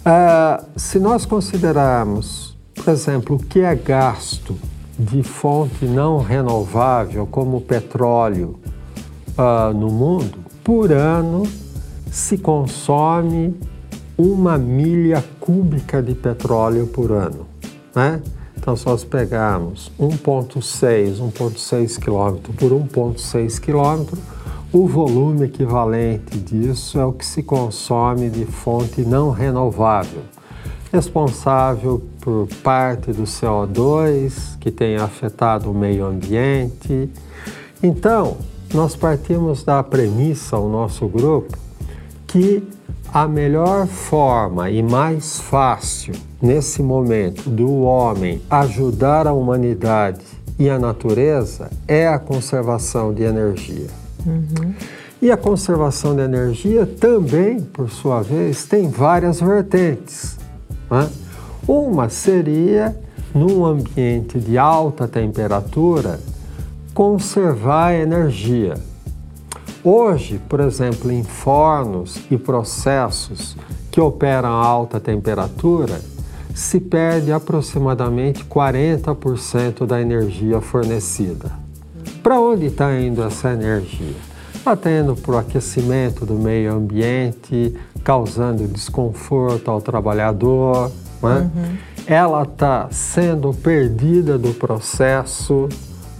Uh, 0.01 0.65
se 0.77 0.99
nós 0.99 1.27
considerarmos, 1.27 2.57
por 2.75 2.89
exemplo, 2.91 3.37
o 3.37 3.39
que 3.39 3.61
é 3.61 3.75
gasto 3.75 4.57
de 4.99 5.23
fonte 5.23 5.85
não 5.85 6.19
renovável, 6.19 7.27
como 7.27 7.59
o 7.59 7.61
petróleo, 7.61 8.59
uh, 9.39 9.75
no 9.75 9.91
mundo, 9.91 10.39
por 10.65 10.91
ano 10.91 11.43
se 12.11 12.37
consome 12.39 13.55
uma 14.19 14.59
milha 14.59 15.25
cúbica 15.39 16.03
de 16.03 16.15
petróleo 16.15 16.87
por 16.87 17.13
ano. 17.13 17.47
Né? 17.95 18.21
Então, 18.57 18.77
se 18.77 18.85
nós 18.87 19.05
pegarmos 19.05 19.91
1,6, 19.99 21.19
1,6 21.19 21.99
km 21.99 22.53
por 22.55 22.73
1,6 22.73 23.59
km, 23.61 24.19
o 24.73 24.87
volume 24.87 25.47
equivalente 25.47 26.39
disso 26.39 27.01
é 27.01 27.05
o 27.05 27.13
que 27.13 27.25
se 27.25 27.43
consome 27.43 28.29
de 28.29 28.45
fonte 28.45 29.03
não 29.03 29.31
renovável 29.31 30.23
responsável 30.93 32.03
por 32.21 32.49
parte 32.63 33.13
do 33.13 33.23
CO2 33.23 34.59
que 34.59 34.71
tem 34.71 34.97
afetado 34.97 35.71
o 35.71 35.75
meio 35.75 36.05
ambiente. 36.07 37.09
Então, 37.83 38.37
nós 38.75 38.97
partimos 38.97 39.63
da 39.63 39.83
premissa, 39.83 40.59
o 40.59 40.69
nosso 40.69 41.07
grupo, 41.07 41.57
que 42.31 42.63
a 43.13 43.27
melhor 43.27 43.89
forma 43.89 44.71
e 44.71 44.83
mais 44.83 45.41
fácil 45.41 46.15
nesse 46.41 46.81
momento 46.81 47.51
do 47.51 47.83
homem 47.83 48.41
ajudar 48.49 49.27
a 49.27 49.33
humanidade 49.33 50.21
e 50.57 50.71
a 50.71 50.79
natureza 50.79 51.71
é 51.89 52.07
a 52.07 52.21
conservação 52.21 53.13
de 53.13 53.25
energia. 53.25 53.89
Uhum. 54.25 54.73
E 55.21 55.31
a 55.33 55.37
conservação 55.37 56.15
de 56.15 56.23
energia 56.23 56.87
também, 56.87 57.61
por 57.61 57.91
sua 57.91 58.23
vez, 58.23 58.65
tem 58.65 58.89
várias 58.89 59.41
vertentes. 59.41 60.39
Né? 60.89 61.11
Uma 61.67 62.09
seria, 62.09 62.97
num 63.35 63.67
ambiente 63.67 64.39
de 64.39 64.57
alta 64.57 65.09
temperatura, 65.09 66.21
conservar 66.95 67.89
a 67.89 67.97
energia. 67.97 68.75
Hoje, 69.83 70.39
por 70.49 70.61
exemplo, 70.61 71.11
em 71.11 71.23
fornos 71.23 72.21
e 72.31 72.37
processos 72.37 73.57
que 73.91 74.01
operam 74.01 74.51
a 74.51 74.65
alta 74.65 75.01
temperatura, 75.01 76.01
se 76.55 76.79
perde 76.79 77.33
aproximadamente 77.33 78.45
40% 78.45 79.87
da 79.87 80.01
energia 80.01 80.61
fornecida. 80.61 81.51
Para 82.23 82.39
onde 82.39 82.67
está 82.67 82.95
indo 83.01 83.23
essa 83.23 83.53
energia? 83.53 84.17
Está 84.55 84.91
indo 84.91 85.17
para 85.17 85.37
o 85.37 85.39
aquecimento 85.39 86.27
do 86.27 86.35
meio 86.35 86.75
ambiente, 86.75 87.75
causando 88.05 88.69
desconforto 88.69 89.71
ao 89.71 89.81
trabalhador. 89.81 90.93
Né? 91.23 91.51
Uhum. 91.55 91.77
Ela 92.07 92.43
está 92.43 92.89
sendo 92.91 93.55
perdida 93.55 94.37
do 94.37 94.53
processo, 94.53 95.69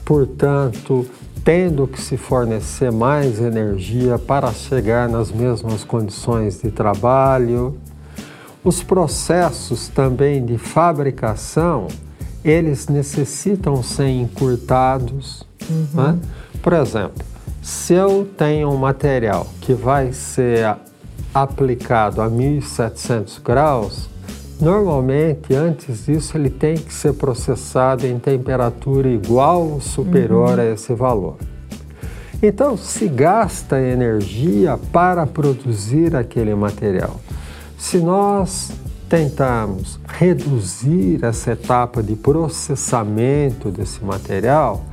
portanto, 0.05 1.07
tendo 1.45 1.87
que 1.87 2.01
se 2.01 2.17
fornecer 2.17 2.93
mais 2.93 3.41
energia 3.41 4.19
para 4.19 4.53
chegar 4.53 5.09
nas 5.09 5.31
mesmas 5.31 5.85
condições 5.85 6.61
de 6.61 6.71
trabalho. 6.71 7.77
Os 8.63 8.83
processos 8.83 9.89
também 9.89 10.45
de 10.45 10.59
fabricação, 10.59 11.89
eles 12.45 12.89
necessitam 12.89 13.83
ser 13.83 14.09
encurtados. 14.09 15.47
Uhum. 15.69 15.89
Né? 15.95 16.19
Por 16.63 16.75
exemplo, 16.75 17.25
se 17.63 17.95
eu 17.95 18.29
tenho 18.37 18.71
um 18.71 18.77
material 18.77 19.47
que 19.61 19.73
vai 19.73 20.13
ser 20.13 20.77
aplicado 21.33 22.21
a 22.21 22.29
1700 22.29 23.39
graus, 23.39 24.09
normalmente 24.61 25.55
antes 25.55 26.07
disso 26.07 26.37
ele 26.37 26.51
tem 26.51 26.77
que 26.77 26.93
ser 26.93 27.15
processado 27.15 28.07
em 28.07 28.19
temperatura 28.19 29.09
igual 29.09 29.67
ou 29.67 29.81
superior 29.81 30.59
uhum. 30.59 30.61
a 30.61 30.67
esse 30.67 30.93
valor. 30.95 31.37
Então 32.43 32.77
se 32.77 33.07
gasta 33.07 33.81
energia 33.81 34.79
para 34.93 35.27
produzir 35.27 36.17
aquele 36.17 36.55
material. 36.55 37.21
Se 37.77 37.99
nós 37.99 38.73
tentarmos 39.09 39.99
reduzir 40.07 41.25
essa 41.25 41.53
etapa 41.53 42.03
de 42.03 42.15
processamento 42.15 43.71
desse 43.71 44.05
material, 44.05 44.85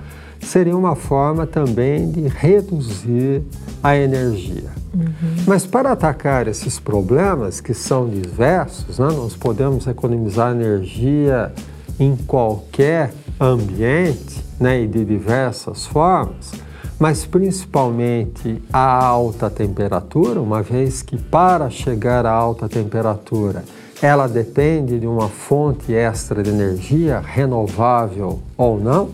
seria 0.41 0.75
uma 0.75 0.95
forma 0.95 1.45
também 1.45 2.09
de 2.09 2.27
reduzir 2.27 3.43
a 3.83 3.95
energia. 3.95 4.71
Uhum. 4.97 5.35
Mas 5.45 5.65
para 5.65 5.91
atacar 5.91 6.47
esses 6.47 6.79
problemas, 6.79 7.61
que 7.61 7.73
são 7.73 8.09
diversos, 8.09 8.97
né, 8.97 9.07
nós 9.07 9.35
podemos 9.35 9.85
economizar 9.85 10.51
energia 10.51 11.53
em 11.99 12.15
qualquer 12.15 13.13
ambiente 13.39 14.43
né, 14.59 14.81
e 14.81 14.87
de 14.87 15.05
diversas 15.05 15.85
formas, 15.85 16.51
mas 16.99 17.25
principalmente 17.25 18.61
a 18.73 19.05
alta 19.05 19.49
temperatura, 19.49 20.41
uma 20.41 20.63
vez 20.63 21.03
que 21.03 21.15
para 21.15 21.69
chegar 21.69 22.25
à 22.25 22.31
alta 22.31 22.67
temperatura 22.67 23.63
ela 24.01 24.27
depende 24.27 24.99
de 24.99 25.07
uma 25.07 25.27
fonte 25.27 25.93
extra 25.93 26.43
de 26.43 26.49
energia, 26.49 27.19
renovável 27.19 28.39
ou 28.55 28.79
não, 28.79 29.09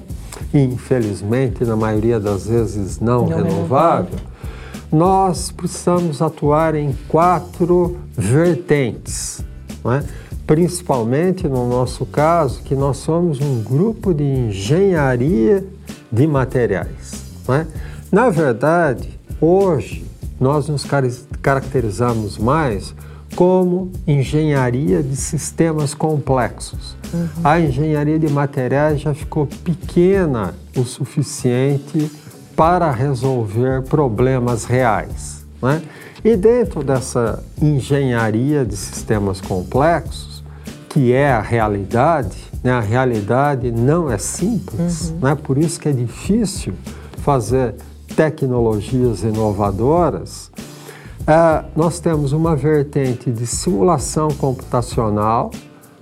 e 0.54 0.60
infelizmente 0.60 1.64
na 1.64 1.76
maioria 1.76 2.20
das 2.20 2.48
vezes 2.48 3.00
não, 3.00 3.28
não 3.28 3.38
renovável, 3.38 4.20
nós 4.94 5.52
precisamos 5.52 6.22
atuar 6.22 6.76
em 6.76 6.94
quatro 7.08 7.98
vertentes, 8.16 9.44
é? 9.86 10.04
principalmente 10.46 11.48
no 11.48 11.68
nosso 11.68 12.06
caso, 12.06 12.62
que 12.62 12.76
nós 12.76 12.98
somos 12.98 13.42
um 13.42 13.64
grupo 13.64 14.14
de 14.14 14.24
engenharia 14.24 15.66
de 16.12 16.28
materiais. 16.28 17.26
É? 17.50 17.66
Na 18.12 18.30
verdade, 18.30 19.20
hoje 19.42 20.06
nós 20.40 20.68
nos 20.68 20.86
caracterizamos 21.42 22.38
mais 22.38 22.94
como 23.36 23.92
engenharia 24.06 25.02
de 25.02 25.16
sistemas 25.16 25.96
complexos. 25.96 26.96
Uhum. 27.12 27.30
A 27.44 27.60
engenharia 27.60 28.20
de 28.20 28.30
materiais 28.32 29.02
já 29.02 29.14
ficou 29.16 29.48
pequena 29.48 30.54
o 30.78 30.84
suficiente 30.84 32.12
para 32.56 32.92
resolver 32.92 33.84
problemas 33.84 34.66
reais. 34.66 35.46
Né? 35.62 35.82
E 36.24 36.36
dentro 36.36 36.84
dessa 36.84 37.44
engenharia 37.62 38.66
de 38.66 38.76
sistemas 38.76 39.42
complexos, 39.42 40.44
que 40.90 41.12
é 41.12 41.32
a 41.32 41.42
realidade, 41.42 42.38
né? 42.64 42.72
a 42.72 42.80
realidade 42.80 43.72
não 43.72 44.12
é 44.12 44.18
simples, 44.18 45.10
uhum. 45.10 45.20
né? 45.22 45.36
por 45.36 45.58
isso 45.58 45.80
que 45.80 45.90
é 45.90 45.94
difícil 45.94 46.74
fazer 47.18 47.76
tecnologias 48.16 49.24
inovadoras 49.24 50.52
é, 51.26 51.64
nós 51.74 52.02
temos 52.02 52.34
uma 52.34 52.54
vertente 52.54 53.32
de 53.32 53.48
simulação 53.48 54.28
computacional, 54.32 55.52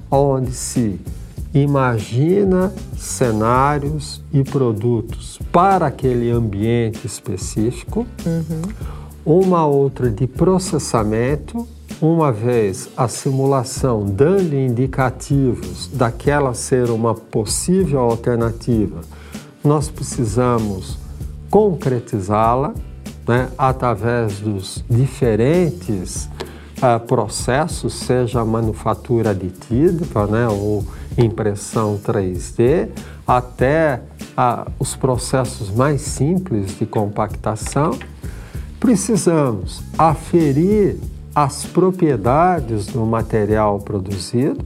onde 0.10 0.52
se 0.52 1.00
imagina 1.54 2.72
cenários 2.98 4.24
e 4.32 4.44
produtos 4.44 5.40
para 5.52 5.88
aquele 5.88 6.32
ambiente 6.32 7.06
específico, 7.06 8.06
uhum. 8.26 8.62
uma 9.26 9.66
outra 9.66 10.10
de 10.10 10.28
processamento, 10.28 11.68
uma 12.02 12.32
vez 12.32 12.90
a 12.96 13.08
simulação 13.08 14.06
dando 14.06 14.56
indicativos 14.56 15.88
daquela 15.94 16.54
ser 16.54 16.90
uma 16.90 17.14
possível 17.14 18.00
alternativa, 18.00 19.02
nós 19.64 19.90
precisamos 19.90 20.98
concretizá-la 21.50 22.74
né, 23.28 23.50
através 23.58 24.40
dos 24.40 24.84
diferentes 24.90 26.30
uh, 26.78 27.00
processos, 27.06 27.94
seja 27.94 28.44
manufatura 28.44 29.32
aditiva 29.32 30.26
né, 30.26 30.48
ou 30.48 30.84
impressão 31.24 32.00
3D, 32.04 32.90
até 33.28 34.02
uh, 34.38 34.72
os 34.80 34.96
processos 34.96 35.70
mais 35.70 36.02
simples 36.02 36.78
de 36.78 36.86
compactação, 36.86 37.98
precisamos 38.80 39.82
aferir 39.98 40.98
as 41.34 41.66
propriedades 41.66 42.88
do 42.88 43.06
material 43.06 43.80
produzido, 43.80 44.66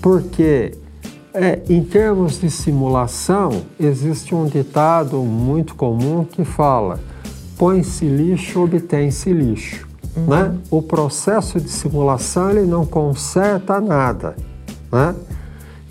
porque 0.00 0.72
é, 1.34 1.60
em 1.68 1.84
termos 1.84 2.40
de 2.40 2.50
simulação, 2.50 3.50
existe 3.78 4.34
um 4.34 4.46
ditado 4.46 5.18
muito 5.18 5.74
comum 5.74 6.24
que 6.24 6.44
fala 6.44 6.98
põe-se 7.58 8.06
lixo, 8.06 8.62
obtém-se 8.62 9.32
lixo. 9.32 9.86
Uhum. 10.16 10.26
Né? 10.26 10.54
O 10.70 10.80
processo 10.80 11.60
de 11.60 11.68
simulação 11.68 12.50
ele 12.50 12.66
não 12.66 12.86
conserta 12.86 13.80
nada. 13.80 14.36
Né? 14.90 15.14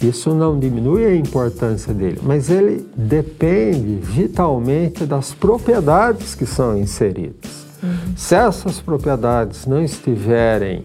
Isso 0.08 0.34
não 0.34 0.60
diminui 0.60 1.06
a 1.06 1.16
importância 1.16 1.94
dele, 1.94 2.20
mas 2.24 2.50
ele 2.50 2.88
depende 2.96 4.00
vitalmente 4.02 5.06
das 5.06 5.34
propriedades 5.34 6.36
que 6.36 6.46
são 6.46 6.78
inseridas. 6.78 7.66
Uhum. 7.82 8.16
Se 8.16 8.36
essas 8.36 8.80
propriedades 8.80 9.66
não 9.66 9.82
estiverem 9.82 10.84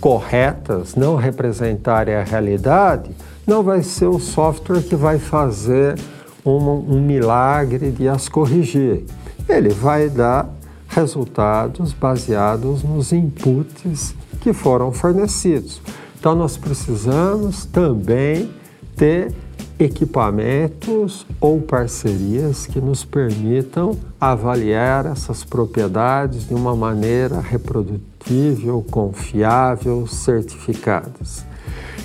corretas, 0.00 0.94
não 0.94 1.16
representarem 1.16 2.14
a 2.14 2.22
realidade, 2.22 3.10
não 3.46 3.62
vai 3.62 3.82
ser 3.82 4.06
o 4.06 4.18
software 4.18 4.82
que 4.82 4.94
vai 4.94 5.18
fazer 5.18 5.98
um, 6.44 6.56
um 6.56 7.00
milagre 7.00 7.90
de 7.90 8.08
as 8.08 8.28
corrigir 8.28 9.04
ele 9.48 9.70
vai 9.70 10.10
dar 10.10 10.48
resultados 10.88 11.92
baseados 11.92 12.82
nos 12.82 13.12
inputs 13.12 14.14
que 14.40 14.52
foram 14.52 14.92
fornecidos. 14.92 15.80
Então, 16.18 16.34
nós 16.34 16.56
precisamos 16.56 17.64
também 17.64 18.50
ter 18.98 19.32
equipamentos 19.78 21.24
ou 21.40 21.60
parcerias 21.60 22.66
que 22.66 22.80
nos 22.80 23.04
permitam 23.04 23.96
avaliar 24.20 25.06
essas 25.06 25.44
propriedades 25.44 26.48
de 26.48 26.54
uma 26.54 26.74
maneira 26.74 27.40
reprodutível, 27.40 28.84
confiável, 28.90 30.06
certificadas. 30.08 31.46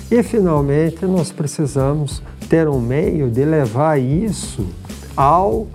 E, 0.08 0.22
finalmente, 0.22 1.04
nós 1.04 1.32
precisamos 1.32 2.22
ter 2.48 2.68
um 2.68 2.80
meio 2.80 3.28
de 3.28 3.44
levar 3.44 3.98
isso 4.00 4.64
ao 5.16 5.66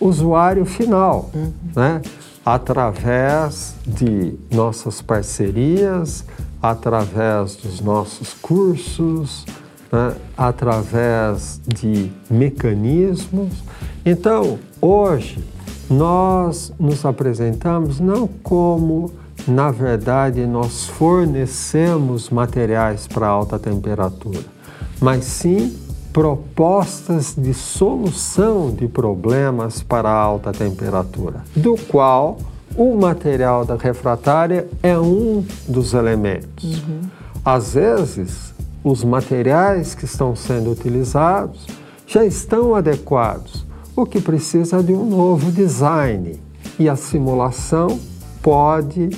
usuário 0.00 0.64
final, 0.64 1.30
uhum. 1.34 1.52
né? 1.74 2.00
através 2.44 3.74
de 3.84 4.34
nossas 4.50 5.02
parcerias, 5.02 6.24
através 6.62 7.56
dos 7.56 7.80
nossos 7.80 8.32
cursos, 8.34 9.44
né? 9.90 10.14
através 10.36 11.60
de 11.66 12.10
mecanismos. 12.30 13.52
Então, 14.04 14.58
hoje, 14.80 15.44
nós 15.90 16.72
nos 16.78 17.04
apresentamos 17.04 17.98
não 17.98 18.28
como, 18.42 19.12
na 19.46 19.70
verdade, 19.70 20.46
nós 20.46 20.86
fornecemos 20.86 22.30
materiais 22.30 23.06
para 23.06 23.26
alta 23.26 23.58
temperatura, 23.58 24.40
mas 25.00 25.24
sim 25.24 25.76
propostas 26.12 27.34
de 27.36 27.54
solução 27.54 28.70
de 28.70 28.88
problemas 28.88 29.82
para 29.82 30.10
alta 30.10 30.52
temperatura, 30.52 31.44
do 31.54 31.76
qual 31.76 32.38
o 32.76 32.94
material 32.96 33.64
da 33.64 33.76
refratária 33.76 34.66
é 34.82 34.98
um 34.98 35.44
dos 35.66 35.94
elementos. 35.94 36.82
Uhum. 36.82 37.00
Às 37.44 37.74
vezes, 37.74 38.54
os 38.88 39.04
materiais 39.04 39.94
que 39.94 40.06
estão 40.06 40.34
sendo 40.34 40.72
utilizados 40.72 41.66
já 42.06 42.24
estão 42.24 42.74
adequados, 42.74 43.66
o 43.94 44.06
que 44.06 44.20
precisa 44.20 44.82
de 44.82 44.92
um 44.92 45.04
novo 45.04 45.52
design. 45.52 46.40
E 46.78 46.88
a 46.88 46.96
simulação 46.96 48.00
pode 48.42 49.10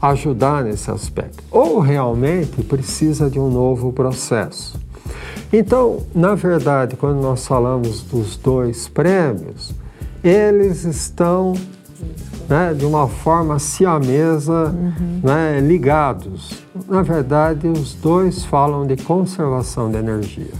ajudar 0.00 0.64
nesse 0.64 0.90
aspecto. 0.90 1.42
Ou 1.50 1.78
realmente 1.78 2.62
precisa 2.64 3.30
de 3.30 3.38
um 3.38 3.50
novo 3.50 3.92
processo. 3.92 4.78
Então, 5.50 6.00
na 6.14 6.34
verdade, 6.34 6.96
quando 6.96 7.20
nós 7.20 7.46
falamos 7.46 8.02
dos 8.02 8.36
dois 8.36 8.88
prêmios, 8.88 9.72
eles 10.22 10.84
estão 10.84 11.54
né, 12.48 12.74
de 12.74 12.84
uma 12.84 13.08
forma 13.08 13.58
siamesa 13.58 14.70
uhum. 14.70 15.20
né, 15.22 15.60
ligados. 15.60 16.62
Na 16.88 17.02
verdade, 17.02 17.66
os 17.66 17.94
dois 17.94 18.44
falam 18.44 18.86
de 18.86 18.96
conservação 18.96 19.90
de 19.90 19.98
energia. 19.98 20.52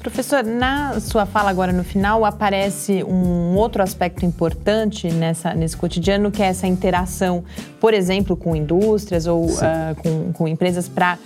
Professor, 0.00 0.42
na 0.42 0.98
sua 0.98 1.26
fala 1.26 1.50
agora 1.50 1.72
no 1.72 1.84
final 1.84 2.24
aparece 2.24 3.04
um 3.04 3.54
outro 3.54 3.82
aspecto 3.82 4.24
importante 4.24 5.12
nessa, 5.12 5.52
nesse 5.52 5.76
cotidiano, 5.76 6.30
que 6.30 6.42
é 6.42 6.46
essa 6.46 6.66
interação, 6.66 7.44
por 7.78 7.92
exemplo, 7.92 8.34
com 8.34 8.56
indústrias 8.56 9.26
ou 9.26 9.44
uh, 9.44 9.94
com, 10.02 10.32
com 10.32 10.48
empresas 10.48 10.88
para 10.88 11.18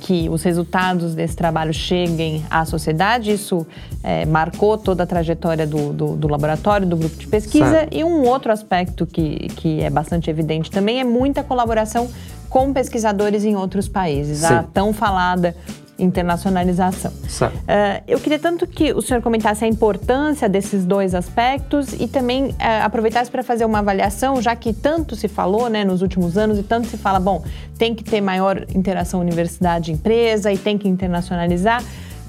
que 0.00 0.28
os 0.28 0.42
resultados 0.42 1.14
desse 1.14 1.36
trabalho 1.36 1.72
cheguem 1.72 2.44
à 2.50 2.64
sociedade. 2.64 3.32
Isso 3.32 3.66
é, 4.02 4.24
marcou 4.24 4.78
toda 4.78 5.02
a 5.02 5.06
trajetória 5.06 5.66
do, 5.66 5.92
do, 5.92 6.16
do, 6.16 6.28
laboratório, 6.28 6.86
do 6.86 6.96
grupo 6.96 7.16
de 7.16 7.26
pesquisa. 7.26 7.70
Certo. 7.70 7.94
E 7.96 8.04
um 8.04 8.26
outro 8.26 8.52
aspecto 8.52 9.06
que, 9.06 9.48
que 9.56 9.80
é 9.80 9.90
bastante 9.90 10.30
evidente 10.30 10.70
também 10.70 11.00
é 11.00 11.04
muita 11.04 11.42
colaboração 11.42 12.08
com 12.48 12.72
pesquisadores 12.72 13.44
em 13.44 13.56
outros 13.56 13.88
países. 13.88 14.38
Sim. 14.38 14.54
A 14.54 14.62
tão 14.62 14.92
falada 14.92 15.54
internacionalização. 15.98 17.10
Uh, 17.10 18.02
eu 18.06 18.20
queria 18.20 18.38
tanto 18.38 18.66
que 18.66 18.92
o 18.92 19.02
senhor 19.02 19.20
comentasse 19.22 19.64
a 19.64 19.68
importância 19.68 20.48
desses 20.48 20.84
dois 20.84 21.14
aspectos 21.14 21.92
e 21.92 22.06
também 22.06 22.46
uh, 22.46 22.54
aproveitasse 22.84 23.30
para 23.30 23.42
fazer 23.42 23.64
uma 23.64 23.80
avaliação, 23.80 24.40
já 24.40 24.54
que 24.54 24.72
tanto 24.72 25.16
se 25.16 25.28
falou 25.28 25.68
né, 25.68 25.84
nos 25.84 26.02
últimos 26.02 26.38
anos 26.38 26.58
e 26.58 26.62
tanto 26.62 26.86
se 26.88 26.96
fala, 26.96 27.18
bom, 27.18 27.42
tem 27.76 27.94
que 27.94 28.04
ter 28.04 28.20
maior 28.20 28.64
interação 28.74 29.20
universidade-empresa 29.20 30.52
e 30.52 30.58
tem 30.58 30.78
que 30.78 30.88
internacionalizar. 30.88 31.82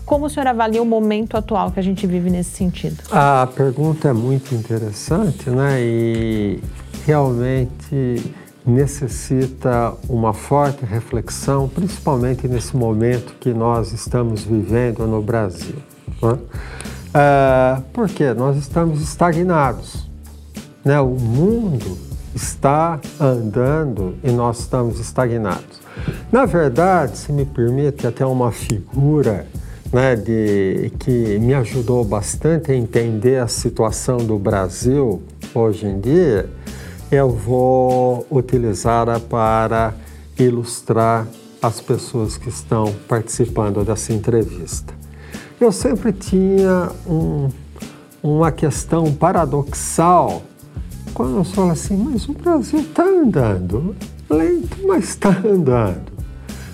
Como 0.06 0.26
o 0.26 0.30
senhor 0.30 0.48
avalia 0.48 0.82
o 0.82 0.86
momento 0.86 1.38
atual 1.38 1.72
que 1.72 1.80
a 1.80 1.84
gente 1.84 2.08
vive 2.08 2.32
nesse 2.32 2.50
sentido? 2.50 3.04
A 3.12 3.48
pergunta 3.56 4.08
é 4.08 4.14
muito 4.14 4.56
interessante, 4.56 5.52
né? 5.52 5.80
E 5.80 6.60
realmente 7.06 8.34
necessita 8.66 9.93
uma 10.07 10.34
forte 10.34 10.86
reflexão, 10.86 11.68
principalmente 11.68 12.47
nesse 12.47 12.76
momento 12.76 13.36
que 13.39 13.53
nós 13.53 13.91
estamos 13.91 14.43
vivendo 14.43 15.07
no 15.07 15.22
Brasil. 15.22 15.76
Né? 16.22 16.38
É, 17.14 17.82
porque 17.93 18.34
nós 18.34 18.57
estamos 18.57 19.01
estagnados. 19.01 20.07
Né? 20.84 20.99
O 20.99 21.12
mundo 21.12 21.97
está 22.36 22.99
andando 23.20 24.16
e 24.24 24.32
nós 24.32 24.60
estamos 24.60 24.99
estagnados. 24.99 25.80
Na 26.32 26.45
verdade, 26.45 27.18
se 27.18 27.32
me 27.32 27.45
permite, 27.45 28.05
até 28.05 28.26
uma 28.26 28.51
figura 28.51 29.47
né, 29.91 30.16
de, 30.16 30.91
que 30.99 31.39
me 31.39 31.53
ajudou 31.53 32.03
bastante 32.03 32.72
a 32.72 32.76
entender 32.76 33.41
a 33.41 33.47
situação 33.47 34.18
do 34.18 34.38
Brasil 34.38 35.22
hoje 35.53 35.88
em 35.88 35.99
dia 35.99 36.47
eu 37.12 37.30
vou 37.30 38.26
utilizá-la 38.30 39.20
para 39.20 39.93
ilustrar 40.38 41.28
as 41.62 41.82
pessoas 41.82 42.38
que 42.38 42.49
estão 42.49 42.93
participando 43.07 43.84
dessa 43.84 44.14
entrevista. 44.14 44.93
Eu 45.60 45.72
sempre 45.72 46.14
tinha 46.14 46.89
um, 47.05 47.49
uma 48.24 48.51
questão 48.51 49.12
paradoxal 49.14 50.43
quando 51.14 51.38
eu 51.38 51.43
falo 51.43 51.72
assim, 51.72 51.97
mas 51.97 52.30
o 52.30 52.34
Brasil 52.34 52.80
está 52.80 53.03
andando, 53.03 53.95
lento, 54.30 54.78
mas 54.88 55.10
está 55.10 55.30
andando. 55.30 56.12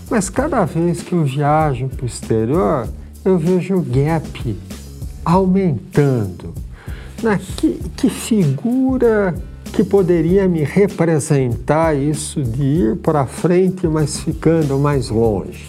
Mas 0.09 0.29
cada 0.29 0.65
vez 0.65 1.01
que 1.01 1.13
eu 1.13 1.23
viajo 1.23 1.88
para 1.88 2.03
o 2.03 2.05
exterior, 2.05 2.88
eu 3.23 3.39
vejo 3.39 3.75
o 3.77 3.81
gap 3.81 4.55
aumentando. 5.23 6.53
Né? 7.23 7.39
Que, 7.57 7.79
que 7.97 8.09
figura 8.09 9.33
que 9.76 9.84
poderia 9.84 10.47
me 10.47 10.63
representar 10.63 11.93
isso 11.97 12.41
de 12.41 12.63
ir 12.63 12.95
para 12.95 13.26
frente, 13.26 13.86
mas 13.88 14.21
ficando 14.21 14.80
mais 14.80 15.09
longe. 15.09 15.67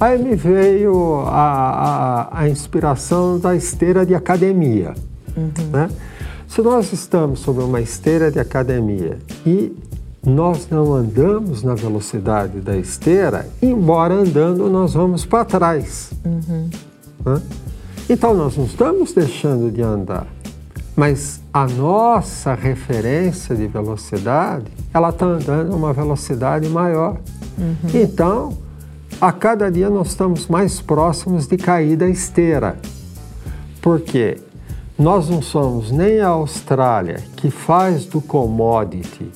Aí 0.00 0.16
me 0.16 0.34
veio 0.34 1.20
a, 1.26 2.30
a, 2.30 2.40
a 2.40 2.48
inspiração 2.48 3.38
da 3.38 3.54
esteira 3.54 4.06
de 4.06 4.14
academia. 4.14 4.94
Uhum. 5.36 5.52
Né? 5.70 5.90
Se 6.46 6.62
nós 6.62 6.90
estamos 6.94 7.40
sobre 7.40 7.62
uma 7.62 7.82
esteira 7.82 8.30
de 8.30 8.38
academia 8.38 9.18
e 9.44 9.76
nós 10.24 10.66
não 10.70 10.94
andamos 10.94 11.62
na 11.62 11.74
velocidade 11.74 12.60
da 12.60 12.78
esteira, 12.78 13.46
embora 13.60 14.14
andando 14.14 14.70
nós 14.70 14.94
vamos 14.94 15.26
para 15.26 15.44
trás. 15.44 16.12
Uhum. 16.24 16.70
Né? 17.26 17.42
Então 18.08 18.32
nós 18.32 18.56
não 18.56 18.64
estamos 18.64 19.12
deixando 19.12 19.70
de 19.70 19.82
andar 19.82 20.26
mas 20.98 21.40
a 21.54 21.64
nossa 21.64 22.54
referência 22.54 23.54
de 23.54 23.68
velocidade, 23.68 24.64
ela 24.92 25.10
está 25.10 25.26
andando 25.26 25.72
a 25.72 25.76
uma 25.76 25.92
velocidade 25.92 26.68
maior. 26.68 27.18
Uhum. 27.56 27.76
Então, 27.94 28.58
a 29.20 29.30
cada 29.30 29.70
dia 29.70 29.88
nós 29.88 30.08
estamos 30.08 30.48
mais 30.48 30.80
próximos 30.80 31.46
de 31.46 31.56
cair 31.56 31.96
da 31.96 32.08
esteira. 32.08 32.76
Porque 33.80 34.38
nós 34.98 35.28
não 35.28 35.40
somos 35.40 35.92
nem 35.92 36.18
a 36.18 36.30
Austrália, 36.30 37.22
que 37.36 37.48
faz 37.48 38.04
do 38.04 38.20
commodity 38.20 39.30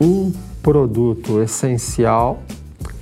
um 0.00 0.32
produto 0.62 1.42
essencial, 1.42 2.40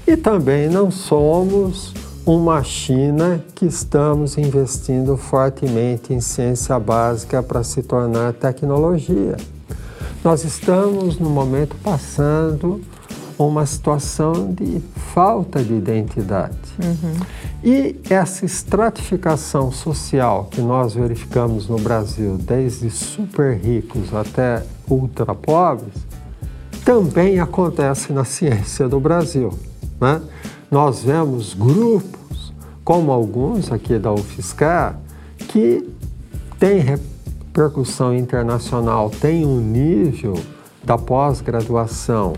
e 0.08 0.16
também 0.16 0.68
não 0.68 0.90
somos 0.90 1.94
uma 2.32 2.62
China 2.62 3.42
que 3.56 3.66
estamos 3.66 4.38
investindo 4.38 5.16
fortemente 5.16 6.14
em 6.14 6.20
ciência 6.20 6.78
básica 6.78 7.42
para 7.42 7.64
se 7.64 7.82
tornar 7.82 8.32
tecnologia. 8.34 9.36
Nós 10.22 10.44
estamos, 10.44 11.18
no 11.18 11.28
momento, 11.28 11.74
passando 11.82 12.80
uma 13.36 13.66
situação 13.66 14.52
de 14.52 14.80
falta 15.12 15.60
de 15.60 15.74
identidade. 15.74 16.56
Uhum. 16.80 17.26
E 17.64 17.96
essa 18.08 18.44
estratificação 18.46 19.72
social 19.72 20.46
que 20.52 20.60
nós 20.60 20.94
verificamos 20.94 21.66
no 21.66 21.80
Brasil, 21.80 22.38
desde 22.38 22.90
super 22.90 23.56
ricos 23.56 24.14
até 24.14 24.62
ultra 24.88 25.34
pobres, 25.34 25.94
também 26.84 27.40
acontece 27.40 28.12
na 28.12 28.24
ciência 28.24 28.88
do 28.88 29.00
Brasil. 29.00 29.52
Né? 30.00 30.20
Nós 30.70 31.02
vemos 31.02 31.54
grupos, 31.54 32.19
como 32.84 33.12
alguns 33.12 33.70
aqui 33.70 33.98
da 33.98 34.12
UFSCar, 34.12 34.98
que 35.48 35.88
têm 36.58 36.78
repercussão 36.78 38.14
internacional, 38.14 39.10
têm 39.10 39.44
um 39.46 39.60
nível 39.60 40.34
da 40.82 40.96
pós-graduação 40.96 42.34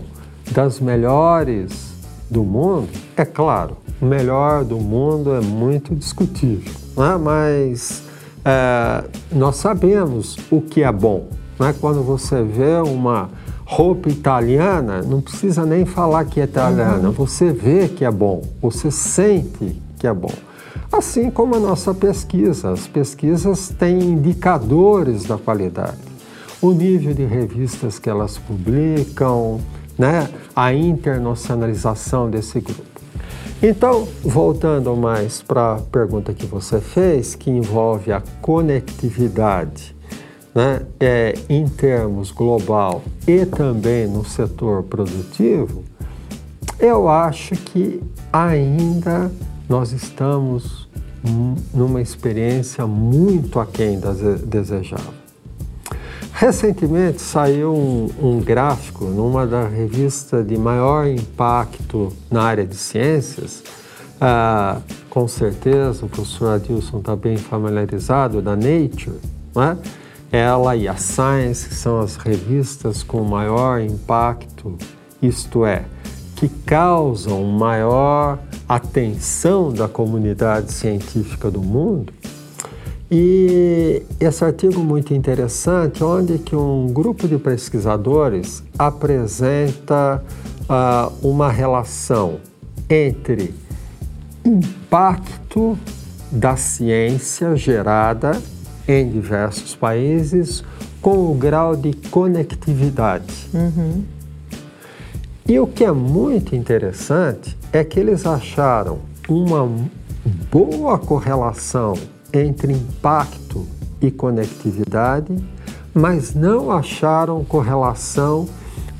das 0.51 0.79
melhores 0.79 1.93
do 2.29 2.43
mundo. 2.43 2.89
É 3.15 3.25
claro, 3.25 3.77
o 4.01 4.05
melhor 4.05 4.63
do 4.63 4.77
mundo 4.77 5.33
é 5.33 5.41
muito 5.41 5.95
discutível, 5.95 6.73
né? 6.97 7.17
mas 7.21 8.03
é, 8.43 9.03
nós 9.31 9.57
sabemos 9.57 10.37
o 10.51 10.61
que 10.61 10.83
é 10.83 10.91
bom. 10.91 11.27
Né? 11.59 11.73
Quando 11.79 12.03
você 12.03 12.43
vê 12.43 12.77
uma 12.77 13.29
roupa 13.65 14.09
italiana, 14.09 15.01
não 15.01 15.21
precisa 15.21 15.65
nem 15.65 15.85
falar 15.85 16.25
que 16.25 16.39
é 16.41 16.43
italiana, 16.43 17.07
uhum. 17.07 17.13
você 17.13 17.51
vê 17.51 17.87
que 17.87 18.03
é 18.03 18.11
bom, 18.11 18.41
você 18.61 18.91
sente 18.91 19.81
que 20.03 20.07
é 20.07 20.13
bom. 20.13 20.33
Assim 20.91 21.31
como 21.31 21.55
a 21.55 21.59
nossa 21.59 21.93
pesquisa, 21.93 22.71
as 22.71 22.87
pesquisas 22.87 23.69
têm 23.69 24.01
indicadores 24.01 25.23
da 25.23 25.37
qualidade. 25.37 25.97
O 26.61 26.73
nível 26.73 27.13
de 27.13 27.23
revistas 27.23 27.99
que 27.99 28.09
elas 28.09 28.37
publicam, 28.37 29.61
né? 29.97 30.29
a 30.53 30.73
internacionalização 30.73 32.29
desse 32.29 32.59
grupo. 32.59 32.83
Então, 33.61 34.05
voltando 34.21 34.93
mais 34.93 35.41
para 35.41 35.75
a 35.75 35.77
pergunta 35.77 36.33
que 36.33 36.45
você 36.45 36.81
fez, 36.81 37.33
que 37.33 37.49
envolve 37.49 38.11
a 38.11 38.21
conectividade 38.41 39.95
né, 40.53 40.81
é, 40.99 41.33
em 41.47 41.65
termos 41.65 42.29
global 42.29 43.01
e 43.25 43.45
também 43.45 44.05
no 44.05 44.25
setor 44.25 44.83
produtivo, 44.83 45.81
eu 46.77 47.07
acho 47.07 47.55
que 47.55 48.03
ainda 48.33 49.31
nós 49.67 49.91
estamos 49.91 50.87
numa 51.73 52.01
experiência 52.01 52.85
muito 52.85 53.59
aquém 53.59 53.99
das 53.99 54.19
desejável. 54.41 55.13
Recentemente 56.33 57.21
saiu 57.21 57.73
um, 57.73 58.09
um, 58.21 58.39
gráfico 58.41 59.05
numa 59.05 59.47
da 59.47 59.67
revista 59.67 60.43
de 60.43 60.57
maior 60.57 61.07
impacto 61.07 62.11
na 62.29 62.43
área 62.43 62.65
de 62.65 62.75
ciências. 62.75 63.63
Ah, 64.19 64.81
com 65.09 65.27
certeza 65.27 66.05
o 66.05 66.09
professor 66.09 66.55
Adilson 66.55 66.99
está 66.99 67.15
bem 67.15 67.37
familiarizado 67.37 68.41
da 68.41 68.55
Nature, 68.55 69.17
né? 69.55 69.77
Ela 70.31 70.75
e 70.75 70.87
a 70.87 70.95
Science 70.95 71.75
são 71.75 72.01
as 72.01 72.15
revistas 72.15 73.03
com 73.03 73.23
maior 73.23 73.79
impacto, 73.79 74.75
isto 75.21 75.63
é, 75.63 75.85
que 76.43 76.49
causam 76.65 77.41
maior 77.45 78.37
atenção 78.67 79.71
da 79.71 79.87
comunidade 79.87 80.73
científica 80.73 81.49
do 81.49 81.61
mundo. 81.61 82.11
E 83.09 84.01
esse 84.19 84.43
artigo 84.43 84.81
muito 84.81 85.13
interessante, 85.13 86.03
onde 86.03 86.37
que 86.39 86.53
um 86.53 86.87
grupo 86.87 87.29
de 87.29 87.37
pesquisadores 87.37 88.61
apresenta 88.77 90.21
uh, 90.63 91.25
uma 91.25 91.49
relação 91.49 92.39
entre 92.89 93.55
impacto 94.43 95.79
da 96.29 96.57
ciência 96.57 97.55
gerada 97.55 98.33
em 98.85 99.09
diversos 99.09 99.75
países 99.75 100.61
com 101.01 101.31
o 101.31 101.35
grau 101.35 101.73
de 101.73 101.93
conectividade. 102.09 103.47
Uhum. 103.53 104.03
E 105.47 105.59
o 105.59 105.67
que 105.67 105.83
é 105.83 105.91
muito 105.91 106.55
interessante 106.55 107.57
é 107.71 107.83
que 107.83 107.99
eles 107.99 108.25
acharam 108.25 108.99
uma 109.27 109.69
boa 110.49 110.97
correlação 110.97 111.95
entre 112.31 112.71
impacto 112.71 113.65
e 114.01 114.09
conectividade, 114.09 115.35
mas 115.93 116.33
não 116.33 116.71
acharam 116.71 117.43
correlação 117.43 118.47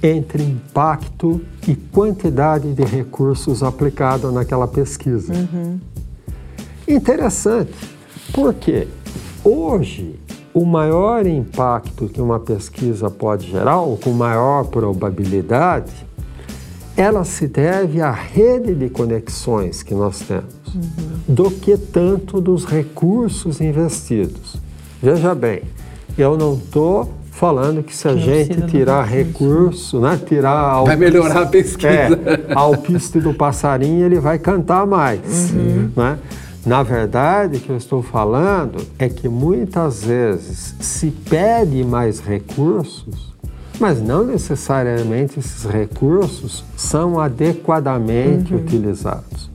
entre 0.01 0.43
impacto 0.43 1.41
e 1.65 1.75
quantidade 1.75 2.73
de 2.73 2.83
recursos 2.83 3.63
aplicados 3.63 4.33
naquela 4.33 4.67
pesquisa. 4.67 5.33
Uhum. 5.33 5.79
Interessante, 6.85 7.73
porque 8.33 8.89
hoje 9.45 10.19
o 10.53 10.65
maior 10.65 11.25
impacto 11.25 12.09
que 12.09 12.21
uma 12.21 12.39
pesquisa 12.39 13.09
pode 13.09 13.49
gerar, 13.49 13.79
ou 13.79 13.97
com 13.97 14.11
maior 14.11 14.65
probabilidade, 14.65 15.91
ela 16.95 17.23
se 17.23 17.47
deve 17.47 18.01
à 18.01 18.11
rede 18.11 18.75
de 18.75 18.89
conexões 18.89 19.81
que 19.81 19.93
nós 19.93 20.19
temos, 20.19 20.53
uhum. 20.73 20.81
do 21.27 21.49
que 21.49 21.77
tanto 21.77 22.39
dos 22.39 22.65
recursos 22.65 23.59
investidos. 23.59 24.57
Veja 25.01 25.33
bem, 25.33 25.63
eu 26.17 26.37
não 26.37 26.53
estou 26.53 27.11
falando 27.31 27.81
que 27.81 27.95
se 27.95 28.07
a 28.07 28.15
gente 28.15 28.61
tirar 28.67 29.03
recurso, 29.03 29.99
né, 29.99 30.19
tirar 30.23 30.83
vai 30.83 30.95
melhorar 30.95 31.41
a 31.41 31.45
pesquisa, 31.47 31.89
é, 31.89 32.53
a 32.53 32.59
alpiste 32.59 33.19
do 33.19 33.33
passarinho 33.33 34.05
ele 34.05 34.19
vai 34.19 34.37
cantar 34.37 34.85
mais, 34.85 35.51
uhum. 35.51 35.89
né? 35.95 36.19
Na 36.65 36.81
verdade, 36.81 37.57
o 37.57 37.59
que 37.59 37.69
eu 37.69 37.75
estou 37.75 38.01
falando 38.01 38.77
é 38.97 39.09
que 39.09 39.27
muitas 39.27 40.05
vezes 40.05 40.73
se 40.79 41.11
pede 41.11 41.83
mais 41.83 42.21
recursos 42.21 43.32
mas 43.79 44.01
não 44.01 44.23
necessariamente 44.25 45.39
esses 45.39 45.63
recursos 45.63 46.63
são 46.75 47.19
adequadamente 47.19 48.53
uhum. 48.53 48.61
utilizados. 48.61 49.49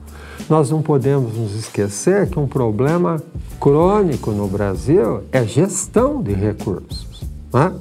Nós 0.49 0.71
não 0.71 0.81
podemos 0.81 1.37
nos 1.37 1.53
esquecer 1.53 2.27
que 2.29 2.39
um 2.39 2.47
problema 2.47 3.21
crônico 3.59 4.31
no 4.31 4.47
Brasil 4.47 5.21
é 5.31 5.45
gestão 5.45 6.21
de 6.21 6.33
recursos. 6.33 7.23
Né? 7.53 7.71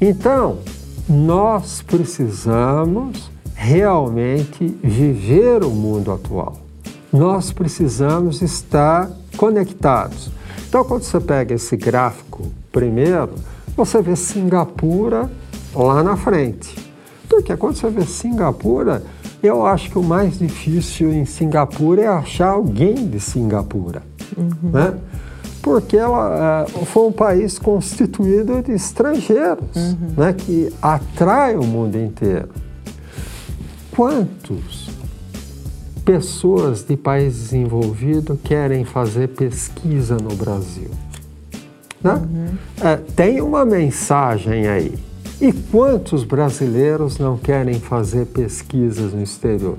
Então, 0.00 0.58
nós 1.08 1.82
precisamos 1.82 3.30
realmente 3.54 4.66
viver 4.82 5.64
o 5.64 5.70
mundo 5.70 6.12
atual. 6.12 6.56
Nós 7.12 7.52
precisamos 7.52 8.40
estar 8.40 9.10
conectados. 9.36 10.30
Então, 10.68 10.84
quando 10.84 11.02
você 11.02 11.18
pega 11.18 11.54
esse 11.54 11.76
gráfico 11.76 12.46
primeiro, 12.70 13.34
você 13.76 14.00
vê 14.00 14.14
Singapura 14.14 15.30
lá 15.82 16.02
na 16.02 16.16
frente. 16.16 16.74
Porque 17.28 17.56
quando 17.56 17.76
você 17.76 17.90
vê 17.90 18.04
Singapura, 18.04 19.02
eu 19.42 19.64
acho 19.64 19.90
que 19.90 19.98
o 19.98 20.02
mais 20.02 20.38
difícil 20.38 21.12
em 21.12 21.24
Singapura 21.24 22.02
é 22.02 22.06
achar 22.06 22.50
alguém 22.50 22.94
de 23.06 23.20
Singapura. 23.20 24.02
Uhum. 24.36 24.70
Né? 24.70 24.94
Porque 25.62 25.96
ela 25.96 26.64
uh, 26.64 26.86
foi 26.86 27.08
um 27.08 27.12
país 27.12 27.58
constituído 27.58 28.62
de 28.62 28.72
estrangeiros, 28.72 29.76
uhum. 29.76 30.14
né? 30.16 30.32
que 30.32 30.72
atrai 30.80 31.56
o 31.56 31.64
mundo 31.64 31.96
inteiro. 31.96 32.48
Quantos 33.94 34.88
pessoas 36.04 36.84
de 36.84 36.96
países 36.96 37.50
desenvolvidos 37.50 38.38
querem 38.42 38.84
fazer 38.84 39.28
pesquisa 39.28 40.16
no 40.16 40.34
Brasil? 40.34 40.90
Né? 42.02 42.14
Uhum. 42.14 42.46
Uh, 42.78 43.12
tem 43.12 43.40
uma 43.40 43.64
mensagem 43.64 44.66
aí 44.66 45.07
e 45.40 45.52
quantos 45.52 46.24
brasileiros 46.24 47.18
não 47.18 47.36
querem 47.36 47.78
fazer 47.78 48.26
pesquisas 48.26 49.12
no 49.12 49.22
exterior? 49.22 49.78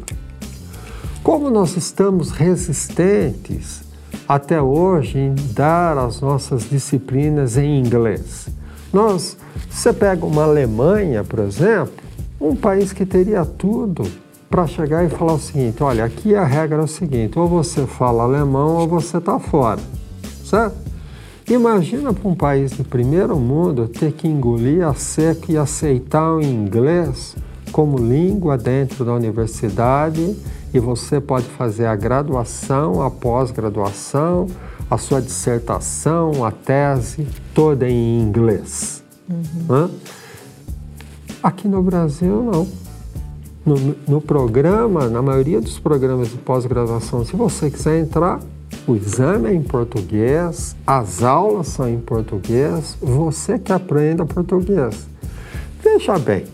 Como 1.22 1.50
nós 1.50 1.76
estamos 1.76 2.32
resistentes 2.32 3.84
até 4.28 4.62
hoje 4.62 5.18
em 5.18 5.36
dar 5.54 5.98
as 5.98 6.22
nossas 6.22 6.70
disciplinas 6.70 7.58
em 7.58 7.78
inglês? 7.78 8.48
Nós, 8.94 9.38
você 9.70 9.92
pega 9.92 10.26
uma 10.26 10.44
Alemanha, 10.44 11.24
por 11.26 11.40
exemplo, 11.40 11.94
um 12.40 12.56
país 12.56 12.94
que 12.94 13.06
teria 13.06 13.44
tudo 13.44 14.10
para 14.50 14.66
chegar 14.66 15.06
e 15.06 15.10
falar 15.10 15.34
o 15.34 15.40
seguinte: 15.40 15.84
olha, 15.84 16.06
aqui 16.06 16.36
a 16.36 16.46
regra 16.46 16.82
é 16.82 16.84
o 16.84 16.88
seguinte, 16.88 17.38
ou 17.38 17.48
você 17.48 17.86
fala 17.86 18.24
alemão 18.24 18.78
ou 18.78 18.88
você 18.88 19.18
está 19.18 19.38
fora, 19.38 19.82
certo? 20.44 20.89
Imagina 21.50 22.14
para 22.14 22.30
um 22.30 22.36
país 22.36 22.72
de 22.74 22.84
primeiro 22.84 23.36
mundo 23.36 23.88
ter 23.88 24.12
que 24.12 24.28
engolir 24.28 24.86
a 24.86 24.94
seco 24.94 25.52
e 25.52 25.58
aceitar 25.58 26.36
o 26.36 26.42
inglês 26.42 27.36
como 27.72 27.98
língua 27.98 28.56
dentro 28.56 29.04
da 29.04 29.14
universidade 29.16 30.38
e 30.72 30.80
você 30.80 31.20
pode 31.20 31.48
fazer 31.48 31.88
a 31.88 31.96
graduação, 31.96 33.02
a 33.02 33.10
pós-graduação, 33.10 34.46
a 34.92 34.98
sua 35.00 35.20
dissertação, 35.20 36.46
a 36.46 36.52
tese, 36.52 37.28
toda 37.52 37.90
em 37.90 38.22
inglês. 38.22 39.04
Uhum. 39.28 39.90
Aqui 41.42 41.68
no 41.68 41.82
Brasil, 41.82 42.44
não. 42.44 42.68
No, 43.66 43.96
no 44.08 44.22
programa, 44.22 45.10
na 45.10 45.22
maioria 45.22 45.60
dos 45.60 45.80
programas 45.80 46.30
de 46.30 46.38
pós-graduação, 46.38 47.26
se 47.26 47.36
você 47.36 47.72
quiser 47.72 48.00
entrar, 48.00 48.40
o 48.90 48.96
exame 48.96 49.50
é 49.50 49.54
em 49.54 49.62
português, 49.62 50.76
as 50.86 51.22
aulas 51.22 51.68
são 51.68 51.88
em 51.88 52.00
português, 52.00 52.98
você 53.00 53.60
que 53.60 53.72
aprenda 53.72 54.26
português. 54.26 55.08
Veja 55.84 56.18
bem, 56.18 56.46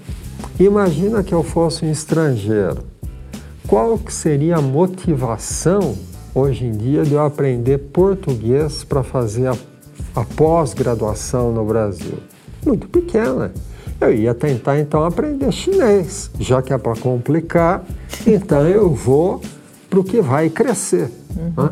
imagina 0.60 1.24
que 1.24 1.34
eu 1.34 1.42
fosse 1.44 1.86
um 1.86 1.92
estrangeiro. 1.92 2.84
Qual 3.68 3.98
que 3.98 4.14
seria 4.14 4.58
a 4.58 4.62
motivação 4.62 5.96
hoje 6.34 6.66
em 6.66 6.72
dia 6.74 7.04
de 7.04 7.14
eu 7.14 7.24
aprender 7.24 7.78
português 7.78 8.84
para 8.84 9.02
fazer 9.02 9.48
a, 9.48 9.56
a 10.14 10.26
pós-graduação 10.26 11.54
no 11.54 11.64
Brasil? 11.64 12.18
Muito 12.66 12.90
pequena. 12.90 13.54
Eu 14.02 14.14
ia 14.14 14.34
tentar 14.34 14.78
então 14.78 15.06
aprender 15.06 15.50
chinês, 15.54 16.30
já 16.38 16.62
que 16.62 16.74
é 16.74 16.78
para 16.78 16.98
complicar, 16.98 17.86
então 18.28 18.68
eu 18.68 18.90
vou 18.94 19.42
para 19.90 20.00
o 20.00 20.04
que 20.04 20.20
vai 20.20 20.50
crescer. 20.50 21.10
Uhum. 21.38 21.64
Né? 21.64 21.70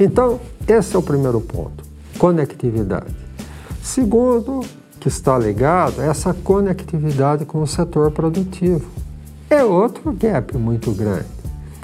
Então, 0.00 0.40
esse 0.66 0.96
é 0.96 0.98
o 0.98 1.02
primeiro 1.02 1.42
ponto, 1.42 1.84
conectividade. 2.18 3.14
Segundo, 3.82 4.64
que 4.98 5.08
está 5.08 5.38
ligado, 5.38 6.00
é 6.00 6.08
essa 6.08 6.32
conectividade 6.32 7.44
com 7.44 7.60
o 7.60 7.66
setor 7.66 8.10
produtivo. 8.10 8.88
É 9.50 9.62
outro 9.62 10.10
gap 10.12 10.56
muito 10.56 10.90
grande. 10.92 11.26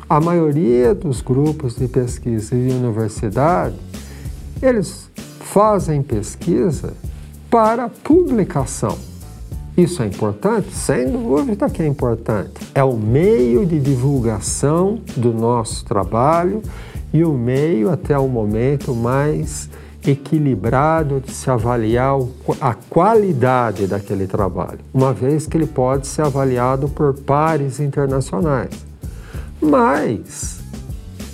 A 0.09 0.19
maioria 0.19 0.95
dos 0.95 1.21
grupos 1.21 1.77
de 1.77 1.89
pesquisa 1.89 2.55
e 2.55 2.71
universidade, 2.71 3.77
eles 4.63 5.11
fazem 5.41 6.03
pesquisa 6.03 6.95
para 7.51 7.91
publicação. 7.91 8.97
Isso 9.77 10.03
é 10.03 10.07
importante? 10.07 10.73
Sem 10.73 11.11
dúvida 11.11 11.69
que 11.69 11.83
é 11.83 11.87
importante. 11.87 12.53
É 12.75 12.83
o 12.83 12.97
meio 12.97 13.67
de 13.67 13.79
divulgação 13.79 15.01
do 15.15 15.35
nosso 15.35 15.85
trabalho 15.85 16.63
e 17.13 17.25
o 17.25 17.33
meio 17.33 17.91
até 17.91 18.19
o 18.19 18.29
momento 18.29 18.95
mais 18.95 19.69
equilibrado 20.05 21.21
de 21.21 21.33
se 21.33 21.51
avaliar 21.51 22.17
a 22.61 22.75
qualidade 22.75 23.87
daquele 23.87 24.27
trabalho, 24.27 24.79
uma 24.93 25.13
vez 25.13 25.47
que 25.47 25.57
ele 25.57 25.67
pode 25.67 26.07
ser 26.07 26.23
avaliado 26.23 26.89
por 26.89 27.15
pares 27.15 27.81
internacionais. 27.81 28.71
Mas 29.61 30.61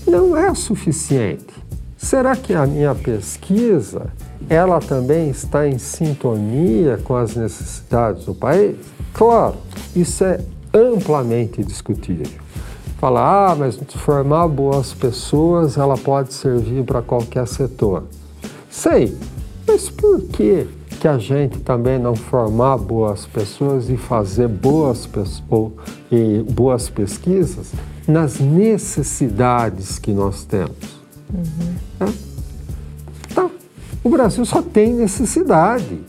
não 0.07 0.37
é 0.37 0.55
suficiente. 0.55 1.53
será 1.97 2.35
que 2.35 2.53
a 2.53 2.67
minha 2.67 2.95
pesquisa 2.95 4.11
ela 4.49 4.81
também 4.81 5.31
está 5.31 5.69
em 5.69 5.79
sintonia 5.79 6.99
com 7.05 7.15
as 7.15 7.37
necessidades 7.37 8.25
do 8.25 8.35
país? 8.35 8.77
Claro, 9.13 9.57
isso 9.95 10.25
é 10.25 10.41
amplamente 10.75 11.63
discutível. 11.63 12.42
Falar, 13.03 13.51
ah, 13.51 13.57
mas 13.57 13.81
formar 13.97 14.47
boas 14.47 14.95
pessoas, 14.95 15.77
ela 15.77 15.99
pode 15.99 16.33
servir 16.33 16.85
para 16.85 17.03
qualquer 17.03 17.49
setor. 17.49 18.05
Sei, 18.71 19.19
mas 19.67 19.91
por 19.91 20.23
que, 20.23 20.69
que 21.01 21.09
a 21.09 21.19
gente 21.19 21.59
também 21.59 21.99
não 21.99 22.15
formar 22.15 22.77
boas 22.77 23.27
pessoas 23.27 23.91
e 23.91 23.97
fazer 23.97 24.47
boas, 24.47 25.09
ou, 25.51 25.77
e 26.13 26.45
boas 26.49 26.89
pesquisas 26.89 27.73
nas 28.07 28.39
necessidades 28.39 29.99
que 29.99 30.13
nós 30.13 30.45
temos? 30.45 30.77
Uhum. 31.35 31.75
É? 32.07 32.13
Então, 33.33 33.51
o 34.05 34.11
Brasil 34.11 34.45
só 34.45 34.63
tem 34.63 34.95
necessidade. 34.95 36.01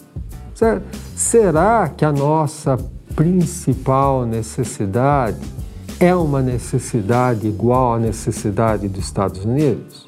Certo? 0.53 0.83
Será 1.15 1.89
que 1.89 2.05
a 2.05 2.11
nossa 2.11 2.77
principal 3.15 4.27
necessidade 4.27 5.39
é 6.03 6.13
uma 6.13 6.41
necessidade 6.41 7.47
igual 7.47 7.93
à 7.93 7.99
necessidade 7.99 8.89
dos 8.89 9.05
Estados 9.05 9.45
Unidos? 9.45 10.05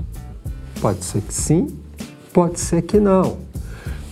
Pode 0.82 1.06
ser 1.06 1.22
que 1.22 1.34
sim, 1.34 1.68
pode 2.34 2.60
ser 2.60 2.82
que 2.82 3.00
não. 3.00 3.38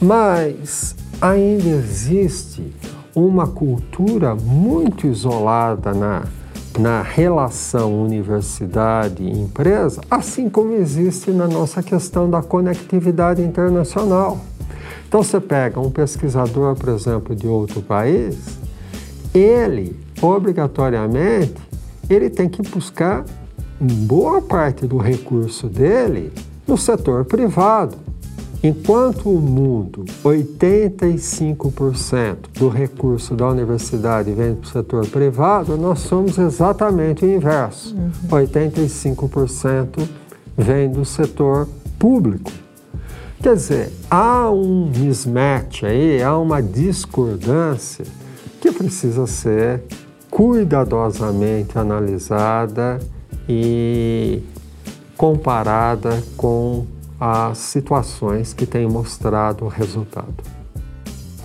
Mas 0.02 0.96
ainda 1.20 1.68
existe 1.68 2.74
uma 3.14 3.48
cultura 3.48 4.34
muito 4.34 5.08
isolada 5.08 5.94
na, 5.94 6.24
na 6.80 7.02
relação 7.02 8.02
universidade-empresa, 8.02 10.00
assim 10.10 10.50
como 10.50 10.72
existe 10.72 11.32
na 11.32 11.50
nossa 11.50 11.84
questão 11.84 12.30
da 12.30 12.42
conectividade 12.42 13.42
internacional. 13.42 14.40
Então, 15.06 15.22
você 15.22 15.42
pega 15.42 15.82
um 15.82 15.92
pesquisador, 15.92 16.78
por 16.78 16.88
exemplo, 16.88 17.36
de 17.36 17.46
outro 17.46 17.82
país, 17.82 18.38
ele, 19.34 20.00
obrigatoriamente, 20.22 21.73
ele 22.10 22.30
tem 22.30 22.50
que 22.50 22.62
buscar 22.62 23.24
boa 23.80 24.42
parte 24.42 24.86
do 24.86 24.98
recurso 24.98 25.68
dele 25.68 26.32
no 26.68 26.78
setor 26.78 27.24
privado. 27.26 27.98
Enquanto 28.64 29.30
o 29.30 29.42
mundo, 29.42 30.06
85% 30.24 32.38
do 32.58 32.70
recurso 32.70 33.36
da 33.36 33.50
universidade 33.50 34.32
vem 34.32 34.56
para 34.56 34.66
o 34.66 34.72
setor 34.72 35.06
privado, 35.08 35.76
nós 35.76 36.00
somos 36.00 36.38
exatamente 36.38 37.26
o 37.26 37.30
inverso. 37.30 37.94
Uhum. 37.94 38.10
85% 38.30 40.08
vem 40.58 40.90
do 40.90 41.04
setor 41.04 41.68
público. 42.00 42.50
Quer 43.42 43.56
dizer, 43.56 43.92
há 44.10 44.50
um 44.50 44.90
mismatch 44.98 45.84
aí, 45.84 46.24
há 46.24 46.38
uma 46.38 46.64
discordância 46.64 48.06
que 48.62 48.72
precisa 48.72 49.28
ser 49.28 49.84
cuidadosamente 50.34 51.78
analisada 51.78 53.00
e 53.48 54.42
comparada 55.16 56.24
com 56.36 56.88
as 57.20 57.60
situações 57.60 58.52
que 58.52 58.66
têm 58.66 58.88
mostrado 58.88 59.64
o 59.64 59.68
resultado. 59.68 60.34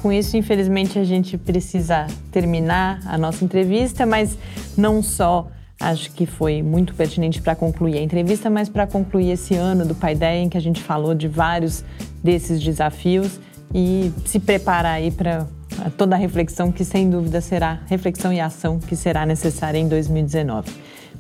Com 0.01 0.11
isso, 0.11 0.39
infelizmente, 0.39 0.99
a 0.99 1.05
gente 1.05 1.37
precisa 1.37 2.07
terminar 2.33 3.01
a 3.05 3.19
nossa 3.19 3.45
entrevista, 3.45 4.07
mas 4.07 4.39
não 4.75 5.03
só 5.03 5.49
acho 5.79 6.11
que 6.13 6.25
foi 6.25 6.63
muito 6.63 6.95
pertinente 6.95 7.43
para 7.43 7.55
concluir 7.55 7.99
a 7.99 8.03
entrevista, 8.03 8.49
mas 8.49 8.71
para 8.71 8.87
concluir 8.87 9.33
esse 9.33 9.55
ano 9.55 9.85
do 9.85 9.95
Paideia, 9.95 10.43
em 10.43 10.49
que 10.49 10.57
a 10.57 10.63
gente 10.63 10.83
falou 10.83 11.15
de 11.15 11.29
vários 11.29 11.85
desses 12.25 12.59
desafios 12.59 13.39
e 13.75 14.11
se 14.25 14.41
preparar 14.41 14.95
aí 14.95 15.11
para 15.11 15.47
toda 15.97 16.15
a 16.15 16.19
reflexão 16.19 16.71
que, 16.71 16.85
sem 16.85 17.09
dúvida, 17.09 17.41
será 17.41 17.81
reflexão 17.87 18.33
e 18.33 18.41
ação 18.41 18.79
que 18.79 18.97
será 18.97 19.25
necessária 19.25 19.79
em 19.79 19.89
2019. 19.89 20.71